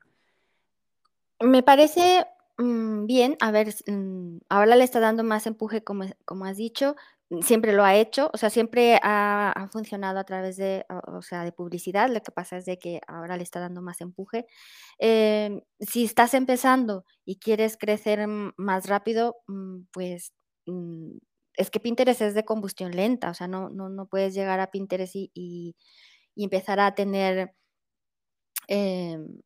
Me 1.40 1.64
parece 1.64 2.24
Mm, 2.58 3.06
bien, 3.06 3.36
a 3.40 3.50
ver, 3.50 3.74
mm, 3.86 4.38
ahora 4.48 4.76
le 4.76 4.84
está 4.84 5.00
dando 5.00 5.24
más 5.24 5.46
empuje, 5.46 5.82
como, 5.82 6.04
como 6.24 6.44
has 6.44 6.56
dicho, 6.56 6.96
mm, 7.30 7.40
siempre 7.40 7.72
lo 7.72 7.84
ha 7.84 7.96
hecho, 7.96 8.30
o 8.32 8.36
sea, 8.38 8.50
siempre 8.50 9.00
ha, 9.02 9.68
funcionado 9.72 10.18
a 10.20 10.24
través 10.24 10.56
de, 10.58 10.84
o, 11.08 11.22
sea, 11.22 11.44
de 11.44 11.52
publicidad, 11.52 12.08
lo 12.10 12.20
que 12.20 12.30
pasa 12.32 12.56
es 12.58 12.64
de 12.66 12.78
que 12.78 13.00
ahora 13.08 13.36
le 13.36 13.42
está 13.42 13.58
dando 13.60 13.82
más 13.82 14.00
empuje. 14.00 14.46
Em, 14.98 15.62
si 15.80 16.04
estás 16.04 16.34
empezando 16.34 17.04
y 17.24 17.38
quieres 17.38 17.76
crecer 17.76 18.26
más 18.56 18.86
rápido, 18.88 19.36
pues 19.92 20.32
es 21.56 21.70
que 21.70 21.80
Pinterest 21.80 22.22
es 22.22 22.34
de 22.34 22.44
combustión 22.44 22.92
lenta, 22.92 23.30
o 23.30 23.34
sea, 23.34 23.48
no, 23.48 23.70
no, 23.70 23.88
no 23.88 24.06
puedes 24.06 24.34
llegar 24.34 24.60
a 24.60 24.70
Pinterest 24.70 25.14
y, 25.14 25.76
empezar 26.36 26.80
a 26.80 26.94
tener... 26.94 27.54
Em, 28.68 29.42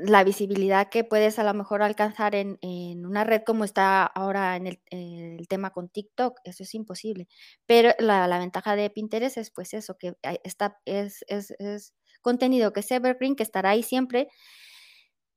la 0.00 0.24
visibilidad 0.24 0.88
que 0.88 1.04
puedes 1.04 1.38
a 1.38 1.44
lo 1.44 1.54
mejor 1.54 1.82
alcanzar 1.82 2.34
en, 2.34 2.58
una 3.04 3.24
red 3.24 3.42
como 3.44 3.64
está 3.64 4.04
ahora 4.06 4.56
en 4.56 4.66
el, 4.66 5.46
tema 5.48 5.70
con 5.70 5.88
TikTok, 5.88 6.38
eso 6.44 6.62
es 6.62 6.74
imposible. 6.74 7.28
Pero 7.66 7.90
la, 7.98 8.38
ventaja 8.38 8.74
de 8.76 8.88
Pinterest 8.90 9.36
es 9.36 9.50
pues 9.50 9.74
eso, 9.74 9.96
que 9.98 10.14
está, 10.44 10.78
es, 10.86 11.24
es, 11.28 11.94
contenido 12.22 12.72
que 12.72 12.80
es 12.80 12.90
evergreen, 12.90 13.36
que 13.36 13.42
estará 13.42 13.70
ahí 13.70 13.82
siempre. 13.82 14.28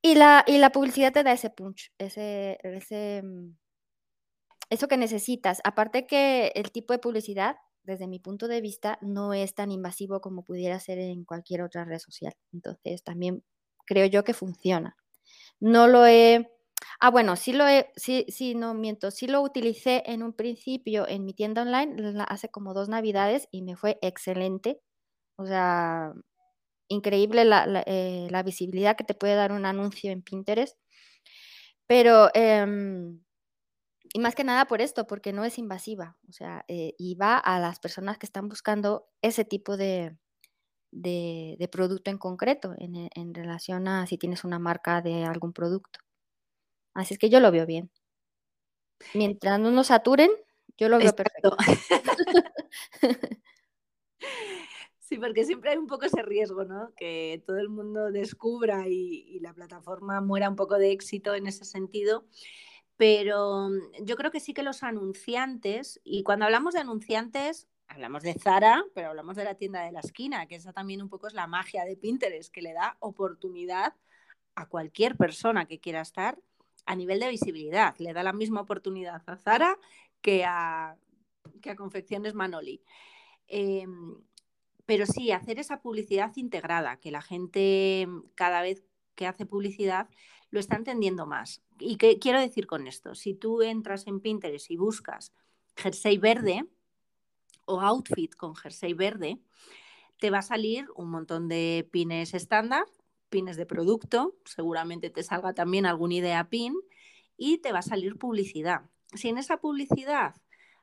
Y 0.01 0.15
la, 0.15 0.43
y 0.47 0.57
la 0.59 0.71
publicidad 0.71 1.11
te 1.11 1.23
da 1.23 1.33
ese 1.33 1.49
punch, 1.49 1.91
ese, 1.97 2.57
ese, 2.63 3.21
mm, 3.23 3.57
eso 4.69 4.87
que 4.87 4.97
necesitas. 4.97 5.61
Aparte 5.63 6.07
que 6.07 6.51
el 6.55 6.71
tipo 6.71 6.93
de 6.93 6.99
publicidad, 6.99 7.57
desde 7.83 8.07
mi 8.07 8.19
punto 8.19 8.47
de 8.47 8.61
vista, 8.61 8.97
no 9.01 9.33
es 9.33 9.53
tan 9.55 9.71
invasivo 9.71 10.21
como 10.21 10.43
pudiera 10.43 10.79
ser 10.79 10.99
en 10.99 11.23
cualquier 11.25 11.61
otra 11.61 11.85
red 11.85 11.99
social. 11.99 12.33
Entonces, 12.53 13.03
también 13.03 13.43
creo 13.85 14.05
yo 14.07 14.23
que 14.23 14.33
funciona. 14.33 14.95
No 15.59 15.87
lo 15.87 16.05
he... 16.05 16.49
Ah, 16.99 17.09
bueno, 17.11 17.35
sí 17.35 17.53
lo 17.53 17.67
he, 17.67 17.91
sí, 17.95 18.25
sí, 18.29 18.55
no 18.55 18.73
miento, 18.73 19.11
sí 19.11 19.27
lo 19.27 19.41
utilicé 19.41 20.03
en 20.07 20.23
un 20.23 20.33
principio 20.33 21.07
en 21.07 21.25
mi 21.25 21.33
tienda 21.33 21.63
online 21.63 21.95
hace 22.27 22.49
como 22.49 22.73
dos 22.73 22.89
navidades 22.89 23.47
y 23.51 23.63
me 23.63 23.75
fue 23.75 23.97
excelente. 24.01 24.81
O 25.37 25.45
sea, 25.47 26.13
increíble 26.89 27.45
la, 27.45 27.83
eh, 27.87 28.29
visibilidad 28.45 28.95
que 28.97 29.03
te 29.03 29.15
puede 29.15 29.35
dar 29.35 29.51
un 29.51 29.65
anuncio 29.65 30.11
en 30.11 30.21
Pinterest. 30.21 30.77
Pero, 31.87 32.29
em, 32.33 33.21
y 34.13 34.19
más 34.19 34.35
que 34.35 34.43
nada 34.43 34.65
por 34.65 34.81
esto, 34.81 35.07
porque 35.07 35.33
no 35.33 35.43
es 35.45 35.57
invasiva, 35.57 36.17
o 36.29 36.31
sea, 36.31 36.65
eh, 36.67 36.93
y 36.97 37.15
va 37.15 37.37
a 37.37 37.59
las 37.59 37.79
personas 37.79 38.17
que 38.17 38.25
están 38.25 38.49
buscando 38.49 39.07
ese 39.21 39.45
tipo 39.45 39.77
de, 39.77 40.17
de, 40.91 41.69
producto 41.71 42.09
en 42.09 42.17
concreto 42.17 42.73
en, 42.77 43.09
en, 43.13 43.33
relación 43.33 43.87
a 43.87 44.07
si 44.07 44.17
tienes 44.17 44.43
una 44.43 44.59
marca 44.59 45.01
de 45.01 45.25
algún 45.25 45.53
producto. 45.53 45.99
Así 46.93 47.13
es 47.13 47.19
que 47.19 47.29
yo 47.29 47.39
lo 47.39 47.51
veo 47.51 47.65
bien. 47.65 47.91
Mientras 49.13 49.59
no 49.59 49.71
nos 49.71 49.87
saturen, 49.87 50.31
yo 50.77 50.89
lo 50.89 50.97
veo 50.97 51.13
perfecto. 51.13 51.55
Sí, 55.07 55.19
porque 55.19 55.45
siempre 55.45 55.69
hay 55.69 55.77
un 55.77 55.85
poco 55.85 56.05
ese 56.05 56.23
riesgo, 56.23 56.63
¿no? 56.63 56.91
Que 56.95 57.43
todo 57.45 57.59
el 57.59 57.69
mundo 57.69 58.11
descubra 58.11 58.87
y, 58.87 59.23
y, 59.27 59.39
la 59.39 59.53
plataforma 59.53 60.19
muera 60.19 60.49
un 60.49 60.55
poco 60.55 60.79
de 60.79 60.91
éxito 60.91 61.35
en 61.35 61.45
ese 61.45 61.63
sentido. 61.63 62.25
Pero 62.97 63.69
yo 64.01 64.15
creo 64.15 64.31
que 64.31 64.39
sí 64.39 64.53
que 64.53 64.63
los 64.63 64.83
anunciantes, 64.83 65.99
y 66.03 66.23
cuando 66.23 66.45
hablamos 66.45 66.73
de 66.73 66.79
anunciantes, 66.79 67.67
hablamos 67.87 68.23
de 68.23 68.33
Zara, 68.35 68.83
pero 68.93 69.09
hablamos 69.09 69.35
de 69.35 69.43
la 69.43 69.55
tienda 69.55 69.83
de 69.83 69.91
la 69.91 69.99
esquina, 69.99 70.47
que 70.47 70.55
esa 70.55 70.71
también 70.71 71.01
un 71.01 71.09
poco 71.09 71.27
es 71.27 71.33
la 71.33 71.47
magia 71.47 71.83
de 71.85 71.97
Pinterest, 71.97 72.51
que 72.51 72.61
le 72.61 72.73
da 72.73 72.97
oportunidad 72.99 73.93
a 74.55 74.67
cualquier 74.67 75.17
persona 75.17 75.65
que 75.65 75.79
quiera 75.79 76.01
estar 76.01 76.39
a 76.85 76.95
nivel 76.95 77.19
de 77.19 77.29
visibilidad. 77.29 77.95
Le 77.97 78.13
da 78.13 78.23
la 78.23 78.33
misma 78.33 78.61
oportunidad 78.61 79.21
a 79.25 79.35
Zara 79.35 79.77
que 80.21 80.45
a, 80.45 80.97
que 81.61 81.71
a 81.71 81.75
Confecciones 81.75 82.33
Manoli. 82.33 82.81
Em, 83.47 84.15
pero 84.85 85.05
sí, 85.05 85.31
hacer 85.31 85.59
esa 85.59 85.81
publicidad 85.81 86.31
integrada, 86.35 86.97
que 86.97 87.11
la 87.11 87.21
gente 87.21 88.07
cada 88.35 88.61
vez 88.61 88.83
que 89.15 89.27
hace 89.27 89.45
publicidad 89.45 90.09
lo 90.49 90.59
está 90.59 90.75
entendiendo 90.75 91.25
más. 91.25 91.61
¿Y 91.79 91.97
qué 91.97 92.19
quiero 92.19 92.39
decir 92.39 92.67
con 92.67 92.87
esto? 92.87 93.15
Si 93.15 93.33
tú 93.33 93.61
entras 93.61 94.07
en 94.07 94.19
Pinterest 94.19 94.71
y 94.71 94.77
buscas 94.77 95.33
jersey 95.75 96.17
verde, 96.17 96.65
o 97.65 97.81
outfit 97.81 98.33
con 98.35 98.55
jersey 98.55 98.93
verde, 98.93 99.39
te 100.19 100.29
va 100.29 100.39
a 100.39 100.43
salir 100.43 100.87
un 100.95 101.09
montón 101.09 101.47
de 101.47 101.87
pines 101.91 102.33
estándar, 102.33 102.85
pines 103.29 103.57
de 103.57 103.65
producto, 103.65 104.35
seguramente 104.45 105.09
te 105.09 105.23
salga 105.23 105.53
también 105.53 105.85
algún 105.85 106.11
idea 106.11 106.47
pin 106.49 106.73
y 107.37 107.57
te 107.57 107.71
va 107.71 107.79
a 107.79 107.83
salir 107.83 108.17
publicidad. 108.17 108.89
Si 109.13 109.29
en 109.29 109.37
esa 109.37 109.57
publicidad 109.57 110.35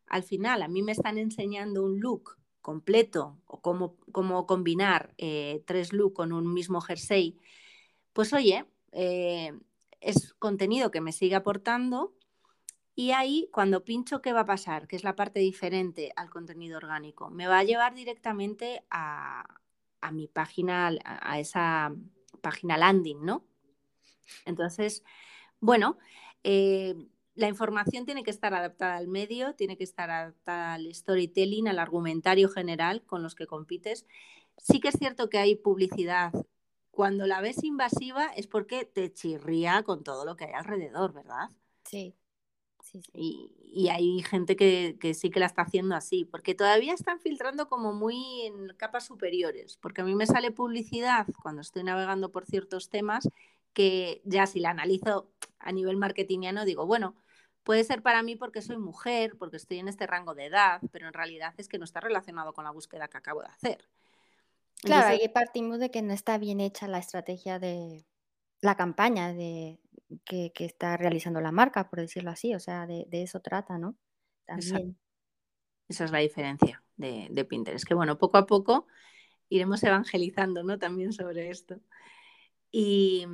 al 0.06 0.22
final 0.22 0.62
a 0.62 0.68
mí 0.68 0.82
me 0.82 0.92
están 0.92 1.16
enseñando 1.16 1.82
un 1.82 2.00
look 2.00 2.36
completo 2.60 3.38
o 3.46 3.60
cómo, 3.60 3.96
cómo 4.12 4.46
combinar 4.46 5.14
eh, 5.16 5.62
tres 5.66 5.92
looks 5.92 6.14
con 6.14 6.32
un 6.32 6.52
mismo 6.52 6.80
jersey, 6.80 7.38
pues 8.12 8.32
oye, 8.32 8.66
eh, 8.92 9.52
es 10.00 10.34
contenido 10.34 10.90
que 10.90 11.00
me 11.00 11.12
sigue 11.12 11.34
aportando 11.34 12.14
y 12.94 13.12
ahí, 13.12 13.48
cuando 13.52 13.84
pincho, 13.84 14.20
¿qué 14.20 14.32
va 14.32 14.40
a 14.40 14.46
pasar? 14.46 14.86
Que 14.86 14.96
es 14.96 15.04
la 15.04 15.16
parte 15.16 15.40
diferente 15.40 16.12
al 16.14 16.28
contenido 16.28 16.76
orgánico. 16.76 17.30
Me 17.30 17.46
va 17.46 17.58
a 17.58 17.64
llevar 17.64 17.94
directamente 17.94 18.84
a, 18.90 19.44
mi 20.12 20.28
página, 20.28 20.90
a 21.04 21.40
esa 21.40 21.94
página 22.42 22.76
landing, 22.76 23.24
¿no? 23.24 23.46
Entonces, 24.44 25.04
bueno, 25.60 25.98
eh, 26.44 26.94
la 27.34 27.48
información 27.48 28.04
tiene 28.04 28.24
que 28.24 28.30
estar 28.30 28.52
adaptada 28.52 28.96
al 28.96 29.08
medio, 29.08 29.54
tiene 29.54 29.78
que 29.78 29.84
estar 29.84 30.10
adaptada 30.10 30.74
al 30.74 30.94
storytelling, 30.94 31.68
al 31.68 31.78
argumentario 31.78 32.48
general 32.50 33.02
con 33.06 33.22
los 33.22 33.34
que 33.34 33.46
compites. 33.46 34.06
Sí 34.58 34.80
que 34.80 34.88
es 34.88 34.98
cierto 34.98 35.30
que 35.30 35.38
hay 35.38 35.56
publicidad. 35.56 36.32
Cuando 36.92 37.26
la 37.26 37.40
ves 37.40 37.64
invasiva 37.64 38.26
es 38.36 38.46
porque 38.46 38.84
te 38.84 39.12
chirría 39.12 39.82
con 39.82 40.04
todo 40.04 40.24
lo 40.24 40.36
que 40.36 40.44
hay 40.44 40.52
alrededor, 40.52 41.12
¿verdad? 41.12 41.50
Sí. 41.84 42.14
Y, 43.14 43.88
hay 43.88 44.22
gente 44.22 44.54
que, 44.54 45.14
sí 45.14 45.30
que 45.30 45.40
la 45.40 45.46
está 45.46 45.62
haciendo 45.62 45.94
así, 45.94 46.24
porque 46.24 46.54
todavía 46.54 46.92
están 46.92 47.20
filtrando 47.20 47.68
como 47.68 47.92
muy 47.94 48.42
en 48.42 48.68
capas 48.76 49.06
superiores, 49.06 49.78
porque 49.78 50.02
a 50.02 50.04
mí 50.04 50.14
me 50.14 50.26
sale 50.26 50.50
publicidad 50.50 51.26
cuando 51.42 51.62
estoy 51.62 51.82
navegando 51.84 52.30
por 52.30 52.44
ciertos 52.44 52.90
temas 52.90 53.28
que 53.72 54.20
ya 54.24 54.46
si 54.46 54.60
la 54.60 54.70
analizo 54.70 55.30
a 55.58 55.72
nivel 55.72 55.96
marketingiano 55.96 56.66
digo, 56.66 56.84
bueno, 56.86 57.16
puede 57.62 57.84
ser 57.84 58.02
para 58.02 58.22
mí 58.22 58.36
porque 58.36 58.60
soy 58.60 58.76
mujer, 58.76 59.36
porque 59.38 59.56
estoy 59.56 59.78
en 59.78 59.88
este 59.88 60.06
rango 60.06 60.34
de 60.34 60.46
edad, 60.46 60.82
pero 60.90 61.06
en 61.06 61.14
realidad 61.14 61.54
es 61.56 61.68
que 61.68 61.78
no 61.78 61.84
está 61.84 62.00
relacionado 62.00 62.52
con 62.52 62.64
la 62.64 62.70
búsqueda 62.70 63.08
que 63.08 63.16
acabo 63.16 63.40
de 63.40 63.48
hacer. 63.48 63.88
Claro, 64.82 65.08
ahí 65.08 65.28
partimos 65.28 65.78
de 65.78 65.90
que 65.90 66.02
no 66.02 66.12
está 66.12 66.38
bien 66.38 66.60
hecha 66.60 66.88
la 66.88 66.98
estrategia 66.98 67.58
de 67.58 68.04
la 68.60 68.76
campaña 68.76 69.32
de, 69.32 69.78
que, 70.24 70.52
está 70.58 70.96
realizando 70.96 71.40
la 71.40 71.52
marca, 71.52 71.88
por 71.88 72.00
decirlo 72.00 72.30
así. 72.30 72.54
O 72.54 72.60
sea, 72.60 72.86
de, 72.86 73.06
eso 73.10 73.40
trata, 73.40 73.78
¿no? 73.78 73.96
También. 74.44 74.98
Esa 75.88 76.04
es 76.04 76.10
la 76.10 76.18
diferencia 76.18 76.82
de, 76.96 77.28
de, 77.30 77.44
Pinterest. 77.44 77.86
Que 77.86 77.94
bueno, 77.94 78.18
poco 78.18 78.38
a 78.38 78.46
poco 78.46 78.86
iremos 79.48 79.82
evangelizando, 79.82 80.62
¿no? 80.62 80.78
También 80.78 81.12
sobre 81.12 81.50
esto. 81.50 81.80
Y 82.70 83.26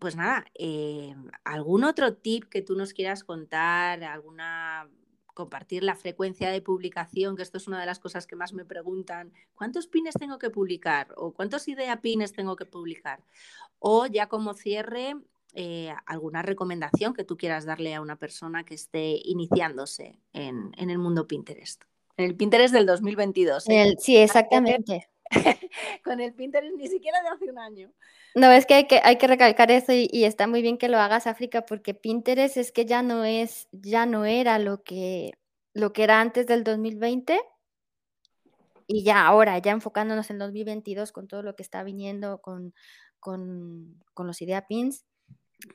pues 0.00 0.16
nada, 0.16 0.44
eh, 0.54 1.14
¿algún 1.44 1.84
otro 1.84 2.16
tip 2.16 2.44
que 2.48 2.62
tú 2.62 2.74
nos 2.74 2.92
quieras 2.92 3.22
contar? 3.22 4.02
¿Alguna 4.02 4.90
compartir 5.34 5.82
la 5.82 5.96
frecuencia 5.96 6.50
de 6.50 6.60
publicación, 6.60 7.36
que 7.36 7.42
esto 7.42 7.58
es 7.58 7.66
una 7.66 7.80
de 7.80 7.86
las 7.86 7.98
cosas 7.98 8.26
que 8.26 8.36
más 8.36 8.52
me 8.52 8.64
preguntan, 8.64 9.32
¿cuántos 9.54 9.86
pines 9.86 10.14
tengo 10.14 10.38
que 10.38 10.50
publicar? 10.50 11.08
¿O 11.16 11.32
cuántos 11.32 11.68
idea 11.68 12.00
pines 12.00 12.32
tengo 12.32 12.56
que 12.56 12.66
publicar? 12.66 13.22
O 13.78 14.06
ya 14.06 14.28
como 14.28 14.54
cierre, 14.54 15.16
eh, 15.54 15.92
alguna 16.06 16.42
recomendación 16.42 17.12
que 17.14 17.24
tú 17.24 17.36
quieras 17.36 17.64
darle 17.64 17.94
a 17.94 18.00
una 18.00 18.16
persona 18.16 18.64
que 18.64 18.74
esté 18.74 19.20
iniciándose 19.24 20.18
en, 20.32 20.72
el 20.76 20.98
mundo 20.98 21.26
Pinterest. 21.26 21.84
En 22.16 22.26
el 22.26 22.36
Pinterest 22.36 22.72
del 22.72 22.86
2022. 22.86 23.68
¿eh? 23.68 23.94
sí, 23.98 24.16
exactamente. 24.16 25.11
Con 26.04 26.20
el 26.20 26.34
Pinterest 26.34 26.76
ni 26.76 26.88
siquiera 26.88 27.20
de 27.22 27.28
hace 27.28 27.50
un 27.50 27.58
año. 27.58 27.92
No, 28.34 28.50
es 28.50 28.66
que 28.66 28.74
hay 28.74 28.86
que, 28.86 29.00
hay 29.02 29.18
que 29.18 29.26
recalcar 29.26 29.70
eso 29.70 29.92
y, 29.92 30.24
está 30.24 30.46
muy 30.46 30.62
bien 30.62 30.78
que 30.78 30.88
lo 30.88 30.98
hagas, 30.98 31.26
África, 31.26 31.62
porque 31.62 31.94
Pinterest 31.94 32.56
es 32.56 32.72
que 32.72 32.86
ya 32.86 33.02
no 33.02 33.24
es, 33.24 33.68
ya 33.72 34.06
no 34.06 34.24
era 34.24 34.58
lo 34.58 34.82
que, 34.82 35.32
lo 35.74 35.92
que 35.92 36.04
era 36.04 36.20
antes 36.20 36.46
del 36.46 36.64
2020 36.64 37.40
y 38.86 39.04
ya 39.04 39.26
ahora, 39.26 39.58
ya 39.58 39.72
enfocándonos 39.72 40.30
en 40.30 40.38
2022 40.38 41.12
con 41.12 41.28
todo 41.28 41.42
lo 41.42 41.56
que 41.56 41.62
está 41.62 41.82
viniendo 41.82 42.40
con, 42.40 42.74
con, 43.20 44.02
con 44.14 44.26
los 44.26 44.42
idea 44.42 44.66
pins, 44.66 45.04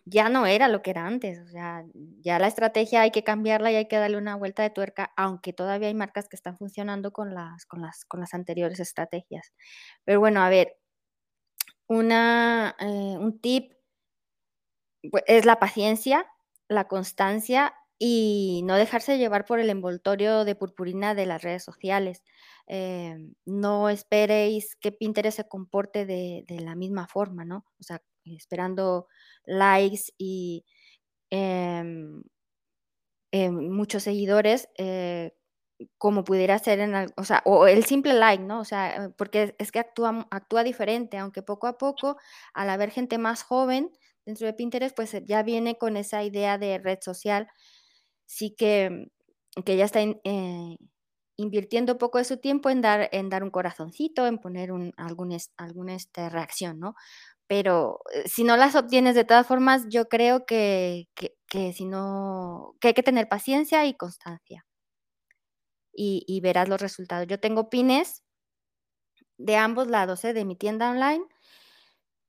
ya 0.06 0.30
no 0.30 0.46
era 0.46 0.68
lo 0.68 0.82
que 0.82 0.92
era 0.92 1.06
antes, 1.06 1.40
o 1.40 1.48
sea, 1.48 1.86
ya 2.22 2.40
la 2.40 2.48
estrategia 2.48 3.02
hay 3.02 3.12
que 3.12 3.24
cambiarla 3.24 3.72
y 3.72 3.76
hay 3.76 3.88
que 3.88 3.98
darle 3.98 4.18
una 4.18 4.36
vuelta 4.36 4.64
de 4.64 4.70
tuerca, 4.70 5.12
aunque 5.18 5.54
todavía 5.54 5.88
hay 5.90 5.94
marcas 5.94 6.28
que 6.30 6.36
están 6.36 6.58
funcionando 6.58 7.12
con 7.14 7.34
las, 7.34 7.66
con 7.66 7.82
las, 7.82 8.06
con 8.06 8.20
las 8.20 8.34
anteriores 8.34 8.80
estrategias. 8.80 9.54
Pero 10.06 10.20
bueno, 10.20 10.42
a 10.42 10.50
ver, 10.50 10.78
una, 11.88 12.76
eh, 12.80 13.18
un 13.20 13.40
tip 13.40 13.74
pues, 15.12 15.24
es 15.28 15.46
la 15.46 15.60
paciencia, 15.60 16.26
la 16.68 16.88
constancia 16.88 17.74
y 18.00 18.62
no 18.66 18.76
dejarse 18.76 19.18
llevar 19.18 19.46
por 19.46 19.60
el 19.60 19.70
envoltorio 19.70 20.46
de 20.46 20.56
purpurina 20.56 21.16
de 21.16 21.26
las 21.26 21.42
redes 21.42 21.64
sociales. 21.64 22.24
Em, 22.68 23.34
no 23.46 23.90
esperéis 23.90 24.76
que 24.76 24.92
Pinterest 24.92 25.38
se 25.38 25.48
comporte 25.48 26.06
de, 26.06 26.44
de 26.48 26.60
la 26.60 26.76
misma 26.76 27.08
forma, 27.08 27.46
¿no? 27.46 27.66
O 27.80 27.84
sea, 27.84 28.02
esperando 28.36 29.08
likes 29.46 30.12
y 30.18 30.66
em, 31.30 32.22
em, 33.32 33.70
muchos 33.72 34.04
seguidores, 34.04 34.70
eh, 34.78 35.34
como 35.98 36.24
pudiera 36.24 36.58
ser 36.60 36.80
en, 36.80 36.96
o 37.18 37.24
sea, 37.24 37.42
o 37.46 37.68
el 37.68 37.86
simple 37.86 38.14
like, 38.14 38.44
¿no? 38.44 38.60
O 38.62 38.66
sea, 38.66 39.12
porque 39.18 39.56
es 39.60 39.72
que 39.72 39.80
actúa, 39.80 40.28
actúa 40.32 40.64
diferente, 40.64 41.18
aunque 41.18 41.44
poco 41.44 41.68
a 41.68 41.78
poco, 41.78 42.18
al 42.54 42.70
haber 42.70 42.92
gente 42.92 43.18
más 43.20 43.44
joven 43.44 43.92
dentro 44.26 44.48
de 44.48 44.54
Pinterest, 44.54 44.96
pues 44.96 45.16
ya 45.26 45.44
viene 45.44 45.78
con 45.78 45.98
esa 45.98 46.24
idea 46.24 46.58
de 46.58 46.80
red 46.80 47.00
social, 47.02 47.48
sí 48.26 48.56
que, 48.58 49.12
que 49.66 49.78
ya 49.78 49.86
está 49.86 50.02
eh, 50.02 50.78
invirtiendo 51.38 51.98
poco 51.98 52.18
de 52.18 52.26
su 52.26 52.38
tiempo 52.38 52.70
en 52.70 52.82
dar, 52.82 53.10
en 53.12 53.30
dar 53.30 53.44
un 53.44 53.52
corazoncito, 53.52 54.28
en 54.28 54.40
poner 54.40 54.72
un, 54.72 54.94
alguna 54.98 55.96
este, 55.96 56.30
reacción, 56.30 56.80
¿no? 56.80 56.96
Pero 57.48 58.00
eh, 58.14 58.28
si 58.28 58.44
no 58.44 58.58
las 58.58 58.76
obtienes 58.76 59.16
de 59.16 59.26
todas 59.26 59.48
formas, 59.48 59.86
yo 59.90 60.08
creo 60.10 60.46
que, 60.46 61.08
que, 61.16 61.74
si 61.74 61.86
no, 61.86 62.76
que 62.82 62.90
hay 62.90 62.94
que 62.94 63.04
tener 63.04 63.30
paciencia 63.30 63.86
y 63.86 63.96
constancia. 63.96 64.66
Y, 66.00 66.40
verás 66.42 66.70
los 66.70 66.80
resultados. 66.80 67.28
Yo 67.28 67.40
tengo 67.40 67.70
pines 67.72 68.24
de 69.38 69.56
ambos 69.56 69.88
lados, 69.88 70.24
¿eh? 70.26 70.34
de 70.34 70.46
mi 70.46 70.56
tienda 70.56 70.92
online, 70.92 71.26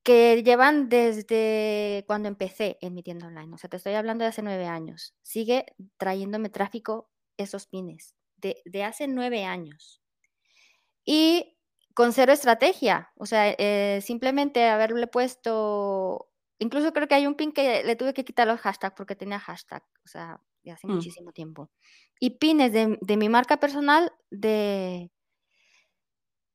que 0.03 0.43
llevan 0.43 0.89
desde 0.89 2.05
cuando 2.07 2.29
empecé 2.29 2.79
en 2.81 2.95
mi 2.95 3.03
tienda 3.03 3.27
online. 3.27 3.55
O 3.55 3.59
sea, 3.59 3.69
te 3.69 3.77
estoy 3.77 3.95
hablando 3.95 4.25
de 4.25 4.31
hace 4.31 4.43
nueve 4.43 4.67
años. 4.67 5.15
Sigue 5.23 5.67
trayéndome 5.99 6.49
tráfico 6.49 7.11
esos 7.37 7.67
pines 7.67 8.15
de, 8.41 8.85
hace 8.85 9.09
nueve 9.09 9.45
años. 9.45 10.01
Y 11.05 11.58
con 11.99 12.13
cero 12.13 12.33
estrategia, 12.33 13.11
o 13.17 13.27
sea, 13.27 13.57
eh, 13.59 13.99
simplemente 14.03 14.69
haberle 14.69 15.09
puesto, 15.09 16.31
incluso 16.61 16.93
creo 16.93 17.09
que 17.09 17.17
hay 17.17 17.27
un 17.27 17.35
pin 17.35 17.51
que 17.51 17.83
le 17.83 17.97
tuve 17.97 18.15
que 18.15 18.25
quitar 18.25 18.47
los 18.47 18.61
hashtags 18.61 18.95
porque 18.97 19.17
tenía 19.17 19.41
hashtag, 19.41 19.83
o 20.05 20.07
sea, 20.07 20.41
de 20.63 20.71
hace 20.71 20.87
mm. 20.87 20.93
muchísimo 20.93 21.33
tiempo. 21.33 21.73
Y 22.21 22.39
pines 22.39 22.73
de, 22.73 23.17
mi 23.17 23.29
marca 23.29 23.59
personal, 23.59 24.13
de 24.31 25.11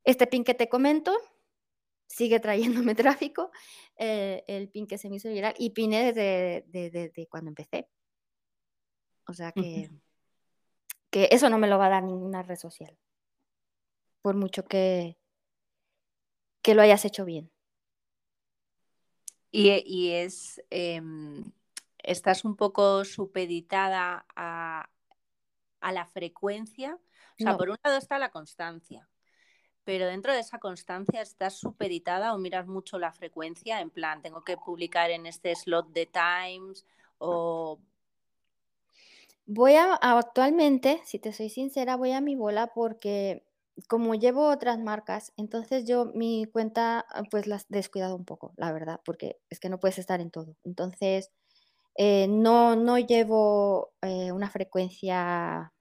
este 0.06 0.28
pin 0.28 0.46
que 0.46 0.54
te 0.54 0.70
comento, 0.70 1.14
sigue 2.08 2.40
trayéndome 2.40 2.96
tráfico, 2.96 3.52
eh, 3.98 4.46
el 4.48 4.70
pin 4.70 4.88
que 4.88 4.98
se 4.98 5.10
me 5.10 5.18
hizo 5.18 5.28
viral, 5.28 5.56
y 5.58 5.72
pines 5.72 6.16
de, 6.16 6.64
de, 6.72 7.28
cuando 7.30 7.50
empecé. 7.50 7.90
O 9.28 9.34
sea 9.34 9.52
que 9.52 9.90
que 11.12 11.28
eso 11.32 11.50
no 11.50 11.58
me 11.58 11.68
lo 11.68 11.78
va 11.78 11.88
a 11.88 11.90
dar 11.90 12.04
ninguna 12.04 12.44
red 12.44 12.56
social, 12.56 12.98
por 14.22 14.36
mucho 14.36 14.64
que, 14.64 15.18
que 16.64 16.74
lo 16.74 16.82
hayas 16.82 17.06
hecho 17.06 17.26
bien. 17.26 17.52
Y, 19.52 20.10
es, 20.10 20.64
em, 20.72 21.44
estás 22.00 22.44
un 22.44 22.56
poco 22.56 23.06
supeditada 23.06 24.26
a, 24.36 24.90
la 25.82 26.06
frecuencia. 26.08 26.98
O 27.40 27.44
sea, 27.44 27.56
por 27.56 27.70
un 27.70 27.78
lado 27.84 27.98
está 27.98 28.18
la 28.18 28.32
constancia, 28.32 29.08
pero 29.84 30.08
dentro 30.08 30.34
de 30.34 30.40
esa 30.40 30.58
constancia 30.60 31.22
estás 31.22 31.60
supeditada 31.60 32.34
o 32.34 32.40
miras 32.40 32.66
mucho 32.66 32.98
la 32.98 33.12
frecuencia, 33.12 33.82
en 33.82 33.92
plan, 33.92 34.22
tengo 34.22 34.44
que 34.44 34.58
publicar 34.58 35.12
en 35.12 35.26
este 35.26 35.56
slot 35.56 35.90
de 35.90 36.08
Times 36.08 36.86
o 37.20 37.80
Voy 39.46 39.76
a 39.76 39.96
actualmente, 39.96 41.02
si 41.04 41.20
te 41.20 41.34
soy 41.34 41.50
sincera, 41.50 41.98
voy 41.98 42.14
a 42.14 42.22
mi 42.22 42.36
bola 42.36 42.68
porque 42.68 43.44
como 43.88 44.16
llevo 44.16 44.50
otras 44.50 44.80
marcas, 44.80 45.34
entonces 45.38 45.86
yo 45.86 46.06
mi 46.16 46.46
cuenta, 46.52 47.06
ah, 47.10 47.24
pues 47.32 47.48
las 47.48 47.66
descuidado 47.70 48.16
un 48.16 48.26
poco, 48.26 48.54
la 48.58 48.72
verdad, 48.72 49.02
porque 49.06 49.38
es 49.50 49.60
que 49.60 49.70
no 49.70 49.80
puedes 49.80 50.00
estar 50.00 50.22
en 50.22 50.32
todo. 50.32 50.56
Entonces, 50.64 51.32
eh, 51.98 52.28
no 52.30 52.76
no 52.78 53.00
llevo, 53.00 53.94
eh, 54.04 54.32
una 54.34 54.50
frecuencia 54.52 55.74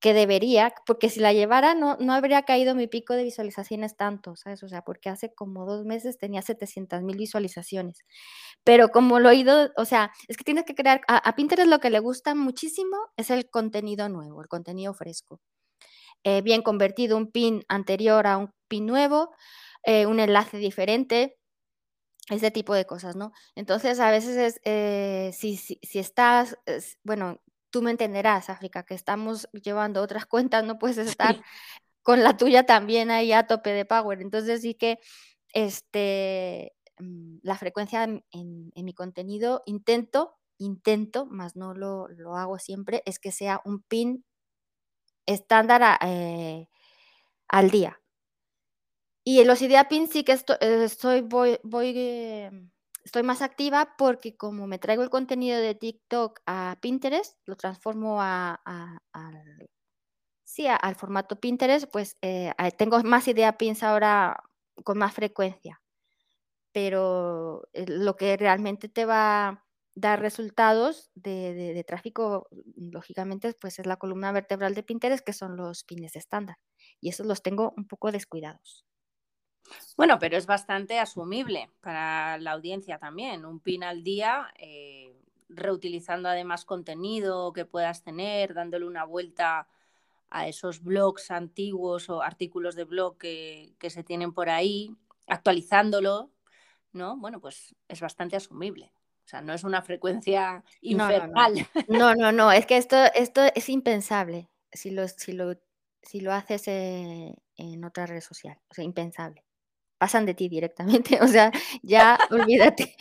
que 0.00 0.14
debería, 0.14 0.72
porque 0.86 1.10
si 1.10 1.20
la 1.20 1.32
llevara 1.34 1.74
no 1.74 1.96
no 2.00 2.14
habría 2.14 2.42
caído 2.44 2.74
mi 2.74 2.86
pico 2.88 3.14
de 3.14 3.24
visualizaciones 3.24 3.96
tanto, 3.96 4.36
¿sabes? 4.36 4.62
O 4.62 4.68
sea, 4.68 4.82
porque 4.82 5.10
hace 5.10 5.34
como 5.34 5.66
dos 5.66 5.84
meses 5.86 6.18
tenía 6.18 6.42
700,000 6.42 7.16
visualizaciones. 7.18 7.98
Pero 8.64 8.90
como 8.90 9.20
lo 9.20 9.30
he 9.30 9.36
ido 9.36 9.70
o 9.76 9.84
sea, 9.86 10.12
es 10.28 10.36
que 10.38 10.44
tienes 10.44 10.64
que 10.64 10.74
crear 10.76 11.02
a 11.08 11.34
Pinterest 11.36 11.68
lo 11.70 11.80
que 11.80 11.90
le 11.90 12.00
gusta 12.00 12.34
muchísimo 12.34 12.96
es 13.18 13.30
el 13.30 13.50
contenido 13.50 14.08
nuevo, 14.10 14.42
el 14.42 14.48
contenido 14.48 14.94
fresco. 14.94 15.40
Eh, 16.24 16.42
bien 16.42 16.62
convertido 16.62 17.16
un 17.16 17.30
pin 17.30 17.64
anterior 17.68 18.26
a 18.26 18.36
un 18.36 18.52
pin 18.68 18.86
nuevo, 18.86 19.30
eh, 19.84 20.06
un 20.06 20.20
enlace 20.20 20.58
diferente, 20.58 21.38
ese 22.28 22.50
tipo 22.50 22.74
de 22.74 22.86
cosas, 22.86 23.16
¿no? 23.16 23.32
Entonces, 23.54 24.00
a 24.00 24.10
veces 24.10 24.36
es, 24.36 24.60
eh, 24.64 25.30
si 25.32 25.56
si 25.56 25.98
estás, 25.98 26.56
bueno, 27.02 27.40
tú 27.70 27.82
me 27.82 27.90
entenderás, 27.90 28.50
África, 28.50 28.84
que 28.84 28.94
estamos 28.94 29.48
llevando 29.52 30.02
otras 30.02 30.26
cuentas, 30.26 30.64
no 30.64 30.78
puedes 30.78 30.98
estar 30.98 31.42
con 32.02 32.22
la 32.22 32.36
tuya 32.36 32.66
también 32.66 33.10
ahí 33.10 33.32
a 33.32 33.46
tope 33.46 33.72
de 33.72 33.84
power. 33.84 34.20
Entonces 34.20 34.62
sí 34.62 34.74
que 34.74 34.98
este, 35.52 36.74
mm, 36.98 37.38
la 37.42 37.56
frecuencia 37.56 38.04
en, 38.04 38.22
mi 38.74 38.94
contenido 38.94 39.62
intento, 39.66 40.36
intento, 40.58 41.26
más 41.26 41.56
no 41.56 41.74
lo, 41.74 42.08
hago 42.36 42.58
siempre, 42.58 43.02
es 43.06 43.18
que 43.18 43.32
sea 43.32 43.60
un 43.64 43.82
pin 43.82 44.24
estándar 45.30 45.98
eh, 46.02 46.68
al 47.48 47.70
día. 47.70 48.00
Y 49.24 49.40
en 49.40 49.46
los 49.46 49.62
idea 49.62 49.88
pins 49.88 50.10
sí 50.10 50.24
que 50.24 50.32
eh, 50.32 50.84
estoy, 50.84 51.26
em, 51.94 52.70
estoy 53.04 53.22
más 53.22 53.42
activa 53.42 53.94
porque 53.98 54.36
como 54.36 54.66
me 54.66 54.78
traigo 54.78 55.02
el 55.02 55.10
contenido 55.10 55.58
de 55.58 55.74
TikTok 55.74 56.40
a 56.46 56.76
Pinterest, 56.80 57.36
lo 57.46 57.56
transformo 57.56 58.18
a, 58.20 58.60
sí, 60.44 60.66
al 60.66 60.94
formato 60.96 61.38
Pinterest, 61.38 61.86
pues 61.90 62.16
eh, 62.22 62.52
tengo 62.76 63.00
más 63.04 63.28
idea 63.28 63.56
pins 63.58 63.82
ahora 63.82 64.42
con 64.84 64.98
más 64.98 65.14
frecuencia. 65.14 65.80
Pero 66.72 67.68
eh, 67.72 67.86
lo 67.88 68.16
que 68.16 68.36
realmente 68.36 68.88
te 68.88 69.04
va 69.04 69.64
dar 69.94 70.20
resultados 70.20 71.10
de, 71.14 71.84
tráfico, 71.86 72.48
lógicamente, 72.76 73.54
pues 73.60 73.78
es 73.78 73.86
la 73.86 73.96
columna 73.96 74.32
vertebral 74.32 74.74
de 74.74 74.82
Pinterest, 74.82 75.24
que 75.24 75.32
son 75.32 75.56
los 75.56 75.84
pines 75.84 76.16
estándar. 76.16 76.56
Y 77.00 77.08
esos 77.08 77.26
los 77.26 77.42
tengo 77.42 77.74
un 77.76 77.86
poco 77.86 78.12
descuidados. 78.12 78.84
Bueno, 79.96 80.18
pero 80.18 80.36
es 80.36 80.46
bastante 80.46 80.98
asumible 80.98 81.70
para 81.80 82.38
la 82.38 82.52
audiencia 82.52 82.98
también. 82.98 83.44
Un 83.44 83.60
pin 83.60 83.84
al 83.84 84.02
día, 84.02 84.52
eh, 84.58 85.14
reutilizando 85.48 86.28
además 86.28 86.64
contenido 86.64 87.52
que 87.52 87.64
puedas 87.64 88.02
tener, 88.02 88.54
dándole 88.54 88.86
una 88.86 89.04
vuelta 89.04 89.68
a 90.30 90.46
esos 90.46 90.82
blogs 90.82 91.30
antiguos 91.30 92.08
o 92.08 92.22
artículos 92.22 92.76
de 92.76 92.84
blog 92.84 93.18
que, 93.18 93.74
se 93.88 94.04
tienen 94.04 94.32
por 94.32 94.48
ahí, 94.48 94.96
actualizándolo, 95.26 96.30
¿no? 96.92 97.16
Bueno, 97.16 97.40
pues 97.40 97.74
es 97.88 98.00
bastante 98.00 98.36
asumible. 98.36 98.92
O 99.24 99.28
sea, 99.30 99.40
no 99.42 99.52
es 99.52 99.64
una 99.64 99.82
frecuencia 99.82 100.64
infernal. 100.80 101.66
No, 101.88 102.14
no, 102.14 102.32
no, 102.32 102.50
es 102.50 102.66
que 102.66 102.76
esto, 102.76 102.96
esto 103.14 103.42
es 103.54 103.68
impensable 103.68 104.50
si 104.72 104.90
lo, 104.90 105.06
si 105.06 105.32
lo, 105.32 105.54
si 106.02 106.20
lo 106.20 106.32
haces 106.32 106.66
eh, 106.68 107.34
en 107.56 107.84
otra 107.84 108.06
red 108.06 108.20
social. 108.20 108.58
O 108.68 108.74
sea, 108.74 108.84
impensable 108.84 109.44
pasan 110.00 110.24
de 110.24 110.32
ti 110.32 110.48
directamente, 110.48 111.18
o 111.22 111.28
sea, 111.28 111.52
ya 111.82 112.18
olvídate. 112.30 112.96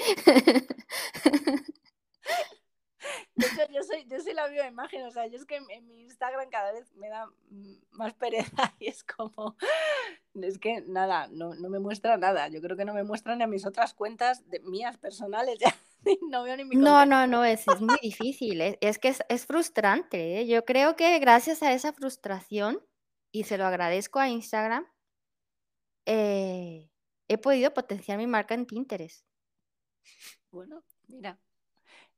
De 3.36 3.46
hecho, 3.48 3.72
yo 3.72 3.82
soy, 3.84 4.06
yo 4.06 4.20
soy 4.20 4.34
la 4.34 4.50
misma 4.50 4.68
imagen, 4.68 5.06
o 5.06 5.12
sea, 5.12 5.26
yo 5.28 5.38
es 5.38 5.46
que 5.46 5.56
en, 5.56 5.88
mi 5.88 6.02
Instagram 6.02 6.50
cada 6.50 6.74
vez 6.74 6.94
me 6.96 7.08
da 7.08 7.26
más 7.92 8.14
pereza 8.16 8.74
y 8.80 8.88
es 8.88 9.06
como, 9.06 9.56
es 10.36 10.60
que 10.60 10.82
nada, 10.82 11.28
no, 11.32 11.56
no, 11.56 11.70
me 11.70 11.80
muestra 11.80 12.18
nada. 12.18 12.48
Yo 12.48 12.62
creo 12.62 12.78
que 12.78 12.86
no 12.86 12.94
me 12.94 13.04
muestran 13.04 13.40
ni 13.40 13.44
a 13.44 13.48
mis 13.48 13.66
otras 13.66 13.94
cuentas 13.94 14.48
de, 14.50 14.60
mías 14.62 14.98
personales, 14.98 15.58
ya 15.60 15.76
no 16.30 16.44
veo 16.44 16.56
ni 16.58 16.66
mi 16.66 16.76
No, 16.76 17.06
no, 17.06 17.28
no, 17.28 17.44
es, 17.44 17.68
es 17.68 17.82
muy 17.82 17.98
difícil, 18.02 18.62
es, 18.62 19.00
que 19.00 19.10
es, 19.10 19.22
es 19.30 19.46
frustrante. 19.46 20.42
¿eh? 20.42 20.48
Yo 20.48 20.66
creo 20.66 20.96
que 20.96 21.18
gracias 21.20 21.64
a 21.64 21.74
esa 21.74 21.94
frustración, 21.94 22.80
y 23.32 23.44
se 23.44 23.58
lo 23.58 23.66
agradezco 23.66 24.20
a 24.20 24.30
Instagram, 24.30 24.86
eh, 26.06 26.90
he 27.28 27.38
podido 27.38 27.74
potenciar 27.74 28.18
mi 28.18 28.28
marca 28.28 28.56
en 28.56 28.66
Pinterest. 28.66 29.26
Bueno, 30.52 30.84
mira, 31.08 31.40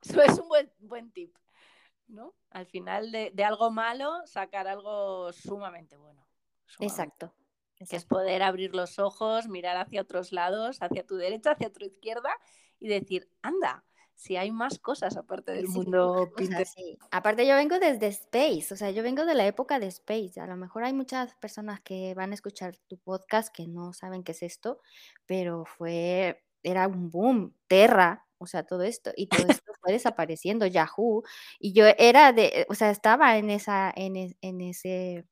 eso 0.02 0.22
es 0.22 0.40
un 0.40 0.48
buen, 0.48 0.72
buen 0.80 1.12
tip, 1.12 1.36
¿no? 2.08 2.34
Al 2.50 2.66
final 2.66 3.12
de, 3.12 3.44
algo 3.44 3.72
malo, 3.72 4.26
sacar 4.26 4.68
algo 4.68 5.34
sumamente 5.34 5.98
bueno. 5.98 6.26
Exacto, 6.80 7.34
Que 7.90 7.96
es 7.96 8.06
poder 8.06 8.44
abrir 8.44 8.76
los 8.76 9.00
ojos, 9.00 9.48
mirar 9.48 9.78
hacia 9.78 10.02
otros 10.02 10.32
lados, 10.32 10.78
hacia 10.82 11.06
tu 11.06 11.16
derecha, 11.16 11.52
hacia 11.52 11.72
tu 11.72 11.84
izquierda 11.84 12.30
y 12.80 12.88
decir, 12.88 13.30
anda, 13.42 13.86
si 14.22 14.38
hay 14.38 14.52
más 14.52 14.78
cosas 14.78 15.18
aparte 15.18 15.52
del 15.52 15.68
mundo 15.68 16.32
Pinterest. 16.38 16.78
Aparte 17.10 17.48
yo 17.48 17.56
vengo 17.56 17.80
desde 17.80 18.08
Space, 18.08 18.72
o 18.72 18.78
sea, 18.78 18.92
yo 18.92 19.02
vengo 19.02 19.26
de 19.26 19.34
la 19.34 19.48
época 19.48 19.80
de 19.80 19.88
Space. 19.88 20.40
A 20.40 20.46
lo 20.46 20.58
mejor 20.58 20.84
hay 20.84 20.94
muchas 20.94 21.34
personas 21.36 21.82
que 21.82 22.14
van 22.14 22.32
a 22.32 22.36
escuchar 22.36 22.78
tu 22.88 22.98
podcast 23.00 23.54
que 23.54 23.68
no 23.68 23.94
saben 23.94 24.24
qué 24.24 24.34
es 24.34 24.44
esto, 24.44 24.80
pero 25.26 25.66
fue, 25.66 26.44
era 26.62 26.88
un 26.88 27.10
boom, 27.10 27.56
Terra, 27.68 28.28
o 28.38 28.46
sea, 28.46 28.64
todo 28.64 28.84
esto. 28.84 29.12
Y 29.16 29.28
todo 29.28 29.48
esto 29.48 29.72
fue 29.82 29.94
desapareciendo 29.94 30.68
Yahoo 30.68 31.24
y 31.60 31.74
yo 31.74 31.86
era 31.98 32.32
de, 32.32 32.66
o 32.70 32.76
sea, 32.76 32.92
estaba 32.92 33.38
en 33.38 33.50
esa, 33.50 33.92
en, 33.96 34.36
en 34.40 34.62
ese, 34.62 35.26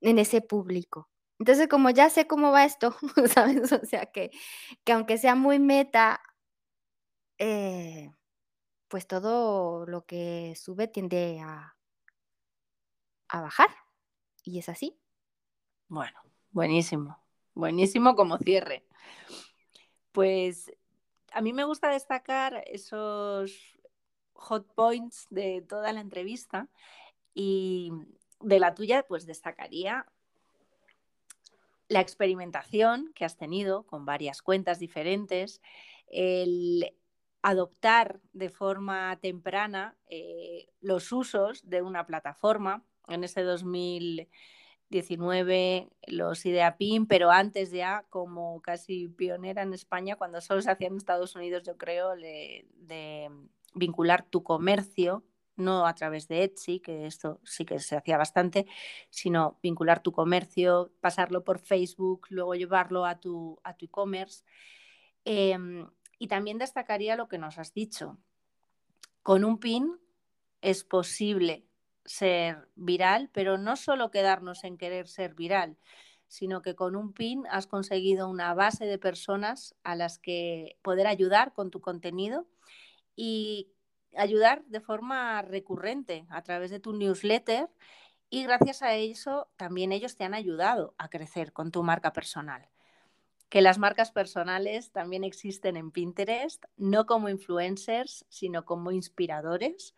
en 0.00 0.18
ese 0.18 0.40
público. 0.40 1.10
Entonces, 1.38 1.68
como 1.68 1.90
ya 1.90 2.10
sé 2.10 2.26
cómo 2.26 2.50
va 2.50 2.64
esto, 2.64 2.96
¿sabes? 3.34 3.72
O 3.72 3.84
sea, 3.86 4.06
que, 4.06 4.30
que 4.84 4.92
aunque 4.92 5.18
sea 5.18 5.34
muy 5.34 5.58
meta, 5.58 6.20
eh, 7.38 8.10
pues 8.88 9.06
todo 9.06 9.86
lo 9.86 10.04
que 10.06 10.54
sube 10.56 10.88
tiende 10.88 11.40
a, 11.40 11.76
a 13.28 13.40
bajar. 13.40 13.70
Y 14.42 14.58
es 14.58 14.68
así. 14.68 14.98
Bueno, 15.88 16.18
buenísimo. 16.50 17.18
Buenísimo 17.54 18.14
como 18.14 18.38
cierre. 18.38 18.86
Pues 20.12 20.72
a 21.32 21.40
mí 21.40 21.52
me 21.52 21.64
gusta 21.64 21.90
destacar 21.90 22.64
esos 22.66 23.78
hot 24.32 24.72
points 24.74 25.26
de 25.30 25.62
toda 25.68 25.92
la 25.92 26.00
entrevista 26.00 26.68
y 27.34 27.92
de 28.40 28.60
la 28.60 28.74
tuya 28.74 29.04
pues 29.06 29.26
destacaría 29.26 30.06
la 31.88 32.00
experimentación 32.00 33.12
que 33.14 33.24
has 33.24 33.36
tenido 33.36 33.84
con 33.84 34.04
varias 34.04 34.42
cuentas 34.42 34.78
diferentes, 34.78 35.60
el 36.06 36.94
adoptar 37.42 38.20
de 38.32 38.50
forma 38.50 39.18
temprana 39.20 39.96
eh, 40.08 40.68
los 40.80 41.10
usos 41.12 41.68
de 41.68 41.82
una 41.82 42.06
plataforma. 42.06 42.84
En 43.08 43.24
ese 43.24 43.42
2019 43.42 45.88
los 46.08 46.44
IdeaPin, 46.44 47.06
pero 47.06 47.30
antes 47.30 47.70
ya 47.70 48.04
como 48.10 48.60
casi 48.60 49.08
pionera 49.08 49.62
en 49.62 49.72
España, 49.72 50.16
cuando 50.16 50.42
solo 50.42 50.60
se 50.60 50.70
hacía 50.70 50.88
en 50.88 50.96
Estados 50.96 51.36
Unidos, 51.36 51.62
yo 51.64 51.78
creo, 51.78 52.16
de 52.16 52.66
vincular 53.74 54.26
tu 54.28 54.42
comercio 54.42 55.24
no 55.58 55.86
a 55.86 55.94
través 55.94 56.28
de 56.28 56.44
Etsy, 56.44 56.80
que 56.80 57.06
esto 57.06 57.40
sí 57.44 57.64
que 57.64 57.78
se 57.78 57.96
hacía 57.96 58.16
bastante, 58.16 58.66
sino 59.10 59.58
vincular 59.62 60.02
tu 60.02 60.12
comercio, 60.12 60.92
pasarlo 61.00 61.44
por 61.44 61.58
Facebook, 61.58 62.26
luego 62.30 62.54
llevarlo 62.54 63.04
a 63.04 63.20
tu 63.20 63.58
a 63.64 63.76
tu 63.76 63.86
e-commerce. 63.86 64.44
Em, 65.24 65.86
y 66.18 66.28
también 66.28 66.58
destacaría 66.58 67.16
lo 67.16 67.28
que 67.28 67.38
nos 67.38 67.58
has 67.58 67.74
dicho. 67.74 68.18
Con 69.22 69.44
un 69.44 69.58
pin 69.58 69.98
es 70.62 70.84
posible 70.84 71.66
ser 72.04 72.68
viral, 72.74 73.30
pero 73.32 73.58
no 73.58 73.76
solo 73.76 74.10
quedarnos 74.10 74.64
en 74.64 74.78
querer 74.78 75.06
ser 75.08 75.34
viral, 75.34 75.76
sino 76.26 76.62
que 76.62 76.74
con 76.74 76.96
un 76.96 77.12
pin 77.12 77.44
has 77.50 77.66
conseguido 77.66 78.28
una 78.28 78.54
base 78.54 78.86
de 78.86 78.98
personas 78.98 79.74
a 79.82 79.94
las 79.94 80.18
que 80.18 80.78
poder 80.82 81.06
ayudar 81.06 81.52
con 81.52 81.70
tu 81.70 81.80
contenido 81.80 82.46
y 83.16 83.72
ayudar 84.16 84.64
de 84.66 84.80
forma 84.80 85.42
recurrente 85.42 86.26
a 86.30 86.42
través 86.42 86.70
de 86.70 86.80
tu 86.80 86.92
newsletter 86.92 87.68
y 88.30 88.42
gracias 88.42 88.82
a 88.82 88.94
eso 88.94 89.48
también 89.56 89.92
ellos 89.92 90.16
te 90.16 90.24
han 90.24 90.34
ayudado 90.34 90.94
a 90.98 91.08
crecer 91.08 91.52
con 91.52 91.70
tu 91.70 91.82
marca 91.82 92.12
personal. 92.12 92.68
Que 93.48 93.62
las 93.62 93.78
marcas 93.78 94.10
personales 94.10 94.92
también 94.92 95.24
existen 95.24 95.78
en 95.78 95.90
Pinterest, 95.90 96.62
no 96.76 97.06
como 97.06 97.30
influencers, 97.30 98.26
sino 98.28 98.66
como 98.66 98.92
inspiradores. 98.92 99.94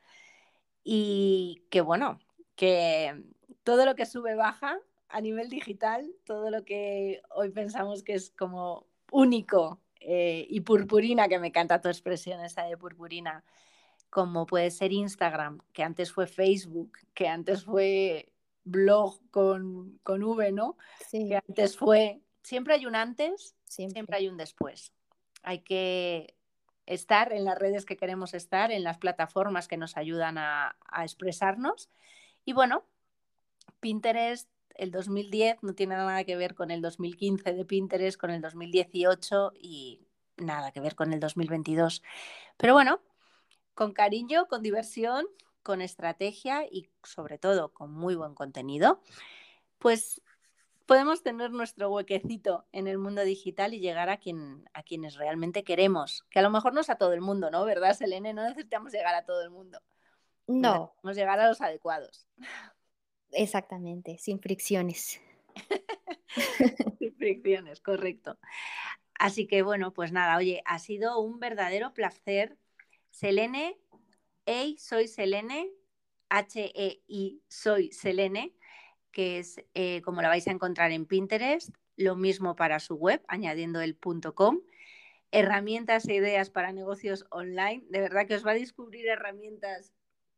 Y 0.85 1.65
que 1.71 1.81
bueno, 1.81 2.21
que 2.55 3.25
todo 3.65 3.85
lo 3.85 3.97
que 3.97 4.07
sube 4.07 4.37
baja 4.37 4.79
a 5.09 5.21
nivel 5.21 5.49
digital, 5.49 6.09
todo 6.25 6.51
lo 6.51 6.65
que 6.65 7.23
hoy 7.35 7.51
pensamos 7.51 8.05
que 8.05 8.15
es 8.15 8.31
como 8.31 8.87
único 9.11 9.81
eh, 9.99 10.47
y 10.49 10.61
purpurina, 10.61 11.27
que 11.27 11.41
me 11.41 11.49
encanta 11.49 11.81
tu 11.81 11.89
expresión 11.89 12.41
esa 12.45 12.63
de 12.63 12.77
purpurina, 12.77 13.45
como 14.11 14.47
puede 14.47 14.71
ser 14.71 14.93
Instagram, 14.93 15.61
que 15.73 15.83
antes 15.83 16.13
fue 16.13 16.27
Facebook, 16.27 16.99
que 17.15 17.29
antes 17.29 17.65
fue 17.65 18.33
blog 18.65 19.21
con, 19.31 19.99
con 20.03 20.23
V, 20.23 20.53
¿no? 20.53 20.77
Que 21.11 21.37
antes 21.37 21.77
fue, 21.77 22.21
siempre 22.43 22.75
hay 22.75 22.87
un 22.87 22.97
antes, 22.97 23.55
siempre. 23.65 24.17
hay 24.17 24.29
un 24.29 24.37
después. 24.37 24.93
Hay 25.43 25.61
que 25.61 26.35
estar 26.87 27.33
en 27.33 27.45
las 27.45 27.59
redes 27.59 27.87
que 27.87 27.97
queremos 27.97 28.35
estar, 28.35 28.73
en 28.73 28.83
las 28.83 28.99
plataformas 28.99 29.69
que 29.69 29.77
nos 29.77 29.97
ayudan 29.97 30.39
a, 30.39 30.77
a 30.87 31.05
expresarnos. 31.05 31.89
Y 32.45 32.53
bueno, 32.53 32.85
Pinterest 33.79 34.51
el 34.75 34.91
2010 34.91 35.63
no 35.63 35.75
tiene 35.75 35.95
nada 35.95 36.25
que 36.25 36.37
ver 36.37 36.55
con 36.55 36.71
el 36.71 36.81
2015 36.81 37.53
de 37.53 37.65
Pinterest, 37.65 38.19
con 38.19 38.31
el 38.31 38.41
2018 38.41 39.53
y 39.61 40.01
nada 40.37 40.73
que 40.73 40.81
ver 40.81 40.95
con 40.95 41.13
el 41.13 41.21
2022. 41.21 42.03
Pero 42.57 42.73
bueno, 42.73 43.01
con 43.75 43.93
cariño, 43.93 44.47
con 44.49 44.63
diversión, 44.63 45.27
con 45.63 45.81
estrategia 45.81 46.65
y 46.65 46.91
sobre 47.03 47.39
todo 47.39 47.73
con 47.73 47.93
muy 47.93 48.15
buen 48.15 48.35
contenido, 48.35 49.01
pues 49.79 50.23
podemos 50.87 51.23
tener 51.23 51.53
nuestro 51.53 51.89
huequecito 51.91 52.67
en 52.73 52.89
el 52.89 52.99
mundo 52.99 53.23
digital 53.23 53.75
y 53.75 53.81
llegar 53.81 54.09
a, 54.09 54.17
quien, 54.17 54.69
a 54.75 54.83
quienes 54.83 55.15
realmente 55.15 55.63
queremos, 55.63 56.25
que 56.31 56.41
a 56.41 56.43
lo 56.43 56.51
mejor 56.51 56.75
no 56.75 56.81
es 56.81 56.91
a 56.91 56.97
todo 56.97 57.13
el 57.13 57.21
mundo, 57.21 57.51
¿no? 57.51 57.65
¿Verdad, 57.65 57.95
Selene? 57.97 58.35
No 58.35 58.43
necesitamos 58.43 58.93
llegar 58.93 59.15
a 59.15 59.25
todo 59.25 59.43
el 59.43 59.51
mundo. 59.51 59.81
No. 60.49 60.73
Necesitamos 61.05 61.17
llegar 61.17 61.41
a 61.41 61.47
los 61.47 61.61
adecuados. 61.61 62.27
Exactamente, 63.31 64.19
sin 64.19 64.41
fricciones. 64.41 65.21
sin 66.99 67.15
fricciones, 67.15 67.81
correcto. 67.81 68.37
Así 69.15 69.47
que 69.47 69.63
bueno, 69.63 69.93
pues 69.93 70.11
nada, 70.11 70.37
oye, 70.37 70.63
ha 70.65 70.79
sido 70.79 71.21
un 71.21 71.39
verdadero 71.39 71.95
placer 71.95 72.57
Selene, 73.11 73.79
Hey, 74.47 74.77
soy 74.79 75.07
Selene, 75.07 75.71
H-E-I, 76.29 77.43
soy 77.49 77.93
Selene, 77.93 78.57
que 79.13 79.39
es 79.39 79.61
eh, 79.75 80.01
como 80.03 80.23
la 80.23 80.29
vais 80.29 80.49
a 80.49 80.51
encontrar 80.51 80.91
en 80.93 81.07
Pinterest, 81.07 81.71
lo 81.97 82.17
mismo 82.17 82.57
para 82.57 82.81
su 82.81 82.97
web, 82.97 83.23
añadiendo 83.29 83.81
el 83.81 83.97
.com. 84.35 84.61
Herramientas 85.31 86.09
e 86.09 86.15
ideas 86.15 86.51
para 86.51 86.73
negocios 86.73 87.27
online. 87.31 87.85
De 87.91 88.01
verdad 88.01 88.27
que 88.27 88.35
os 88.35 88.45
va 88.45 88.53
a 88.53 88.55
descubrir 88.55 89.07
herramientas 89.07 89.93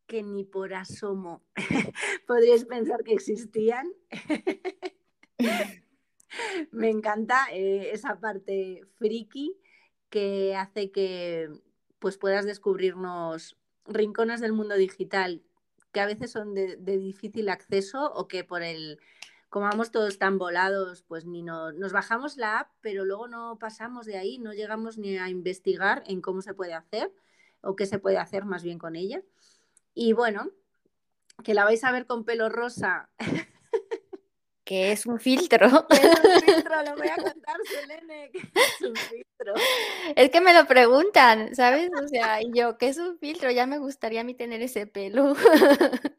que 0.05 0.21
ni 0.21 0.43
por 0.43 0.73
asomo 0.73 1.43
podríais 2.27 2.65
pensar 2.65 3.03
que 3.03 3.13
existían. 3.13 3.91
Me 6.71 6.89
encanta 6.89 7.47
eh, 7.51 7.89
esa 7.91 8.19
parte 8.19 8.81
friki 8.97 9.57
que 10.09 10.55
hace 10.55 10.91
que 10.91 11.49
pues 12.03 12.17
puedas 12.17 12.43
descubrirnos 12.43 13.55
rincones 13.85 14.41
del 14.41 14.51
mundo 14.51 14.75
digital 14.75 15.41
que 15.93 16.01
a 16.01 16.05
veces 16.05 16.31
son 16.31 16.53
de, 16.53 16.75
difícil 16.75 17.47
acceso 17.47 18.11
o 18.13 18.27
que 18.27 18.43
por 18.43 18.61
el, 18.61 18.99
como 19.47 19.67
vamos 19.67 19.89
todos 19.89 20.17
tan 20.17 20.37
volados, 20.37 21.01
pues 21.03 21.23
ni 21.25 21.43
nos 21.43 21.93
bajamos 21.93 22.35
la 22.35 22.59
app, 22.59 22.71
pero 22.81 23.05
luego 23.05 23.29
no 23.29 23.57
pasamos 23.57 24.05
de 24.05 24.17
ahí, 24.17 24.37
no 24.37 24.51
llegamos 24.51 24.97
ni 24.97 25.17
a 25.17 25.29
investigar 25.29 26.03
en 26.05 26.19
cómo 26.19 26.41
se 26.41 26.53
puede 26.53 26.73
hacer 26.73 27.09
o 27.61 27.77
qué 27.77 27.85
se 27.85 27.99
puede 27.99 28.17
hacer 28.17 28.43
más 28.43 28.63
bien 28.63 28.79
con 28.79 28.97
ella. 28.97 29.21
Y 29.93 30.11
bueno, 30.11 30.49
que 31.41 31.53
la 31.53 31.63
vais 31.63 31.85
a 31.85 31.91
ver 31.93 32.05
con 32.05 32.25
pelo 32.25 32.49
rosa 32.49 33.09
que 34.73 34.91
es 34.91 35.05
un 35.05 35.19
filtro. 35.19 35.67
es 35.91 36.03
un 36.03 36.41
filtro? 36.41 36.83
Lo 36.83 36.95
voy 36.97 37.07
a 37.07 37.15
contar, 37.31 37.57
Selene, 37.63 38.31
que 38.31 38.39
es 38.39 38.81
un 38.81 38.95
filtro. 38.95 39.53
Es 40.15 40.31
que 40.31 40.41
me 40.41 40.51
lo 40.53 40.65
preguntan, 40.65 41.53
¿sabes? 41.53 41.91
O 42.03 42.07
sea, 42.07 42.41
y 42.41 42.51
yo, 42.53 42.77
¿qué 42.79 42.87
es 42.87 42.97
un 42.97 43.19
filtro? 43.19 43.51
Ya 43.51 43.67
me 43.67 43.77
gustaría 43.77 44.21
a 44.21 44.23
mí 44.23 44.33
tener 44.33 44.63
ese 44.63 44.87
pelo. 44.87 45.35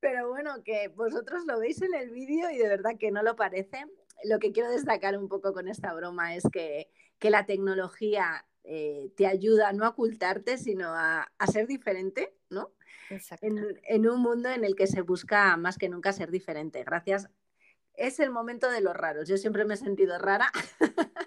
Pero 0.00 0.28
bueno, 0.28 0.62
que 0.62 0.88
vosotros 0.88 1.44
lo 1.46 1.58
veis 1.58 1.80
en 1.80 1.94
el 1.94 2.10
vídeo 2.10 2.50
y 2.50 2.58
de 2.58 2.68
verdad 2.68 2.98
que 2.98 3.10
no 3.10 3.22
lo 3.22 3.36
parece. 3.36 3.86
Lo 4.24 4.38
que 4.38 4.52
quiero 4.52 4.70
destacar 4.70 5.16
un 5.16 5.28
poco 5.28 5.54
con 5.54 5.66
esta 5.66 5.94
broma 5.94 6.34
es 6.34 6.44
que, 6.52 6.90
que 7.18 7.30
la 7.30 7.46
tecnología 7.46 8.46
eh, 8.64 9.12
te 9.16 9.26
ayuda 9.26 9.72
no 9.72 9.86
a 9.86 9.90
ocultarte, 9.90 10.58
sino 10.58 10.88
a, 10.88 11.32
a 11.38 11.46
ser 11.46 11.66
diferente, 11.66 12.34
en, 13.40 14.08
un 14.08 14.20
mundo 14.20 14.50
en 14.50 14.64
el 14.64 14.76
que 14.76 14.86
se 14.86 15.02
busca 15.02 15.56
más 15.56 15.78
que 15.78 15.88
nunca 15.88 16.12
ser 16.12 16.30
diferente. 16.30 16.84
Gracias. 16.84 17.28
Es 17.94 18.20
el 18.20 18.30
momento 18.30 18.70
de 18.70 18.80
los 18.80 18.94
raros. 18.94 19.28
Yo 19.28 19.36
siempre 19.36 19.64
me 19.64 19.74
he 19.74 19.76
sentido 19.76 20.18
rara. 20.18 20.50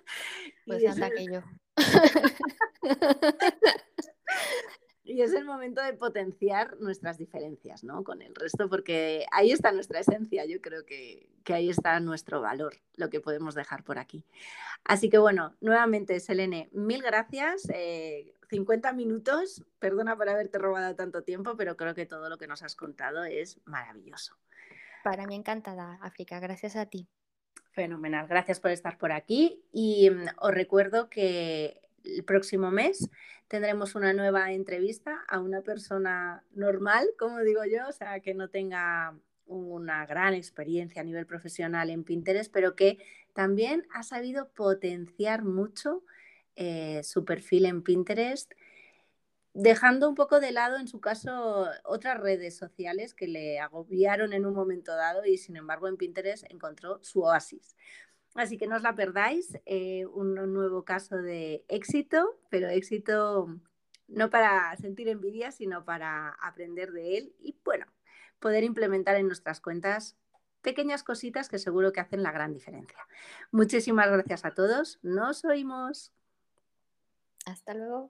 Pues 0.66 0.88
anda 0.88 1.10
que 1.10 1.26
yo. 1.26 1.42
y 5.04 5.22
es 5.22 5.34
el 5.34 5.46
momento 5.46 5.82
de 5.82 5.94
potenciar 5.94 6.78
nuestras 6.80 7.18
diferencias 7.18 7.84
¿no? 7.84 8.04
con 8.04 8.22
el 8.22 8.34
resto, 8.34 8.70
porque 8.70 9.26
ahí 9.32 9.52
está 9.52 9.72
nuestra 9.72 10.00
esencia, 10.00 10.46
yo 10.46 10.62
creo 10.62 10.86
que, 10.86 11.30
ahí 11.48 11.70
está 11.70 12.00
nuestro 12.00 12.42
valor, 12.42 12.78
lo 12.96 13.10
que 13.10 13.20
podemos 13.20 13.56
dejar 13.56 13.84
por 13.84 14.00
aquí. 14.00 14.24
Así 14.86 15.10
que 15.10 15.18
bueno, 15.18 15.56
nuevamente, 15.60 16.20
Selene, 16.20 16.70
mil 16.72 17.02
gracias. 17.02 17.68
Eh, 17.74 18.34
50 18.54 18.94
minutos, 18.94 19.64
perdona 19.80 20.16
por 20.16 20.30
haberte 20.30 20.60
robado 20.60 20.94
tanto 20.96 21.24
tiempo, 21.24 21.58
pero 21.58 21.76
creo 21.76 21.96
que 21.96 22.06
todo 22.06 22.30
lo 22.30 22.38
que 22.38 22.46
nos 22.46 22.62
has 22.62 22.76
contado 22.76 23.24
es 23.24 23.60
maravilloso. 23.66 24.38
Para 25.04 25.26
mí 25.26 25.34
encantada, 25.34 25.98
África, 26.04 26.40
gracias 26.40 26.76
a 26.76 26.86
ti. 26.86 27.08
Fenomenal, 27.72 28.28
gracias 28.28 28.60
por 28.60 28.70
estar 28.70 29.00
por 29.00 29.12
aquí 29.12 29.64
y 29.72 30.08
mm, 30.12 30.26
os 30.38 30.54
recuerdo 30.54 31.10
que 31.10 31.82
el 32.04 32.24
próximo 32.24 32.70
mes 32.70 33.10
tendremos 33.48 33.96
una 33.96 34.14
nueva 34.14 34.52
entrevista 34.52 35.24
a 35.28 35.40
una 35.40 35.62
persona 35.62 36.44
normal, 36.52 37.08
como 37.18 37.40
digo 37.40 37.66
yo, 37.66 37.88
o 37.88 37.92
sea, 37.92 38.20
que 38.20 38.36
no 38.36 38.50
tenga 38.50 39.18
una 39.48 40.06
gran 40.06 40.36
experiencia 40.36 41.02
a 41.02 41.06
nivel 41.06 41.26
profesional 41.26 41.90
en 41.90 42.04
Pinterest, 42.04 42.54
pero 42.54 42.76
que 42.76 43.00
también 43.34 43.88
ha 43.92 44.04
sabido 44.04 44.50
potenciar 44.50 45.44
mucho 45.44 46.04
eh, 46.56 47.02
su 47.04 47.26
perfil 47.26 47.66
en 47.66 47.84
Pinterest, 47.84 48.52
dejando 49.54 50.10
un 50.10 50.16
poco 50.16 50.40
de 50.40 50.52
lado, 50.52 50.78
en 50.78 50.88
su 50.88 51.00
caso, 51.00 51.68
otras 51.84 52.20
redes 52.20 52.58
sociales 52.58 53.14
que 53.14 53.28
le 53.28 53.60
agobiaron 53.60 54.34
en 54.34 54.46
un 54.46 54.54
momento 54.54 54.96
dado 54.96 55.26
y, 55.26 55.38
sin 55.38 55.56
embargo, 55.56 55.88
en 55.88 55.98
Pinterest 55.98 56.44
encontró 56.50 57.00
su 57.04 57.22
oasis. 57.22 57.76
Así 58.36 58.58
que 58.58 58.68
no 58.68 58.76
os 58.76 58.82
la 58.82 58.96
perdáis, 58.96 59.60
eh, 59.66 60.06
un 60.08 60.34
nuevo 60.54 60.84
caso 60.84 61.18
de 61.18 61.64
éxito, 61.68 62.40
pero 62.50 62.68
éxito 62.68 63.48
no 64.08 64.30
para 64.30 64.76
sentir 64.78 65.08
envidia, 65.08 65.52
sino 65.52 65.86
para 65.86 66.30
aprender 66.42 66.92
de 66.92 67.18
él 67.18 67.36
y, 67.40 67.56
bueno, 67.64 67.86
poder 68.40 68.64
implementar 68.64 69.16
en 69.16 69.28
nuestras 69.28 69.62
cuentas 69.62 70.18
pequeñas 70.62 71.04
cositas 71.04 71.50
que 71.50 71.60
seguro 71.60 71.92
que 71.92 72.00
hacen 72.00 72.24
la 72.24 72.32
gran 72.32 72.54
diferencia. 72.54 72.98
Muchísimas 73.52 74.10
gracias 74.10 74.46
a 74.46 74.54
todos. 74.54 75.00
Nos 75.04 75.46
oímos. 75.46 76.12
Hasta 77.46 77.74
luego. 77.74 78.10